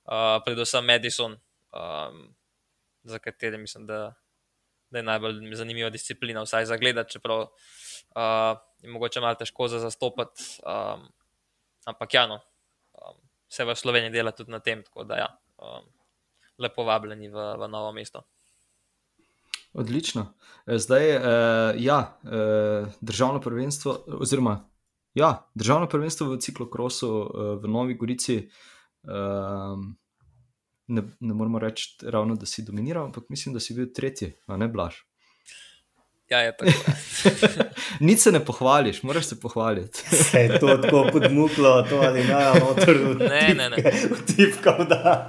uh, 0.05 0.43
predvsem 0.45 0.85
Madison, 0.85 1.33
um, 1.33 2.35
za 3.05 3.19
katere 3.19 3.59
mislim, 3.59 3.87
da, 3.87 4.15
da 4.91 4.99
je 4.99 5.03
najbolj 5.03 5.55
zanimiva 5.55 5.91
disciplina, 5.91 6.43
vsaj 6.43 6.67
za 6.67 6.77
gledati, 6.77 7.13
čeprav 7.13 7.41
uh, 7.41 7.49
je 8.83 8.91
mogoče 8.91 9.21
malo 9.21 9.35
težko 9.35 9.69
za 9.69 9.79
zastopati. 9.79 10.43
Um, 10.67 11.09
ampak 11.85 12.15
ja, 12.15 12.27
no, 12.27 12.41
um, 12.93 13.17
se 13.49 13.65
v 13.65 13.75
Sloveniji 13.77 14.13
dela 14.13 14.31
tudi 14.31 14.51
na 14.51 14.61
tem, 14.61 14.83
tako 14.83 15.05
da 15.05 15.17
ja, 15.17 15.29
um, 15.59 15.89
lepo 16.59 16.85
vabljeni 16.85 17.29
v, 17.29 17.49
v 17.59 17.69
novo 17.69 17.93
mesto. 17.93 18.23
Odlično. 19.73 20.35
E, 20.67 20.79
zdaj 20.79 21.09
je 21.09 21.17
uh, 21.17 21.25
ja, 21.83 22.19
uh, 22.23 22.89
državno 23.01 23.41
prvenstvo, 23.41 24.05
oziroma 24.21 24.69
ja, 25.15 25.49
državno 25.55 25.89
prvenstvo 25.89 26.27
v 26.29 26.39
ciklokrosu 26.39 27.09
uh, 27.09 27.55
v 27.63 27.69
Novi 27.69 27.95
Gorici, 27.95 28.37
uh, 28.37 28.73
Um, 29.03 29.97
ne, 30.87 31.03
ne 31.21 31.35
moramo 31.35 31.59
reči, 31.59 31.97
ravno, 32.03 32.35
da 32.35 32.47
si 32.47 32.63
dominiral, 32.63 33.05
ampak 33.05 33.25
mislim, 33.29 33.55
da 33.55 33.61
si 33.61 33.75
bil 33.75 33.93
tretji, 33.95 34.33
a 34.47 34.57
ne 34.57 34.69
blaž. 34.69 35.03
Ja, 36.33 36.39
je 36.39 36.57
tako. 36.57 36.71
Nič 38.07 38.19
se 38.19 38.33
ne 38.33 38.45
pohvališ, 38.45 39.03
moraš 39.03 39.25
se 39.25 39.41
pohvaliti. 39.41 39.99
Se 40.17 40.41
je 40.41 40.59
to 40.61 40.77
tako 40.77 41.07
podmuklo, 41.13 41.83
to 41.83 41.97
ali 41.97 42.25
ne, 42.25 42.61
motor 42.61 42.97
v 42.97 43.15
ne, 43.19 43.55
ne, 43.55 43.71
ne. 43.71 43.93
Tipkal, 44.27 44.87
da. 44.89 45.27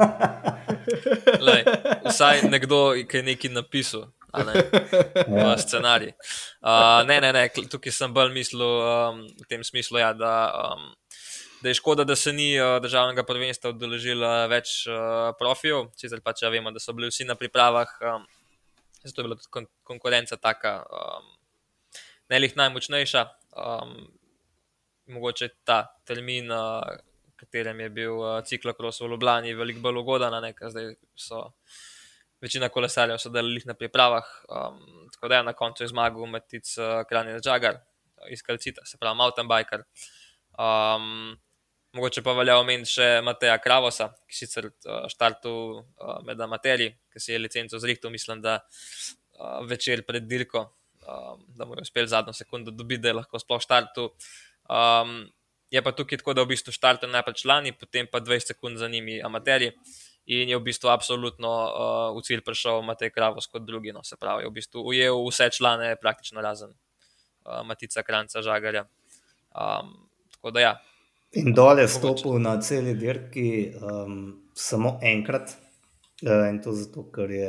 Lej, 1.39 1.63
vsaj 2.07 2.47
nekdo, 2.49 2.93
ki 3.09 3.17
je 3.17 3.23
nekaj 3.23 3.51
napisal. 3.51 4.07
Ja. 5.27 5.57
Scenarij. 5.57 6.13
Uh, 6.61 7.03
ne, 7.07 7.19
ne, 7.21 7.33
ne, 7.33 7.49
tukaj 7.69 7.91
sem 7.91 8.13
bolj 8.13 8.31
mislil 8.33 8.63
um, 8.63 9.19
v 9.27 9.49
tem 9.49 9.63
smislu, 9.63 9.99
ja, 9.99 10.13
da 10.17 10.33
um, 10.71 10.87
da 11.63 11.71
je 11.71 11.79
škoda, 11.79 12.03
da 12.03 12.15
se 12.15 12.33
ni 12.33 12.49
uh, 12.59 12.75
državnega 12.83 13.23
prvenstva 13.23 13.71
udeležilo 13.71 14.29
več 14.51 14.81
uh, 14.91 15.29
profijev, 15.39 15.85
sicer 15.95 16.19
pa 16.19 16.33
če 16.35 16.49
vemo, 16.51 16.73
da 16.75 16.81
so 16.83 16.91
bili 16.95 17.07
vsi 17.07 17.23
na 17.23 17.37
pripravah, 17.39 17.93
um, 18.03 18.25
zato 18.99 19.21
je 19.21 19.27
bila 19.29 19.37
tudi 19.39 19.51
kon 19.53 19.67
konkurenca 19.87 20.35
taka, 20.35 20.73
um, 20.83 21.29
ne 22.33 22.41
lih 22.43 22.57
najmočnejša. 22.59 23.23
Um, 23.63 23.95
mogoče 25.13 25.49
ta 25.63 25.77
termin, 26.07 26.51
v 26.51 26.57
uh, 26.57 26.99
katerem 27.39 27.79
je 27.85 27.89
bil 27.95 28.19
uh, 28.19 28.41
ciklokros 28.43 28.99
v 28.99 29.13
Ljubljani, 29.13 29.55
veliko 29.55 29.85
bolj 29.87 30.01
ugodan, 30.01 30.35
zdaj 30.59 30.91
so 31.15 31.45
večina 32.43 32.67
kolesarjev 32.69 33.21
sodelovali 33.23 33.63
na 33.71 33.77
pripravah. 33.79 34.27
Um, 34.49 34.83
tako 35.15 35.31
da 35.31 35.39
je 35.39 35.47
na 35.47 35.55
koncu 35.55 35.87
zmagal 35.87 36.27
Matic 36.27 36.75
uh, 36.75 37.07
Kranjec 37.07 37.39
Džagar 37.43 37.79
iz 38.31 38.43
Kalcita, 38.43 38.83
se 38.85 38.99
pravi 38.99 39.15
mountain 39.17 39.47
biker. 39.47 39.87
Um, 40.59 41.39
mogoče 41.93 42.23
pa 42.25 42.33
velja 42.37 42.57
omeniti 42.59 42.95
še 42.95 43.07
Mateja 43.25 43.57
Kravosa, 43.61 44.09
ki 44.29 44.37
sicer 44.37 44.69
uh, 44.69 45.03
štartu 45.11 45.53
uh, 45.77 46.15
med 46.25 46.41
amaterji, 46.41 46.93
ki 47.13 47.21
si 47.21 47.33
je 47.33 47.41
licenco 47.41 47.79
zrihtel, 47.79 48.11
mislim, 48.13 48.41
da 48.41 48.59
uh, 48.63 49.61
večer 49.69 50.01
pred 50.07 50.25
dirko, 50.29 50.65
um, 51.05 51.43
da 51.57 51.67
mu 51.69 51.77
je 51.77 51.85
uspel 51.85 52.09
zadnjo 52.09 52.33
sekundo 52.33 52.73
dobiti, 52.73 53.03
da 53.05 53.13
je 53.13 53.19
lahko 53.21 53.41
sploh 53.41 53.61
štartu. 53.61 54.09
Um, 54.69 55.19
je 55.73 55.81
pa 55.81 55.93
tukaj 55.93 56.21
tako, 56.21 56.33
da 56.37 56.45
v 56.45 56.53
bistvu 56.53 56.73
štartu 56.73 57.09
najprej 57.09 57.41
člani, 57.41 57.73
potem 57.77 58.09
pa 58.09 58.21
20 58.21 58.53
sekund 58.53 58.81
za 58.81 58.89
njimi 58.89 59.21
amaterji 59.25 59.73
in 60.25 60.49
je 60.49 60.57
v 60.57 60.63
bistvu 60.63 60.87
absolutno 60.87 61.51
uh, 61.51 62.15
v 62.15 62.21
cilj 62.23 62.43
prišel 62.45 62.81
Matej 62.85 63.11
Kravos 63.11 63.49
kot 63.51 63.65
drugi. 63.67 63.91
No, 63.91 64.03
se 64.07 64.15
pravi, 64.15 64.47
v 64.47 64.53
bistvu 64.55 64.85
ujel 64.87 65.19
vse 65.27 65.49
člane, 65.51 65.95
praktično 65.99 66.41
razen 66.41 66.71
uh, 66.71 67.61
Matica 67.67 68.03
Kranca 68.03 68.41
Žagarja. 68.41 68.85
Um, 69.51 70.07
tako 70.37 70.55
da 70.55 70.63
ja. 70.63 70.73
In 71.33 71.53
dol 71.53 71.79
je 71.81 71.87
stopil 71.89 72.37
na 72.37 72.59
celi 72.61 72.93
dirki 72.93 73.73
um, 73.81 74.17
samo 74.53 74.99
enkrat, 75.01 75.55
uh, 76.21 76.45
in 76.49 76.59
to 76.61 76.75
zato, 76.77 77.07
ker 77.09 77.31
je 77.33 77.47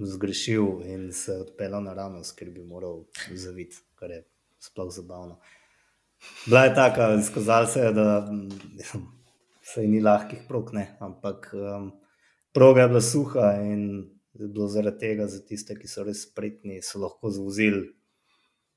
zgrešil 0.00 0.80
in 0.88 1.10
se 1.12 1.36
odpeljal 1.44 1.84
naravnost, 1.84 2.32
ker 2.38 2.48
bi 2.54 2.64
moral 2.64 3.02
zaviti, 3.36 3.82
kar 4.00 4.14
je 4.14 4.22
sploh 4.64 4.88
zabavno. 4.92 5.36
Bila 6.46 6.64
je 6.64 6.74
taka, 6.74 7.10
izkazalo 7.20 7.66
se 7.66 7.84
je, 7.84 7.92
da 7.92 8.06
mislim, 8.32 9.04
se 9.60 9.86
ni 9.86 10.00
lahkih 10.00 10.46
prog, 10.48 10.72
ne, 10.72 10.96
ampak 11.00 11.50
um, 11.52 11.92
proga 12.56 12.86
je 12.86 12.88
bila 12.88 13.00
suha 13.00 13.52
in 13.60 13.86
je 14.32 14.48
bilo 14.48 14.68
zaradi 14.72 14.98
tega 15.04 15.28
za 15.28 15.44
tiste, 15.44 15.76
ki 15.76 15.88
so 15.88 16.04
res 16.04 16.24
spretni, 16.30 16.80
so 16.82 17.04
lahko 17.04 17.28
zvozili 17.30 17.90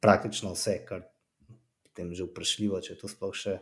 praktično 0.03 0.51
vse, 0.59 0.81
kar 0.87 1.07
potem 1.87 2.11
že 2.13 2.27
vprašljivo, 2.27 2.83
če 2.83 2.97
je 2.97 2.99
to 2.99 3.07
sploh 3.07 3.35
še 3.35 3.59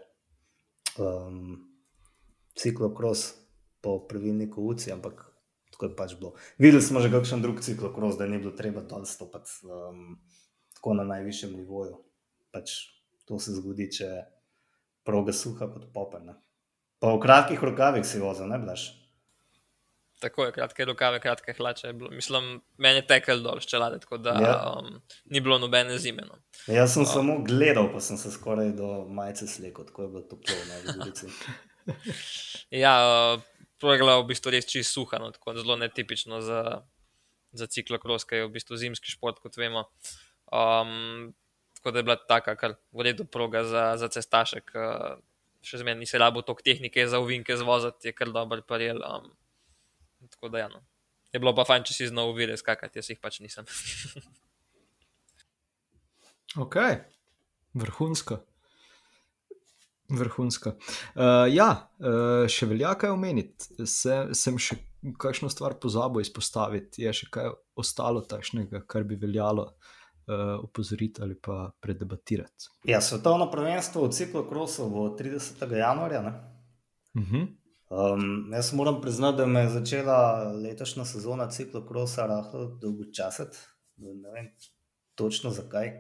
um, 1.00 1.58
ciklokros 2.58 3.34
po 3.82 4.00
pravilniku 4.08 4.66
UCI, 4.68 4.91
ampak 4.98 5.26
tako 5.72 5.86
je 5.86 5.95
pač 5.95 6.16
bilo. 6.20 6.34
Videli 6.58 6.82
smo 6.82 7.00
že 7.00 7.12
kakšen 7.14 7.41
drug 7.41 7.62
ciklokros, 7.62 8.18
da 8.18 8.28
ni 8.28 8.41
bilo 8.41 8.52
treba 8.58 8.82
dol 8.82 9.06
stopati 9.06 9.52
um, 9.68 10.18
tako 10.76 10.98
na 10.98 11.04
najvišjem 11.04 11.54
nivoju. 11.54 12.02
Pač 12.52 12.74
to 13.28 13.39
se 13.39 13.54
zgodi, 13.54 13.89
če 13.91 14.10
proga 15.06 15.34
suha 15.34 15.70
kot 15.72 15.89
popena. 15.93 16.38
Pa 17.00 17.14
v 17.14 17.22
kratkih 17.22 17.62
rokavih 17.62 18.06
si 18.06 18.20
vozil, 18.20 18.50
ne 18.50 18.58
blaš. 18.60 18.89
Tako 20.20 20.47
je, 20.47 20.51
kratke 20.51 20.86
rokave, 20.86 21.20
kratke 21.22 21.53
hlače. 21.53 21.91
Mislim, 21.93 22.61
meni 22.82 23.03
je 23.03 23.07
tekel 23.07 23.43
dol, 23.45 23.59
čelade, 23.59 23.99
tako 24.01 24.18
da 24.18 24.34
Ja. 24.41 24.53
um, 24.80 25.01
ni 25.26 25.41
bilo 25.41 25.59
nobene 25.61 25.97
zime. 26.01 26.24
No. 26.26 26.39
Jaz 26.74 26.93
sem 26.95 27.05
samo 27.05 27.36
gledal, 27.45 27.91
pa 27.93 28.01
sem 28.01 28.18
se 28.18 28.32
skoraj 28.34 28.72
do 28.74 29.05
majice 29.09 29.47
slekel, 29.47 29.86
tako 29.86 30.01
je 30.01 30.07
bilo 30.07 30.22
toplo 30.22 30.55
na 30.70 30.93
Gorici. 30.93 31.28
Ja, 32.72 32.93
uh, 33.36 33.41
progla 33.80 34.18
je 34.18 34.24
v 34.24 34.28
bistvu 34.34 34.51
res 34.51 34.65
čisto 34.68 34.97
suha, 34.99 35.22
no, 35.22 35.30
tako 35.32 35.53
zelo 35.55 35.78
netipično 35.80 36.41
za, 36.43 36.82
za 37.55 37.68
ciklokros, 37.72 38.26
ki 38.28 38.41
je 38.41 38.47
v 38.49 38.53
bistvu 38.57 38.76
zimski 38.82 39.13
šport, 39.13 39.39
kot 39.39 39.55
vemo. 39.55 39.86
Um, 40.51 41.32
tako 41.78 41.93
da 41.93 42.01
je 42.01 42.07
bila 42.09 42.18
taka, 42.20 42.57
kar 42.59 42.76
v 42.91 43.05
redu 43.07 43.24
proga 43.24 43.63
za, 43.63 43.93
za 44.01 44.09
cestašek. 44.11 44.74
Uh, 44.76 45.22
še 45.63 45.80
zmeraj 45.80 45.99
nisi 46.01 46.20
rabo 46.20 46.41
toliko 46.43 46.65
tehnike 46.65 47.07
za 47.07 47.20
uvinke 47.24 47.55
zvozati, 47.55 48.09
je 48.09 48.18
kar 48.18 48.34
dober 48.36 48.65
parel. 48.68 48.99
Um, 48.99 49.32
tako 50.30 50.49
da 50.49 50.65
ja, 50.65 50.68
no. 50.74 50.84
Je 51.34 51.39
bilo 51.39 51.53
pa 51.55 51.65
fajn, 51.68 51.84
če 51.88 51.93
si 51.93 52.09
znal 52.09 52.32
uvire 52.32 52.57
skakati, 52.57 52.99
jaz 52.99 53.09
jih 53.11 53.20
pač 53.22 53.41
nisem. 53.43 53.68
Ok, 56.55 56.76
vrhunsko. 57.74 58.38
Vrhunsko. 60.09 60.72
Uh, 61.13 61.43
ja, 61.51 61.68
uh, 61.99 62.45
še 62.49 62.70
velja 62.70 62.93
kaj 62.97 63.11
omeniti. 63.11 63.84
Se, 63.86 64.15
sem 64.38 64.55
še 64.57 64.80
kakšno 65.20 65.51
stvar 65.51 65.76
pozabil 65.84 66.24
izpostaviti. 66.24 67.03
Je 67.03 67.13
še 67.13 67.28
kaj 67.34 67.51
ostalo 67.78 68.24
takšnega, 68.26 68.86
kar 68.89 69.03
bi 69.05 69.20
veljalo 69.20 69.68
uh, 69.68 70.55
opozoriti 70.63 71.22
ali 71.22 71.36
pa 71.36 71.68
predebatirati. 71.84 72.72
Ja, 72.88 73.03
svetovno 73.03 73.51
prvenstvo 73.51 74.07
v 74.07 74.15
ciklokrosu 74.15 74.88
bo 74.89 75.09
30. 75.20 75.68
januarja. 75.68 76.24
Ne? 76.24 76.34
Uh 77.20 77.28
-huh. 77.28 77.47
Um, 77.90 78.50
jaz 78.54 78.74
moram 78.74 79.02
priznati, 79.02 79.38
da 79.38 79.46
me 79.46 79.60
je 79.60 79.70
začela 79.70 80.52
letošnja 80.64 81.06
sezona 81.06 81.50
ciklokrosa 81.50 82.26
rahlo 82.28 82.66
dolgočasiti. 82.82 83.58
Ne 83.98 84.32
vem 84.32 84.50
točno 85.16 85.50
zakaj. 85.50 85.92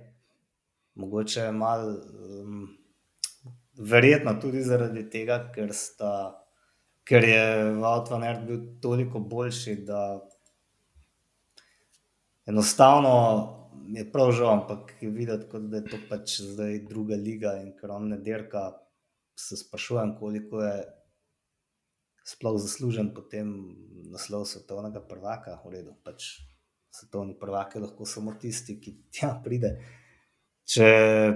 Mogoče 0.95 1.51
malo, 1.51 1.93
um, 2.41 2.67
verjetno 3.77 4.33
tudi 4.41 4.63
zaradi 4.63 5.09
tega, 5.09 5.39
ker, 5.55 5.71
sta, 5.73 6.11
ker 7.07 7.23
je 7.23 7.45
Wout 7.79 8.11
van 8.11 8.23
Aert 8.23 8.43
bil 8.47 8.59
toliko 8.81 9.19
boljši, 9.19 9.75
da 9.87 10.01
enostavno 12.45 13.13
je 13.95 14.03
prav 14.11 14.31
žal, 14.31 14.53
ampak 14.57 14.93
je 15.01 15.09
videti, 15.09 15.47
kot 15.51 15.69
da 15.71 15.77
je 15.77 15.85
to 15.85 16.03
pač 16.09 16.39
zdaj 16.41 16.81
druga 16.89 17.15
liga 17.15 17.55
in 17.61 17.71
ker 17.79 17.95
on 17.95 18.09
ne 18.11 18.17
dirka, 18.19 18.71
se 19.39 19.57
sprašujem, 19.57 20.17
koliko 20.19 20.61
je 20.61 20.96
sploh 22.27 22.59
zaslužen 22.59 23.13
potem 23.15 23.71
naslov 24.11 24.43
svetovnega 24.49 24.99
prvaka. 24.99 25.61
V 25.63 25.79
redu, 25.79 25.95
pač 26.03 26.43
svetovni 26.91 27.37
prvak 27.39 27.75
je 27.75 27.85
lahko 27.85 28.03
samo 28.05 28.35
tisti, 28.35 28.75
ki 28.81 28.97
tja 29.13 29.31
pride. 29.43 29.77
Če 30.67 30.87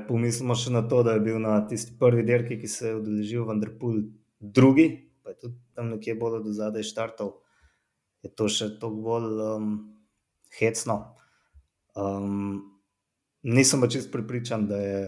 pomislimo 0.10 0.58
še 0.60 0.74
na 0.76 0.84
to, 0.84 1.00
da 1.08 1.16
je 1.16 1.24
bil 1.24 1.40
na 1.40 1.62
tisti 1.64 1.96
prvi 2.00 2.26
dirki, 2.28 2.60
ki 2.60 2.68
se 2.68 2.90
je 2.90 2.98
udeležil 3.00 3.48
Vanderpool, 3.48 4.04
drugi, 4.42 4.90
pa 5.24 5.32
je 5.32 5.40
tudi 5.46 5.58
tam 5.78 5.94
nekje 5.94 6.18
bolj 6.20 6.42
do 6.44 6.52
zadaj 6.58 6.84
štartov, 6.84 7.38
je 8.26 8.34
to 8.36 8.50
še 8.52 8.74
toliko 8.82 9.06
bolj 9.06 9.40
um, 9.46 9.72
hecno. 10.60 10.98
Um, 11.96 12.60
nisem 13.48 13.80
pa 13.80 13.88
čest 13.88 14.12
pripričan, 14.12 14.68
da 14.68 14.82
je 14.84 15.02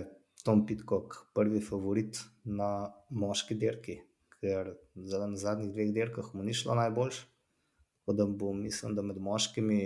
Tom 0.47 0.63
Pitcock 0.67 1.25
prvi 1.35 1.59
favorit 1.63 2.23
na 2.47 2.93
moški 3.11 3.59
dirki, 3.59 3.99
ker 4.43 4.73
na 4.99 5.37
zadnjih 5.39 5.71
dveh 5.71 5.93
dirkah 5.95 6.33
mu 6.35 6.43
ni 6.43 6.53
šlo 6.53 6.75
najboljš. 6.75 7.21
Tako 8.03 8.15
da 8.19 8.25
bo, 8.27 8.51
mislim, 8.53 8.95
da 8.95 9.01
med 9.01 9.21
moškimi 9.23 9.79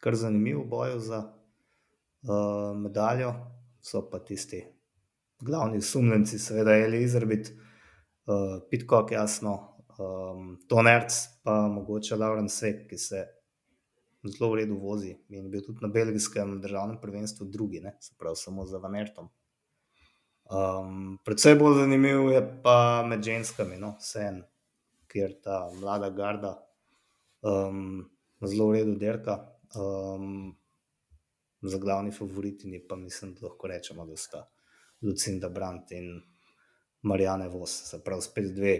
kar 0.00 0.14
zanimiv 0.14 0.62
boj 0.70 0.98
za 1.02 1.18
uh, 1.26 2.76
medaljo. 2.78 3.34
So 3.82 4.04
pa 4.10 4.18
tisti 4.18 4.64
glavni 5.40 5.80
sumljenci, 5.80 6.38
seveda 6.38 6.76
Eli 6.76 7.02
Izrbit, 7.02 7.50
uh, 7.50 8.62
Pitcock, 8.70 9.12
jasno, 9.12 9.52
um, 9.98 10.56
Tonerc, 10.68 11.14
pa 11.42 11.68
mogoče 11.68 12.16
Lauren 12.16 12.48
Svek, 12.48 12.86
ki 12.90 12.98
se 12.98 13.24
zelo 14.26 14.50
v 14.52 14.62
redu 14.62 14.78
vozi 14.82 15.12
in 15.28 15.44
je 15.44 15.50
bil 15.50 15.62
tudi 15.62 15.82
na 15.82 15.88
belgijskem 15.88 16.60
državnem 16.60 17.00
prvenstvu 17.00 17.46
drugi, 17.46 17.80
ne? 17.80 17.96
se 18.00 18.14
pravi 18.18 18.36
samo 18.36 18.64
za 18.66 18.78
Vanertom. 18.78 19.28
Um, 20.46 21.18
predvsej 21.24 21.56
bolj 21.58 21.80
zanimiv 21.80 22.28
je 22.30 22.42
pa 22.62 23.02
med 23.06 23.24
ženskami, 23.24 23.80
no, 23.82 23.96
sen, 24.00 24.44
kjer 25.10 25.34
ta 25.42 25.64
mlada 25.80 26.10
garda 26.14 26.52
um, 27.42 28.04
zelo 28.44 28.68
v 28.70 28.78
redu 28.78 28.94
derka. 29.00 29.40
Um, 29.74 30.54
za 31.62 31.78
glavni 31.78 32.12
favoritinji 32.12 32.84
pa 32.88 32.96
mislim, 32.96 33.34
da 33.34 33.46
lahko 33.46 33.66
rečemo, 33.66 34.06
da 34.06 34.16
sta 34.16 34.44
Lucinda 35.02 35.48
Brandt 35.48 35.92
in 35.92 36.22
Marijane 37.02 37.48
Vos, 37.48 37.70
se 37.90 38.04
pravi 38.04 38.22
spet 38.22 38.54
dve 38.54 38.76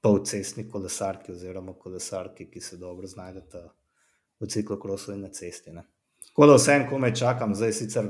polcestni 0.00 0.68
kolesarki 0.70 1.32
oziroma 1.32 1.74
kolesarki, 1.74 2.50
ki 2.50 2.60
se 2.60 2.76
dobro 2.76 3.06
znajdete 3.06 3.62
v 4.40 4.46
ciklokrosu 4.46 5.12
in 5.12 5.20
na 5.26 5.30
cesti. 5.32 5.72
Ne. 5.72 5.86
Tako 6.36 6.46
da 6.46 6.54
vsem, 6.54 6.82
ko 6.88 6.98
me 6.98 7.08
čakam, 7.16 7.54
zdaj 7.54 7.70
sicer 7.72 8.08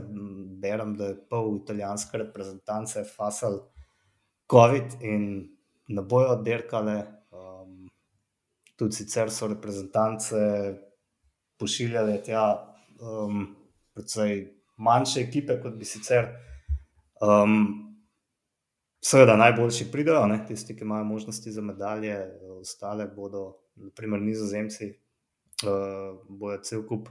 berem, 0.59 0.97
da 0.99 1.13
je 1.13 1.17
pol 1.31 1.61
italijanske 1.61 2.19
reprezentance 2.19 3.05
fasal 3.17 3.61
COVID 4.51 4.97
in 5.01 5.27
ne 5.89 6.03
bojo 6.03 6.33
oddirkale. 6.35 6.97
Um, 7.31 7.85
tudi 8.75 8.97
sicer 8.99 9.31
so 9.31 9.47
reprezentance 9.47 10.41
pošiljale 11.59 12.17
tja 12.27 12.43
um, 12.99 13.45
predvsej 13.95 14.43
manjše 14.77 15.21
ekipe, 15.21 15.61
kot 15.63 15.77
bi 15.79 15.87
sicer. 15.87 16.27
Um, 17.23 17.61
Seveda, 19.07 19.37
najboljši 19.39 19.87
pridejo, 19.93 20.25
ne? 20.27 20.41
tisti, 20.49 20.75
ki 20.75 20.83
imajo 20.83 21.05
možnosti 21.05 21.53
za 21.53 21.63
medalje, 21.63 22.17
ostale 22.59 23.07
bodo, 23.07 23.45
naprimer, 23.77 24.19
nizozemci, 24.21 24.91
uh, 25.63 26.19
bojo 26.27 26.59
cel 26.67 26.83
kup 26.89 27.07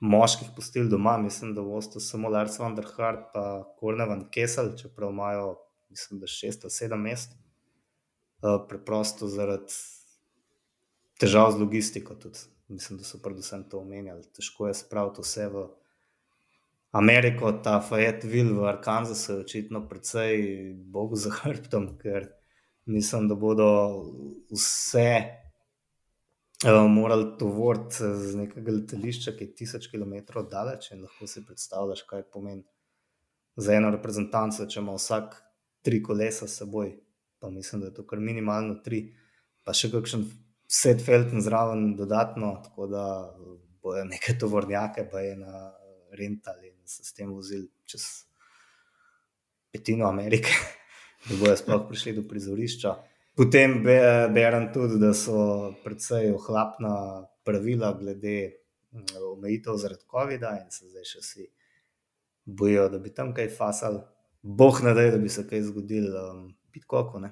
moških 0.00 0.48
pustili 0.56 0.88
doma, 0.88 1.18
mislim, 1.18 1.54
da 1.54 1.62
bosta 1.62 2.00
samo 2.00 2.28
Lars 2.28 2.58
van 2.58 2.74
der 2.74 2.86
Hart 2.96 3.34
in 3.36 3.64
Kornevan 3.80 4.30
Kesel, 4.30 4.76
čeprav 4.76 5.10
imajo, 5.10 5.56
mislim, 5.88 6.20
da 6.20 6.26
šest 6.26 6.64
ali 6.64 6.70
sedem 6.70 7.00
mest. 7.00 7.32
Uh, 8.40 8.62
preprosto 8.68 9.28
zaradi 9.28 9.72
težav 11.20 11.52
z 11.52 11.60
logistiko. 11.60 12.14
Tudi. 12.14 12.38
Mislim, 12.68 12.98
da 12.98 13.04
so 13.04 13.18
predvsem 13.22 13.66
to 13.68 13.80
omenjali. 13.80 14.22
Težko 14.32 14.68
je 14.68 14.74
spraviti 14.74 15.20
vse 15.20 15.48
v 15.52 15.66
Ameriko, 16.90 17.52
ta 17.52 17.80
Fayetteville 17.90 18.56
v 18.56 18.68
Arkansasu 18.70 19.32
je 19.32 19.40
očitno 19.40 19.82
precej 19.88 20.40
Bogu 20.74 21.16
za 21.16 21.30
hrbtom, 21.30 21.98
ker 21.98 22.30
mislim, 22.86 23.28
da 23.28 23.34
bodo 23.34 23.68
vse 24.50 25.10
uh, 26.64 26.90
morali 26.90 27.38
tovoriti 27.38 27.96
z 27.96 28.36
nekega 28.36 28.72
letališča, 28.72 29.32
ki 29.36 29.44
je 29.44 29.54
tisoč 29.62 29.88
km 29.92 30.14
daleč 30.50 30.90
in 30.92 31.02
lahko 31.06 31.26
si 31.26 31.44
predstavljaš, 31.46 32.02
kaj 32.08 32.26
pomeni 32.32 32.64
za 33.56 33.74
eno 33.74 33.90
reprezentanco, 33.90 34.66
če 34.66 34.80
ima 34.80 34.94
vsak 34.96 35.36
tri 35.84 36.02
kolesa 36.02 36.48
s 36.48 36.60
seboj. 36.60 36.94
Pa 37.40 37.50
mislim, 37.50 37.80
da 37.80 37.88
je 37.88 37.94
to 37.96 38.04
kar 38.06 38.20
minimalno 38.20 38.80
tri, 38.84 39.06
pa 39.64 39.72
še 39.72 39.88
kakšen 39.92 40.26
set 40.70 41.00
felten 41.02 41.40
zraven 41.42 41.94
dodatno, 41.96 42.52
tako 42.64 42.86
da 42.86 43.04
bojo 43.82 44.04
neke 44.04 44.36
tovornjake, 44.38 45.06
pa 45.10 45.24
je 45.24 45.36
na 45.40 45.70
rentali 46.12 46.68
in 46.68 46.76
se 46.84 47.04
s 47.04 47.14
tem 47.16 47.32
vozili 47.32 47.68
čez 47.88 48.04
petino 49.72 50.08
Amerike, 50.08 50.52
da 51.28 51.38
bojo 51.40 51.56
sploh 51.56 51.86
prišli 51.88 52.18
do 52.18 52.26
prizorišča. 52.28 52.94
Potem 53.40 53.78
berem 54.34 54.66
tudi, 54.68 54.98
da 55.00 55.14
so 55.16 55.72
precej 55.80 56.28
ohlapna 56.36 57.24
pravila 57.40 57.94
glede 57.96 58.60
mm, 58.92 59.16
omejitev 59.32 59.78
zaradi 59.80 60.04
COVID-a 60.12 60.50
in 60.60 60.66
se 60.68 60.90
zdaj 60.90 61.06
še 61.08 61.22
vsi 61.22 61.46
bojijo, 62.44 62.90
da 62.92 63.00
bi 63.00 63.14
tam 63.16 63.32
kaj 63.32 63.48
fasal. 63.56 63.96
Boh 64.42 64.82
ne 64.84 64.92
da, 64.92 65.06
da 65.16 65.22
bi 65.22 65.32
se 65.32 65.46
kaj 65.48 65.64
zgodil, 65.70 66.12
um, 66.20 66.44
Pitkoku, 66.68 67.22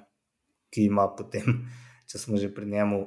ki 0.73 0.87
ima 0.89 1.05
potem, 1.13 1.61
če 2.09 2.17
smo 2.25 2.41
že 2.41 2.49
pri 2.57 2.65
njemu, 2.73 3.03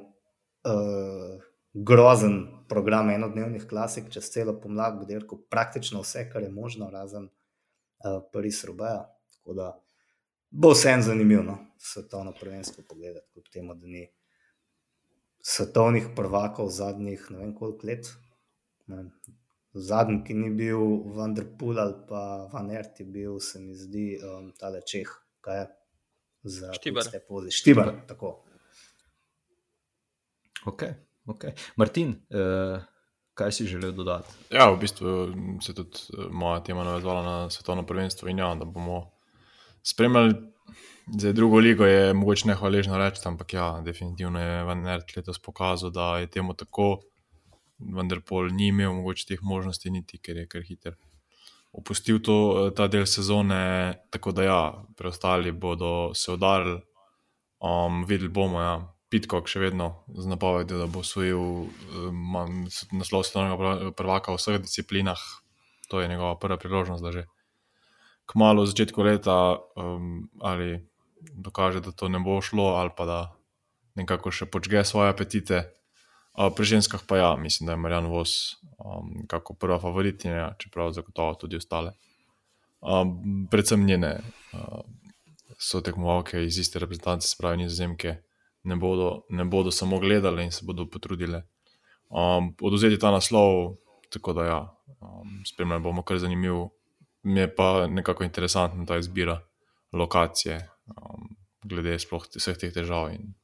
uh, 0.70 1.42
grozen 1.74 2.38
program 2.70 3.10
enodnevnih 3.10 3.66
klasik 3.66 4.14
čez 4.14 4.30
celo 4.30 4.54
pomlad, 4.62 5.02
delal 5.10 5.26
praktično 5.50 6.06
vse, 6.06 6.28
kar 6.30 6.46
je 6.46 6.54
možno, 6.54 6.86
razen 6.94 7.26
uh, 7.26 8.22
Paris 8.30 8.62
Rubeja. 8.62 9.08
Tako 9.34 9.58
da 9.58 9.72
bo 10.52 10.72
vsem 10.72 11.02
zanimivo 11.02 11.42
no? 11.42 11.58
svetovno 11.78 12.32
prvenstvo 12.40 12.84
pogledati, 12.88 13.26
kljub 13.32 13.44
temu, 13.52 13.74
da 13.74 13.86
ni 13.86 14.08
svetovnih 15.40 16.06
prvakov 16.16 16.68
zadnjih 16.68 17.26
ne 17.30 17.38
vem 17.38 17.54
koliko 17.54 17.86
let. 17.86 18.12
Zadnji, 19.72 20.20
ki 20.26 20.34
ni 20.34 20.50
bil 20.50 20.78
Vanderpool 21.16 21.80
ali 21.80 21.94
pa 22.08 22.48
Van 22.52 22.70
Ert, 22.70 23.00
je 23.00 23.06
bil, 23.06 23.38
se 23.40 23.60
mi 23.60 23.74
zdi, 23.74 24.18
um, 24.20 24.52
tale 24.58 24.82
Čeh, 24.86 25.08
kaj 25.40 25.58
je 25.58 25.66
za 26.42 26.72
Štibar. 26.76 27.08
Pozi. 27.28 27.50
Štibar, 27.50 27.88
Štibar. 27.88 28.06
tako. 28.06 28.34
Ok, 30.66 30.82
ok. 31.26 31.44
Martin, 31.76 32.14
uh, 32.30 32.82
kaj 33.34 33.52
si 33.52 33.66
želel 33.66 33.92
dodati? 33.92 34.28
Ja, 34.50 34.70
v 34.70 34.78
bistvu 34.78 35.08
se 35.62 35.74
tudi 35.74 35.98
eh, 36.12 36.28
moja 36.30 36.60
tema 36.62 36.84
navezvala 36.84 37.22
na 37.22 37.50
svetovno 37.50 37.86
prvenstvo 37.86 38.28
in 38.28 38.38
ja, 38.38 38.54
da 38.54 38.64
bomo 38.64 39.10
spremljali. 39.82 40.34
Za 41.18 41.32
drugo 41.32 41.58
ligo 41.58 41.86
je 41.86 42.14
mogoče 42.14 42.48
ne 42.48 42.54
hvaležno 42.54 42.98
reči, 42.98 43.20
ampak 43.24 43.54
ja, 43.54 43.80
definitivno 43.84 44.40
je 44.40 44.62
Vanert 44.64 45.16
letos 45.16 45.38
pokazal, 45.38 45.90
da 45.90 46.18
je 46.18 46.30
temu 46.30 46.54
tako, 46.54 47.00
vendar 47.78 48.20
pol 48.20 48.52
ni 48.54 48.68
imel 48.70 48.92
mogoče 48.92 49.26
teh 49.28 49.42
možnosti, 49.42 49.90
niti 49.90 50.18
ker 50.22 50.36
je 50.36 50.46
kar 50.46 50.62
hiter. 50.62 50.94
Opustil 51.72 52.20
to, 52.22 52.70
ta 52.76 52.86
del 52.88 53.06
sezone, 53.08 53.94
tako 54.10 54.32
da 54.32 54.44
ja, 54.44 54.62
preostali 54.96 55.52
bodo 55.52 56.14
se 56.14 56.32
udarili. 56.32 56.80
Um, 57.62 58.04
videli 58.06 58.28
bomo, 58.28 58.60
ja, 58.60 58.74
Pitkok 59.12 59.44
še 59.48 59.60
vedno 59.60 60.06
z 60.08 60.24
napovedjo, 60.24 60.78
da 60.80 60.86
bo 60.88 61.02
osvojil 61.04 61.40
um, 61.68 62.36
naslov 62.96 63.26
svetovnega 63.28 63.92
prvaka 63.92 64.32
v 64.32 64.40
vseh 64.40 64.56
disciplinah. 64.62 65.20
To 65.92 66.00
je 66.00 66.08
njegova 66.08 66.38
prva 66.40 66.56
priložnost, 66.56 67.04
da 67.04 67.12
že 67.12 67.26
kmalo 68.26 68.62
v 68.62 68.70
začetku 68.70 69.02
leta 69.02 69.58
um, 69.76 70.28
ali 70.40 70.80
dokaže, 71.32 71.80
da 71.80 71.92
to 71.92 72.08
ne 72.08 72.18
bo 72.18 72.40
šlo, 72.40 72.78
ali 72.78 72.90
pa 72.96 73.04
da 73.06 73.18
nekako 73.94 74.32
še 74.32 74.46
počge 74.46 74.84
svoje 74.84 75.12
apetite. 75.12 75.68
Uh, 76.32 76.48
pri 76.48 76.64
ženskah 76.64 77.02
pa 77.04 77.20
ja, 77.20 77.30
mislim, 77.36 77.68
da 77.68 77.76
je 77.76 77.82
Marjan 77.82 78.08
Vos 78.08 78.56
um, 78.80 79.26
kako 79.28 79.54
prva 79.54 79.78
favoritinja, 79.78 80.54
čeprav 80.58 80.92
zagotovo 80.96 81.34
tudi 81.34 81.60
ostale. 81.60 81.92
Um, 82.80 83.46
predvsem 83.50 83.84
njene 83.84 84.18
uh, 84.56 84.80
so 85.60 85.82
tekmovalke 85.84 86.40
iz 86.42 86.58
iste 86.58 86.80
reprezentance, 86.82 87.28
spravi 87.28 87.62
nizozemke, 87.62 88.16
ne 88.64 88.76
bodo, 88.76 89.26
ne 89.30 89.44
bodo 89.44 89.70
samo 89.70 90.00
gledali 90.00 90.48
in 90.48 90.50
se 90.50 90.64
bodo 90.66 90.88
potrudili 90.90 91.42
um, 92.08 92.54
oduzeti 92.60 92.98
ta 92.98 93.10
naslov. 93.10 93.76
Tako 94.12 94.32
da 94.32 94.44
ja, 94.44 94.60
um, 95.00 95.40
spremljali 95.46 95.82
bomo 95.82 96.02
kar 96.02 96.18
zanimivo 96.18 96.70
mi 97.22 97.40
je 97.40 97.54
pa 97.54 97.86
nekako 97.86 98.24
interesantna 98.24 98.86
ta 98.86 98.98
izbira 98.98 99.40
lokacije, 99.92 100.68
um, 100.86 101.28
glede 101.64 101.98
sploh 101.98 102.26
vseh 102.36 102.58
teh 102.58 102.72
težav. 102.74 103.12
In 103.14 103.34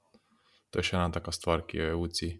to 0.70 0.80
je 0.80 0.90
še 0.90 0.96
ena 0.96 1.10
taka 1.14 1.32
stvar, 1.32 1.64
ki 1.66 1.78
jo 1.78 1.88
je 1.88 1.94
UCI, 1.94 2.30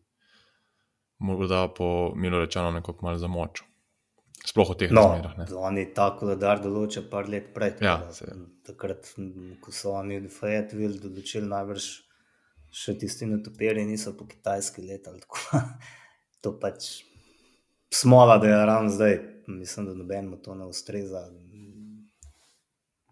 morda 1.18 1.66
po 1.74 2.12
milo 2.16 2.41
rečeno, 2.43 2.72
nekako 2.74 3.07
malo 3.07 3.20
zamočil. 3.20 3.66
Sploh 4.49 4.70
v 4.70 4.76
teh 4.80 4.93
no, 4.95 5.03
razmerah. 5.03 5.55
Oni 5.68 5.89
tako, 5.95 6.30
da 6.30 6.36
dar 6.39 6.61
določa 6.62 7.03
par 7.11 7.28
let 7.28 7.51
prej. 7.55 7.78
Ja, 7.84 7.99
takrat, 8.66 9.11
ko 9.62 9.74
so 9.74 9.97
oni 9.99 10.20
v 10.22 10.30
Fayetteville 10.32 11.01
določili 11.03 11.49
najbrž. 11.51 11.89
Še 12.68 12.99
tisti 13.01 13.24
netoperi 13.24 13.80
niso 13.89 14.12
po 14.16 14.26
kitajski 14.28 14.84
letali. 14.84 15.24
To 16.47 16.53
pač 16.55 17.01
smola, 17.91 18.36
da 18.39 18.47
je 18.47 18.59
ravno 18.68 18.93
zdaj 18.95 19.16
mislim, 19.49 19.86
da 19.86 19.94
nobenemu 19.94 20.36
to 20.42 20.55
ne 20.55 20.64
ustreza, 20.64 21.30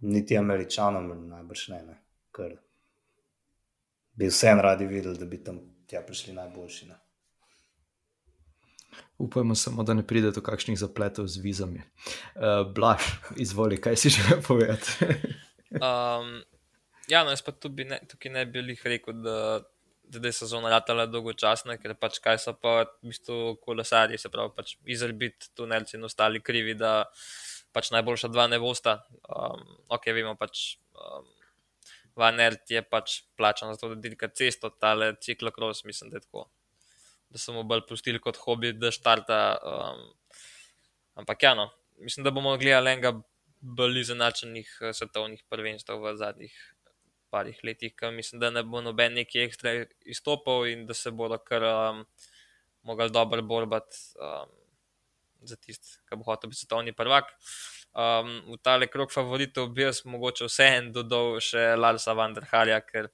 niti 0.01 0.39
američanom, 0.39 1.28
najbrž 1.28 1.68
ne, 1.68 1.82
ne. 1.82 1.99
ker 2.37 2.57
bi 4.16 4.28
vsem 4.28 4.61
radi 4.61 4.87
videli, 4.87 5.18
da 5.18 5.24
bi 5.24 5.45
tam 5.45 5.61
tja 5.87 6.03
prišli 6.07 6.34
najboljši. 6.34 6.89
Ne. 6.89 6.99
Upajmo 9.18 9.55
samo, 9.55 9.82
da 9.82 9.95
ne 9.95 10.07
pride 10.07 10.30
do 10.30 10.41
kakšnih 10.41 10.78
zapletov 10.78 11.26
z 11.26 11.41
vizami. 11.41 11.80
Uh, 12.34 12.68
Blaž, 12.74 13.03
izvoli, 13.37 13.80
kaj 13.80 13.97
si 13.97 14.12
želel 14.12 14.43
povedati. 14.43 14.93
um, 15.87 16.43
ja, 17.09 17.24
no, 17.24 17.32
jaz 17.32 17.43
pa 17.43 17.53
tudi 17.53 17.84
ne, 17.84 18.01
tukaj 18.09 18.32
ne 18.32 18.45
bi 18.47 18.76
rekel, 18.84 19.22
da 19.24 19.62
da 20.09 20.28
je 20.28 20.32
sezona 20.32 20.70
letala 20.70 21.07
dolgočasna, 21.11 21.76
ker 21.82 21.94
pač 21.98 22.18
kaj 22.22 22.38
so 22.42 22.54
pa 22.54 22.76
v 22.84 23.11
bistvu 23.11 23.57
kolesarji, 23.64 24.18
se 24.20 24.30
pravi, 24.32 24.52
pač 24.57 24.76
izrbit 24.86 25.50
tunelci 25.59 25.96
in 25.98 26.07
ostali 26.09 26.42
krivi, 26.44 26.76
da 26.78 27.04
pač 27.74 27.90
najboljša 27.94 28.30
dva 28.32 28.46
ne 28.50 28.61
bosta. 28.62 29.00
Um, 29.28 29.64
ok, 29.92 30.12
vemo 30.16 30.36
pač. 30.38 30.76
Um, 30.96 31.32
Van 32.16 32.38
Ert 32.40 32.70
je 32.72 32.80
pač 32.80 33.18
plačan 33.36 33.74
za 33.74 33.80
to, 33.80 33.90
da 33.92 34.00
dirka 34.00 34.30
cesto, 34.32 34.70
tale 34.72 35.11
ciklokros, 35.20 35.82
mislim, 35.84 36.09
da 36.11 36.16
je 36.16 36.24
tako. 36.24 36.46
Da 37.28 37.40
so 37.42 37.52
mu 37.52 37.66
bolj 37.68 37.82
pustili 37.90 38.22
kot 38.22 38.38
hobi, 38.40 38.72
da 38.72 38.88
štarta. 38.94 39.40
Um, 39.61 40.07
ampak 41.20 41.44
ja, 41.44 41.52
no, 41.59 41.68
mislim, 42.00 42.24
da 42.24 42.32
bomo 42.32 42.54
gledali 42.57 42.94
enega 42.94 43.12
bolj 43.61 44.00
izenačenih 44.00 44.78
eh, 44.80 44.94
svetovnih 44.96 45.44
prvenstv 45.50 46.00
v 46.00 46.16
zadnjih 46.16 46.57
parih 47.31 47.59
letih, 47.64 47.95
ki 47.97 48.11
mislim, 48.14 48.41
da 48.41 48.51
ne 48.51 48.62
bo 48.62 48.83
noben 48.85 49.16
neki 49.18 49.43
ekstra 49.45 49.72
izstopal 50.05 50.66
in 50.70 50.87
da 50.87 50.95
se 50.95 51.11
bodo 51.11 51.39
kar 51.39 51.64
um, 51.70 52.05
mogli 52.87 53.11
dobro 53.11 53.43
borbati 53.43 53.97
um, 54.20 54.53
za 55.43 55.57
tisti, 55.57 55.99
ki 56.09 56.18
bo 56.18 56.29
hotel 56.29 56.51
biti 56.51 56.64
svetovni 56.64 56.95
prvak. 56.97 57.33
Um, 57.97 58.29
v 58.53 58.59
tale 58.61 58.91
krog 58.93 59.09
favoritov 59.09 59.70
bi 59.72 59.87
jaz 59.87 60.03
mogoče 60.05 60.51
vseeno 60.51 60.93
dodal 60.99 61.39
še 61.41 61.62
Larsa 61.81 62.12
Vanderhalja, 62.12 62.83
ker 62.85 63.09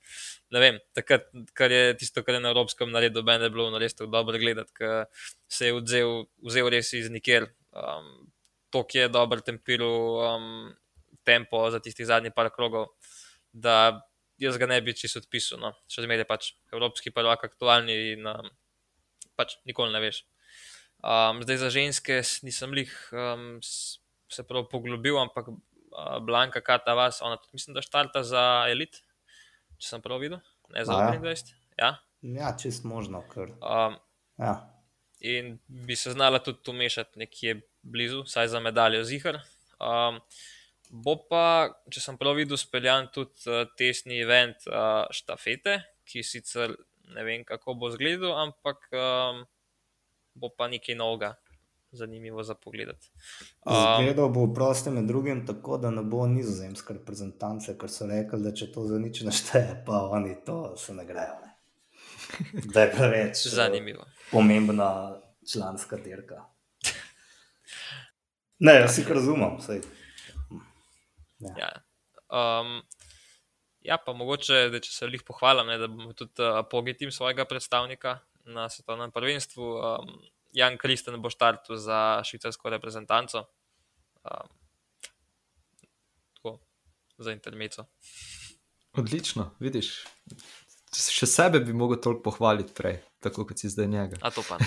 ne 0.51 0.63
vem, 0.63 0.81
takrat, 0.97 1.29
kar 1.55 1.71
je 1.71 1.93
tisto, 2.01 2.25
kar 2.27 2.35
je 2.35 2.43
na 2.43 2.51
Evropskem 2.51 2.91
naredil, 2.91 3.23
meni 3.23 3.47
je 3.47 3.53
bilo 3.55 3.79
res 3.79 3.95
tako 3.95 4.11
dobro 4.11 4.41
gledati, 4.43 4.75
ker 4.75 5.07
se 5.47 5.71
je 5.71 5.77
vzel, 5.79 6.25
vzel 6.43 6.71
res 6.75 6.91
iz 6.99 7.07
nikjer. 7.15 7.47
Um, 7.71 8.11
to, 8.75 8.83
ki 8.89 9.05
je 9.05 9.13
dobro 9.13 9.45
tempiral 9.47 10.19
um, 10.27 10.51
tempo 11.23 11.63
za 11.71 11.79
tistih 11.79 12.09
zadnjih 12.09 12.35
par 12.35 12.51
krogov, 12.51 12.91
da 13.53 14.03
jaz 14.41 14.59
ga 14.59 14.67
ne 14.67 14.81
bi 14.81 14.95
čisto 14.97 15.21
odpisal. 15.23 15.61
No. 15.63 15.73
Še 15.91 16.05
zmeraj 16.07 16.25
je 16.25 16.29
pač 16.29 16.51
evropski 16.73 17.13
prvak 17.15 17.45
aktualni 17.47 17.97
in 18.15 18.29
um, 18.29 18.51
pač 19.39 19.57
nikoli 19.69 19.95
ne 19.95 20.03
veš. 20.03 20.25
Um, 21.03 21.43
zdaj 21.43 21.59
za 21.65 21.71
ženske 21.75 22.21
nisem 22.47 22.75
jih 22.79 22.93
um, 23.11 23.47
se 23.63 24.45
prav 24.47 24.69
poglobil, 24.71 25.19
ampak 25.19 25.51
uh, 25.51 26.19
Blanka 26.23 26.63
Kata 26.65 26.95
vas, 26.95 27.21
ona 27.23 27.41
tudi 27.41 27.59
mislim, 27.59 27.75
da 27.75 27.83
štarta 27.85 28.23
za 28.27 28.45
elit, 28.71 29.03
če 29.79 29.89
sem 29.89 30.05
prav 30.05 30.23
videl, 30.23 30.39
ne 30.73 30.85
za 30.87 30.95
23. 30.95 31.57
Ja, 31.81 31.97
ja 32.23 32.53
čist 32.59 32.87
možno. 32.89 33.25
Ker... 33.33 33.51
Um, 33.59 33.99
ja. 34.39 34.55
In 35.23 35.57
bi 35.67 35.97
se 35.99 36.15
znala 36.15 36.39
tudi 36.43 36.71
umešati 36.71 37.19
nekje 37.19 37.61
blizu, 37.83 38.25
saj 38.27 38.55
za 38.55 38.63
medaljo 38.63 39.03
zihar. 39.07 39.43
Um, 39.83 40.23
Bo 40.93 41.17
pa, 41.25 41.73
če 41.89 42.03
sem 42.05 42.19
prav 42.21 42.37
videl, 42.37 42.61
speljan 42.61 43.09
tudi 43.15 43.49
uh, 43.49 43.65
testni 43.79 44.21
event 44.21 44.67
uh, 44.69 45.09
štafete, 45.09 45.79
ki 46.05 46.21
sicer 46.27 46.75
Ne 47.15 47.25
vem, 47.25 47.45
kako 47.45 47.75
bo 47.75 47.89
izgledal, 47.89 48.33
ampak 48.39 48.89
um, 48.93 49.45
bo 50.35 50.49
pa 50.57 50.69
nekaj 50.69 50.95
novega, 50.95 51.35
zanimivo 51.93 52.43
za 52.43 52.55
pogled. 52.55 52.97
Um, 53.67 53.75
Zgledal 54.01 54.29
bo 54.29 54.47
v 54.47 54.55
prostem 54.55 54.95
med 54.95 55.05
drugim 55.05 55.45
tako, 55.47 55.77
da 55.79 55.91
ne 55.91 56.03
bo 56.03 56.27
nizozemske 56.27 56.97
reprezentance, 56.97 57.77
ker 57.79 57.93
so 57.93 58.09
rekli, 58.09 58.41
da 58.45 58.55
če 58.55 58.71
to 58.73 58.87
za 58.89 59.01
nič 59.03 59.23
našteje, 59.29 59.83
pa 59.87 60.05
oni 60.17 60.39
to 60.47 60.77
se 60.77 60.95
ne 60.97 61.05
grejo. 61.09 61.37
Ne. 61.43 61.51
Da 62.73 62.87
je 62.87 62.93
preveč 62.95 63.47
eh, 63.47 63.57
zanimivo. 63.59 64.07
Pomembna 64.31 65.19
članska 65.53 65.99
dirka. 66.01 66.47
Ne, 68.63 68.79
jaz 68.79 68.95
si 68.95 69.05
razumem. 69.09 69.59
Ja. 71.43 71.55
Ja. 71.59 71.73
Um, 72.33 72.81
ja, 73.85 73.99
pa 73.99 74.15
mogoče, 74.17 74.69
da 74.73 74.81
če 74.83 74.93
se 74.95 75.09
jih 75.11 75.25
pohvalim, 75.27 75.69
ne, 75.69 75.79
da 75.81 75.89
bomo 75.91 76.15
tudi 76.17 76.43
uh, 76.43 76.63
pogitim 76.71 77.13
svojega 77.13 77.45
predstavnika 77.49 78.19
na 78.45 78.69
svetovnem 78.71 79.13
prvenstvu. 79.13 79.69
Um, 79.79 80.15
Jan 80.53 80.77
Kristen 80.79 81.17
bo 81.23 81.31
štartil 81.33 81.79
za 81.81 82.23
švicarsko 82.29 82.71
reprezentanco. 82.71 83.47
Um, 84.23 84.51
tako, 86.37 86.59
za 87.19 87.33
intermeco. 87.33 87.87
Odlično, 88.99 89.51
vidiš. 89.61 89.95
Še 90.93 91.27
sebe 91.27 91.63
bi 91.65 91.73
lahko 91.73 91.97
toliko 91.97 92.29
pohvaliti 92.29 92.75
prej, 92.77 92.99
tako 93.23 93.47
kot 93.49 93.63
si 93.63 93.71
zdaj 93.73 93.89
njega. 93.89 94.19
A 94.21 94.31
to 94.31 94.43
pa. 94.49 94.59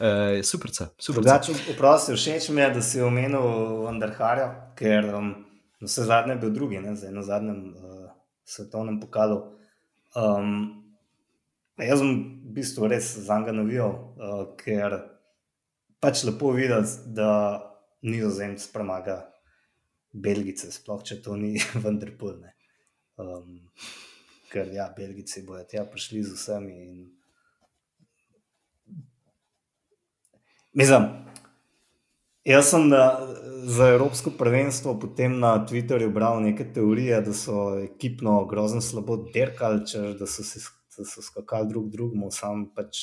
e, 0.00 0.42
super, 0.50 0.70
super. 0.98 1.22
Drugače, 1.22 1.56
vprašaj, 1.72 2.16
všeč 2.16 2.48
mi 2.54 2.62
je, 2.62 2.70
da 2.78 2.82
si 2.82 3.02
omenil 3.02 3.82
Vandarharja, 3.84 4.48
ker 4.78 5.10
um, 5.16 5.34
vse 5.80 6.06
zadnje 6.08 6.36
je 6.36 6.42
bil 6.44 6.56
drugi, 6.56 6.80
ne, 6.84 6.96
zdaj 6.96 7.12
na 7.12 7.22
zadnjem 7.26 7.62
uh, 7.74 8.10
svetovnem 8.44 9.00
pokalu. 9.00 9.42
Um, 10.16 10.82
Jaz 11.76 12.00
sem 12.00 12.12
v 12.40 12.54
bistvu 12.56 12.88
res 12.88 13.10
za 13.20 13.36
njega 13.36 13.52
navijal, 13.52 13.90
uh, 13.92 14.44
ker 14.56 14.94
pač 16.00 16.22
lepo 16.24 16.54
videti, 16.56 17.12
da 17.18 17.32
nizozemc 18.06 18.64
premaga 18.72 19.18
Belgice, 20.16 20.70
sploh 20.72 21.02
če 21.04 21.20
to 21.24 21.36
ni 21.36 21.56
vendar 21.84 22.14
polne. 22.16 22.54
Um, 23.20 23.60
ker 24.52 24.72
ja, 24.72 24.88
Belgici 24.96 25.42
bodo 25.46 25.64
tja 25.64 25.84
prišli 25.84 26.22
z 26.22 26.34
vsemi. 26.34 26.72
In... 26.84 27.10
Mislim, 30.76 31.08
jaz 32.44 32.70
sem 32.70 32.88
na, 32.88 33.02
za 33.66 33.88
Evropsko 33.96 34.30
prvenstvo 34.38 34.98
potem 35.00 35.38
na 35.40 35.56
Twitterju 35.66 36.12
bral 36.12 36.42
neke 36.42 36.66
teorije, 36.72 37.20
da 37.20 37.32
so 37.34 37.78
ekipno 37.80 38.44
grozno 38.46 38.80
slabo 38.80 39.16
derkali, 39.34 39.84
da 40.18 40.26
so 40.26 40.44
se 40.44 40.60
da 40.98 41.04
so 41.04 41.22
skakali 41.22 41.68
drug 41.68 41.90
drugemu, 41.90 42.30
sam 42.30 42.66
pač 42.74 42.98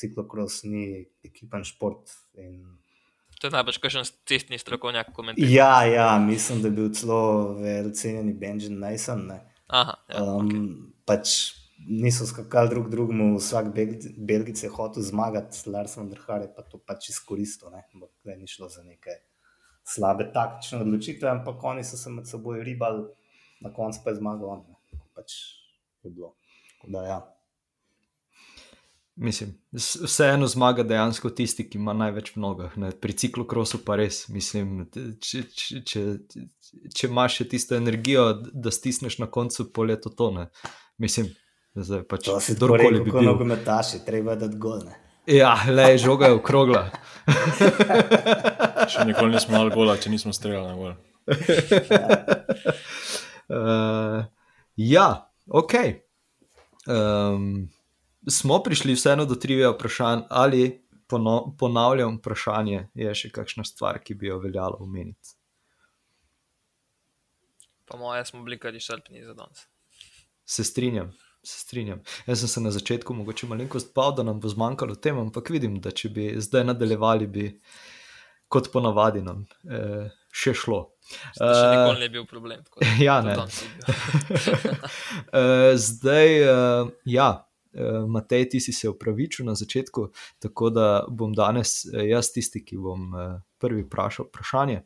ciklokros 0.00 0.62
ni 0.64 1.04
ekipen 1.24 1.64
šport. 1.64 2.10
In... 2.40 2.62
To 3.40 3.46
je 3.46 3.52
najbolj 3.52 3.80
kakšen 3.82 4.06
cestni 4.28 4.58
strokovnjak 4.58 5.12
komentirati. 5.12 5.54
Ja, 5.54 5.84
ja, 5.84 6.18
mislim, 6.18 6.62
da 6.62 6.68
je 6.68 6.72
bil 6.72 6.92
celo 6.94 7.56
cenjeni 7.92 8.32
Benjamin 8.32 8.80
Najsan. 8.80 9.28
Aha, 9.66 9.94
ja, 10.08 10.22
um, 10.22 10.46
okay. 10.46 10.72
Pač 11.04 11.28
niso 11.84 12.26
skakali 12.26 12.70
drug 12.72 12.88
drugemu, 12.90 13.34
vsak 13.38 13.72
Belgic 14.16 14.62
je 14.62 14.70
hotel 14.72 15.02
zmagati, 15.02 15.68
Lars 15.68 15.96
van 15.96 16.08
der 16.08 16.20
Haar 16.26 16.42
je 16.42 16.50
pa 16.54 16.62
to 16.62 16.78
pač 16.78 17.10
izkoristil, 17.12 17.72
da 18.24 18.36
ni 18.36 18.48
šlo 18.48 18.68
za 18.68 18.82
neke 18.82 19.18
slabe 19.84 20.30
taktične 20.32 20.80
odločitve, 20.80 21.28
ampak 21.28 21.64
oni 21.64 21.84
so 21.84 21.96
se 22.00 22.10
med 22.10 22.28
seboj 22.28 22.62
ribali, 22.64 23.04
na 23.60 23.72
koncu 23.72 24.00
pa 24.04 24.10
je 24.10 24.20
zmagal 24.20 24.48
on. 24.48 24.64
Pač 25.14 25.36
je 26.02 26.10
bilo. 26.10 26.34
Da, 26.88 27.04
ja. 27.04 27.18
Mislim, 29.16 29.52
vseeno 29.72 30.46
zmaga 30.46 30.82
dejansko 30.82 31.30
tisti, 31.30 31.68
ki 31.70 31.78
ima 31.78 31.92
največ 31.94 32.32
v 32.34 32.40
nogah. 32.42 32.72
Ne? 32.76 32.90
Pri 32.90 33.14
ciklokrosu 33.14 33.78
pa 33.86 33.94
res. 34.00 34.24
Mislim, 34.34 34.88
če, 35.22 35.42
če, 35.54 35.82
če, 35.86 36.02
če 36.90 37.06
imaš 37.06 37.36
še 37.38 37.46
tisto 37.52 37.78
energijo, 37.78 38.26
da 38.50 38.72
stisneš 38.74 39.20
na 39.22 39.28
koncu 39.30 39.68
poleto 39.72 40.10
tone. 40.10 40.48
Mislim, 40.98 41.30
da 41.78 42.02
pač 42.10 42.26
to 42.26 42.40
si 42.42 42.56
kdorkoli 42.58 43.04
bi 43.04 43.04
bil. 43.06 43.20
Kot 43.20 43.28
nogometaši, 43.28 44.02
treba 44.06 44.34
da 44.40 44.50
odgolne. 44.50 44.98
Ja, 45.30 45.54
le 45.70 45.86
žoga 45.98 46.32
je 46.32 46.40
okrogla. 46.40 46.82
še 48.92 49.06
nikoli 49.06 49.36
nismo 49.36 49.54
imeli 49.54 49.72
gola, 49.72 49.94
če 49.96 50.10
nismo 50.10 50.34
streljali 50.34 50.66
na 50.68 50.74
gol. 50.74 50.92
uh, 53.48 54.26
ja, 54.96 55.06
ok. 55.46 55.78
Um, 56.90 57.70
smo 58.30 58.62
prišli 58.62 58.94
vseeno 58.94 59.24
do 59.24 59.34
trivija 59.34 59.70
vprašanj, 59.70 60.20
ali 60.30 60.86
pono, 61.06 61.56
ponavljam 61.58 62.18
vprašanje, 62.18 62.88
je 62.94 63.14
še 63.14 63.30
kakšna 63.34 63.64
stvar, 63.64 64.00
ki 64.04 64.14
bi 64.14 64.30
jo 64.30 64.38
veljalo 64.42 64.80
omeniti. 64.80 65.36
Po 67.84 68.00
mojem, 68.00 68.24
smo 68.24 68.42
bili 68.42 68.58
kar 68.58 68.74
izčrpni 68.74 69.24
za 69.24 69.34
danes. 69.34 69.66
Se 70.44 70.64
strinjam. 70.64 71.12
Se 71.44 71.58
strinjam. 71.60 72.00
Jaz 72.26 72.40
sem 72.40 72.48
se 72.48 72.60
na 72.60 72.70
začetku 72.72 73.14
mogoče 73.14 73.46
malenkost 73.46 73.90
spal, 73.90 74.14
da 74.16 74.24
nam 74.24 74.40
bo 74.40 74.48
zmanjkalo 74.48 74.94
tem, 74.96 75.18
ampak 75.20 75.50
vidim, 75.52 75.76
da 75.84 75.92
če 75.92 76.08
bi 76.08 76.30
zdaj 76.40 76.64
nadaljevali, 76.70 77.28
bi 77.28 77.50
kot 78.48 78.70
ponavadi 78.72 79.20
nam 79.24 79.44
eh, 79.68 80.08
še 80.32 80.54
šlo. 80.56 80.80
Še 81.36 81.44
nikoli 81.44 82.00
ne 82.00 82.08
bil 82.12 82.24
problem. 82.28 82.64
Ja, 83.06 83.20
ne. 83.24 83.36
Eh, 85.34 85.74
zdaj, 85.80 86.30
uh, 86.48 86.90
ja, 87.10 87.28
Matej, 88.08 88.48
ti 88.48 88.60
si 88.60 88.72
se 88.72 88.88
upravičil 88.88 89.46
na 89.46 89.54
začetku, 89.54 90.08
tako 90.38 90.70
da 90.70 91.04
bom 91.08 91.32
danes 91.34 91.84
uh, 91.84 92.00
jaz 92.06 92.30
tisti, 92.32 92.64
ki 92.64 92.78
bom 92.78 93.08
uh, 93.14 93.40
prvi 93.58 93.82
vprašal 93.86 94.28
vprašanje, 94.28 94.82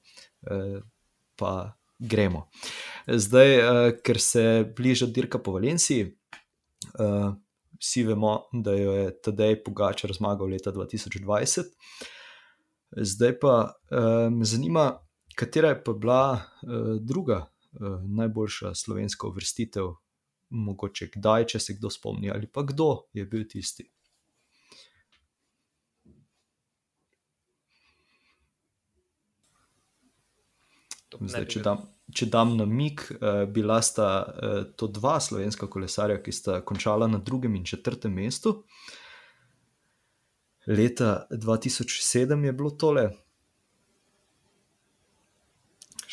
pa 1.36 1.52
gremo. 1.98 2.44
Zdaj, 3.06 3.56
ker 4.06 4.20
se 4.22 4.42
bliža 4.76 5.08
dirka 5.10 5.40
po 5.42 5.56
Valenciji. 5.56 6.12
Vsi 7.78 8.04
vemo, 8.06 8.32
da 8.52 8.74
jo 8.78 8.92
je 8.94 9.10
Tadej 9.22 9.58
Pogačar 9.64 10.14
zmagal 10.14 10.54
leta 10.54 10.70
2020. 10.72 11.74
Zdaj 12.96 13.34
pa 13.42 13.54
me 14.30 14.46
zanima, 14.46 14.92
katera 15.34 15.74
je 15.74 15.82
pa 15.84 15.92
bila 15.92 16.22
druga 17.02 17.48
najboljša 18.06 18.74
slovenska 18.74 19.26
uvrstitev 19.26 19.90
mogoče 20.50 21.10
kdaj, 21.14 21.46
če 21.52 21.60
se 21.60 21.76
kdo 21.78 21.90
spomni, 21.90 22.30
ali 22.30 22.46
pa 22.46 22.64
kdo 22.66 23.08
je 23.12 23.24
bil 23.26 23.44
tisti. 23.48 23.86
Zdaj, 31.08 31.46
če, 31.48 31.60
dam, 31.64 31.80
če 32.14 32.26
dam 32.30 32.52
na 32.58 32.66
mik, 32.68 33.06
uh, 33.16 33.42
bila 33.50 33.78
sta 33.82 34.08
uh, 34.22 34.58
to 34.76 34.90
dva 34.92 35.16
slovenska 35.24 35.66
kolesarja, 35.70 36.20
ki 36.22 36.34
sta 36.34 36.60
končala 36.68 37.08
na 37.08 37.18
drugem 37.18 37.56
in 37.56 37.64
četrtem 37.66 38.12
mestu. 38.12 38.62
Leta 40.68 41.26
2007 41.32 42.44
je 42.44 42.52
bilo 42.52 42.70
tole, 42.76 43.08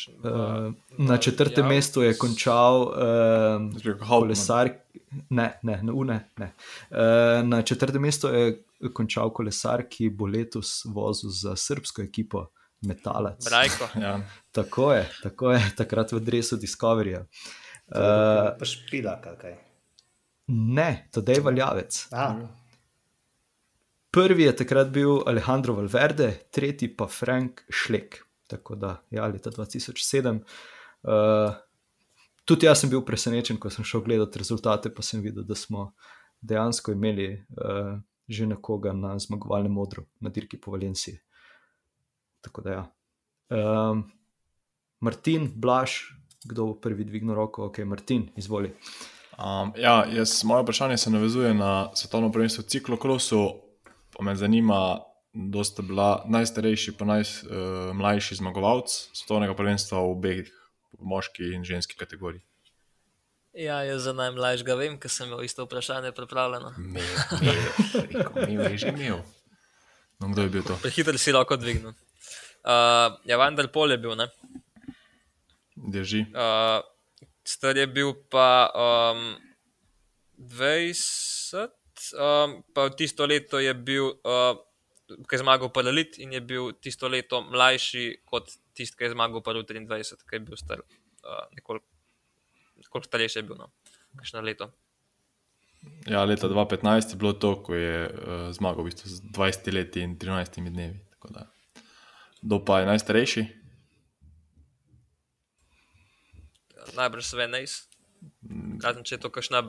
Uh, 0.08 0.72
na 0.98 1.16
četrtem 1.16 1.64
ja, 1.64 1.68
mestu 1.68 2.02
je 2.02 2.18
končal 2.18 2.82
uh, 2.82 3.98
kolesar. 4.08 4.70
Ne, 5.30 5.58
ne, 5.62 5.80
ne, 5.82 5.92
ne, 6.04 6.18
ne. 6.36 6.52
Uh, 6.90 7.48
na 7.48 7.62
četrtem 7.62 8.02
mestu 8.02 8.28
je 8.28 8.62
končal 8.92 9.30
kolesar, 9.32 9.82
ki 9.88 10.10
bo 10.10 10.26
letos 10.26 10.84
vozil 10.84 11.30
za 11.30 11.56
srpsko 11.56 12.02
ekipo 12.02 12.46
Metalec. 12.86 13.46
Ja. 14.00 14.20
tako 14.52 14.92
je, 14.92 15.10
tako 15.22 15.52
je, 15.52 15.62
takrat 15.76 16.12
v 16.12 16.20
Dresu 16.20 16.56
Discoveryja. 16.56 17.24
Uh, 17.86 18.52
pa 18.58 18.64
špila, 18.64 19.16
kaj. 19.22 19.56
Ne, 20.48 21.08
to 21.10 21.22
je 21.26 21.40
valjavec. 21.40 22.06
A. 22.12 22.34
Prvi 24.10 24.42
je 24.42 24.56
takrat 24.56 24.88
bil 24.90 25.20
Alejandro 25.26 25.74
Valverde, 25.74 26.30
tretji 26.50 26.88
pa 26.96 27.06
Frank 27.06 27.64
Šlek. 27.70 28.25
Tako 28.46 28.74
da, 28.74 28.96
ja, 29.10 29.26
leta 29.26 29.50
2007. 29.50 30.36
Uh, 30.36 31.12
eh, 31.12 31.56
tudi 32.44 32.66
jaz 32.66 32.80
sem 32.80 32.90
bil 32.90 33.02
presenečen, 33.04 33.58
ko 33.58 33.70
sem 33.70 33.84
šel 33.84 34.04
gledati 34.06 34.38
rezultate, 34.38 34.92
pa 34.94 35.02
sem 35.02 35.22
videl, 35.22 35.44
da 35.46 35.54
smo 35.54 35.92
dejansko 36.40 36.94
imeli 36.94 37.32
uh, 37.34 37.96
že 38.28 38.46
nekoga 38.46 38.92
na 38.92 39.14
zmagovalnem 39.18 39.72
modru, 39.72 40.06
na 40.20 40.30
dirki 40.30 40.58
po 40.58 40.74
Valenciji. 40.74 41.18
Tako 42.42 42.62
da, 42.62 42.70
ja. 42.70 42.84
Um, 43.50 44.02
Martin, 45.00 45.50
Blaž, 45.54 45.90
kdo 46.44 46.66
bo 46.66 46.74
prvi 46.80 47.04
dvignil 47.04 47.34
roko, 47.34 47.70
ok, 47.70 47.78
Martin, 47.86 48.28
izvoli. 48.36 48.72
Um, 49.38 49.72
ja, 49.78 50.04
jaz, 50.10 50.44
moje 50.44 50.62
vprašanje 50.62 50.96
se 50.96 51.10
navezuje 51.10 51.54
na 51.54 51.90
svetovno 51.94 52.32
prvenstvo 52.32 52.64
v 52.64 52.66
ciklokrosu. 52.66 53.42
Pa 54.16 54.24
me 54.24 54.36
zanima, 54.36 54.98
da 55.36 55.64
sta 55.64 55.82
bila 55.82 56.24
najstarejši 56.32 56.94
in 56.96 57.06
najmlajši 57.06 58.34
uh, 58.34 58.38
zmagovalec 58.38 58.88
svetovnega 59.12 59.54
prvenstva 59.54 60.00
v 60.00 60.10
obeh 60.16 60.52
moški 61.00 61.52
in 61.54 61.64
ženski 61.64 61.96
kategoriji. 61.96 62.40
Ja, 63.56 63.80
jaz 63.84 64.04
za 64.04 64.12
najmlajšega 64.12 64.74
vem, 64.76 64.98
ker 65.00 65.12
sem 65.12 65.28
imel 65.28 65.44
isto 65.44 65.64
vprašanje 65.64 66.12
pripravljeno. 66.12 66.74
Imel 68.52 68.72
je 68.72 68.78
že 68.78 68.92
imel. 68.92 69.22
No, 70.20 70.28
kdo 70.32 70.42
je 70.42 70.48
bil 70.48 70.64
to? 70.64 70.76
Prehiter 70.82 71.18
si 71.20 71.32
lahko 71.32 71.56
dvignil. 71.56 71.92
Uh, 72.64 73.16
ja, 73.24 73.36
vendar 73.40 73.68
pol 73.72 73.92
je 73.92 73.98
bil, 74.00 74.16
ne? 74.16 74.28
Drži. 75.76 76.26
Uh, 76.32 76.80
star 77.44 77.76
je 77.76 77.86
bil 77.86 78.12
pa 78.32 78.68
um, 78.72 79.36
20, 80.36 81.68
um, 82.16 82.60
pa 82.74 82.88
v 82.88 82.96
tisto 82.96 83.28
leto 83.28 83.60
je 83.60 83.72
bil, 83.72 84.16
uh, 84.24 84.56
ki 85.06 85.36
je 85.36 85.42
zmagal 85.42 85.70
Paralit 85.72 86.18
in 86.18 86.32
je 86.32 86.40
bil 86.40 86.72
tisto 86.82 87.08
leto 87.08 87.42
mlajši 87.46 88.06
kot 88.24 88.50
tisti, 88.74 88.96
ki 88.98 89.08
je 89.08 89.14
zmagal 89.14 89.42
pa 89.44 89.54
v 89.54 89.62
23, 89.66 90.26
ki 90.26 90.38
je 90.38 90.42
bil 90.42 90.58
star 90.58 90.82
uh, 90.82 91.44
nekoliko, 91.54 91.86
nekoliko 92.82 93.08
starejši 93.08 93.38
je 93.38 93.46
bil, 93.46 93.60
no, 93.60 93.70
kakšno 94.18 94.42
leto. 94.42 94.70
Ja, 96.10 96.24
leta 96.24 96.48
2015 96.48 97.14
je 97.14 97.18
bilo 97.20 97.32
to, 97.32 97.54
ko 97.62 97.74
je 97.74 98.06
uh, 98.10 98.48
zmagal 98.56 98.82
v 98.82 98.90
bistvu 98.90 99.10
z 99.10 99.22
20 99.30 99.74
leti 99.74 100.02
in 100.02 100.18
13 100.18 100.58
dnevi. 100.58 100.98
Kdo 102.42 102.62
pa 102.62 102.80
je 102.80 102.86
najstarejši? 102.86 103.42
Najbrž 106.96 107.24
sve 107.26 107.46
najs. 107.50 107.86
Razen 108.82 109.04
če 109.06 109.16
je 109.16 109.20
to 109.20 109.30
kakšna 109.32 109.62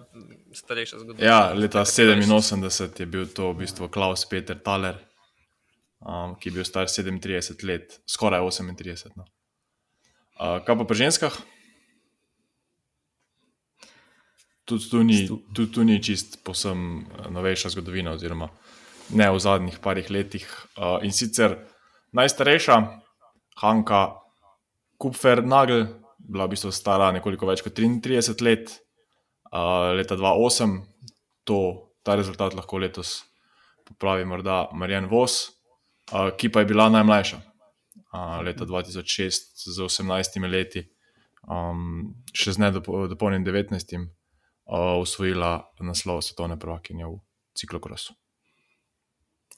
starejša 0.56 1.02
zgodovina. 1.02 1.26
Ja, 1.26 1.40
leta 1.54 1.84
Taka 1.84 2.18
87 2.22 3.02
je 3.02 3.08
bil 3.10 3.26
to 3.30 3.52
v 3.52 3.64
bistvu 3.64 3.90
Klaus 3.90 4.26
Peter 4.30 4.58
Thaler, 4.58 5.00
um, 6.08 6.36
ki 6.40 6.50
je 6.50 6.56
bil 6.56 6.66
star 6.66 6.88
37 6.88 7.64
let, 7.68 8.00
skoraj 8.08 8.42
38. 8.42 9.12
No. 9.20 9.28
Uh, 10.38 10.60
kaj 10.64 10.80
pa 10.80 10.88
pri 10.88 11.04
ženskah? 11.04 11.36
Tudi 14.68 14.90
tu 14.92 15.04
ni, 15.04 15.28
tudi 15.28 15.72
tu 15.72 15.84
ni 15.88 15.96
čist 16.04 16.42
posem 16.44 17.08
eh, 17.08 17.30
novejša 17.32 17.72
zgodovina, 17.72 18.12
oziroma 18.18 18.50
ne 19.16 19.30
v 19.32 19.40
zadnjih 19.40 19.80
parih 19.80 20.10
letih. 20.12 20.44
Uh, 20.76 21.00
in 21.04 21.16
sicer 21.16 21.56
najstarejša, 22.12 22.76
Hanka 23.64 24.02
Kupfer 25.00 25.40
Nagel, 25.46 25.88
bila 26.20 26.46
v 26.46 26.56
bistvu 26.56 26.74
stara 26.76 27.14
nekoliko 27.16 27.48
več 27.48 27.64
kot 27.64 27.80
33 27.80 28.44
let, 28.44 28.76
uh, 29.54 29.96
leta 29.96 30.20
2008, 30.20 30.76
to, 31.48 31.60
ta 32.04 32.20
rezultat 32.20 32.52
lahko 32.58 32.84
letos 32.84 33.22
popravi 33.88 34.28
morda 34.28 34.66
Marjan 34.76 35.08
Vos, 35.08 35.48
uh, 35.48 35.57
ki 36.38 36.52
pa 36.52 36.64
je 36.64 36.66
bila 36.66 36.90
najmlajša. 36.90 37.42
Uh, 38.08 38.40
leta 38.46 38.66
2006 38.66 39.74
z 39.74 39.78
18 39.84 40.48
leti, 40.48 40.86
um, 41.44 42.16
še 42.34 42.56
z 42.56 42.64
nedopolnjenim 42.64 43.44
19, 43.46 43.98
uh, 44.00 44.96
usvojila 45.02 45.68
naslov 45.84 46.24
svetovne 46.24 46.56
prvakinje 46.60 47.10
v 47.10 47.20
ciklokrosu. 47.58 48.16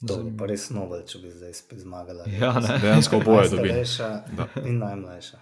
To 0.08 0.22
je 0.24 0.32
pa 0.40 0.48
res 0.48 0.70
novel, 0.72 1.04
če 1.04 1.20
bi 1.20 1.32
zdaj 1.34 1.54
spet 1.60 1.84
zmagala. 1.84 2.26
Ja, 2.32 2.54
ne. 2.56 2.80
Dejansko 2.80 3.20
oboje 3.20 3.50
dobi. 3.52 3.74
Najstarejša 3.76 4.08
Da. 4.38 4.48
in 4.64 4.80
najmlajša. 4.80 5.42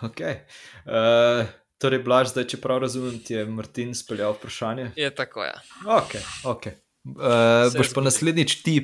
Okay. 0.00 0.46
Uh, 0.88 1.44
torej, 1.76 2.00
Blaž, 2.00 2.30
zdaj, 2.32 2.46
če 2.54 2.60
prav 2.62 2.78
razumem, 2.80 3.18
ti 3.20 3.34
je 3.34 3.42
Martin 3.44 3.90
speljal 3.92 4.32
vprašanje. 4.32 4.86
Je 4.96 5.10
tako, 5.12 5.44
ja. 5.44 5.58
Okay, 5.84 6.22
okay. 6.48 6.78
Uh, 7.04 7.70
boš 7.76 7.94
pa 7.94 8.04
naslednjič 8.04 8.62
ti 8.62 8.74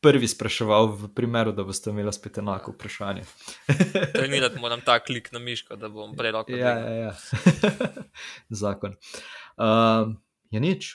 prvi 0.00 0.28
spraševal, 0.28 0.92
v 0.94 1.08
primeru, 1.14 1.52
da 1.52 1.64
boste 1.66 1.90
imeli 1.90 2.12
spet 2.12 2.38
enako 2.38 2.72
vprašanje. 2.76 3.24
Trenirati 4.14 4.60
moram 4.60 4.80
ta 4.84 4.98
klik 5.02 5.32
na 5.32 5.38
miško, 5.38 5.76
da 5.76 5.88
bom 5.88 6.14
prej 6.16 6.32
lahko. 6.32 6.52
Ja, 6.52 6.74
dvignil. 6.74 6.98
ja, 6.98 7.08
ja. 7.08 7.14
zakon. 8.62 8.94
Um, 9.56 10.18
je 10.50 10.60
nič. 10.60 10.92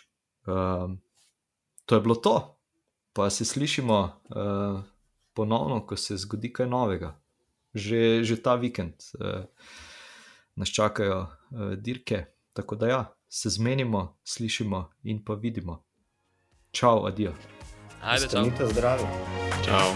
Um, 0.47 1.01
to 1.86 1.95
je 1.95 2.01
bilo 2.01 2.16
to. 2.16 2.36
Pa 3.14 3.30
se 3.30 3.45
slišimo 3.45 3.99
uh, 3.99 4.82
ponovno, 5.34 5.84
ko 5.86 5.97
se 5.97 6.18
zgodi 6.18 6.54
kaj 6.54 6.68
novega. 6.68 7.14
Že, 7.74 8.22
že 8.24 8.38
ta 8.38 8.54
vikend 8.56 9.01
uh, 9.18 9.49
nas 10.56 10.70
čakajo 10.70 11.26
uh, 11.26 11.74
dirke, 11.74 12.26
tako 12.54 12.76
da 12.76 12.88
ja, 12.88 13.01
se 13.30 13.49
zmenimo, 13.49 14.20
slišimo 14.24 14.91
in 15.04 15.24
pa 15.26 15.34
vidimo. 15.34 15.84
Čau, 16.74 17.06
adijo. 17.06 17.32
Ajde, 18.02 18.28
čau. 18.28 18.42
Ostanite 18.42 18.66
zdravi. 18.68 19.04
Čau. 19.66 19.94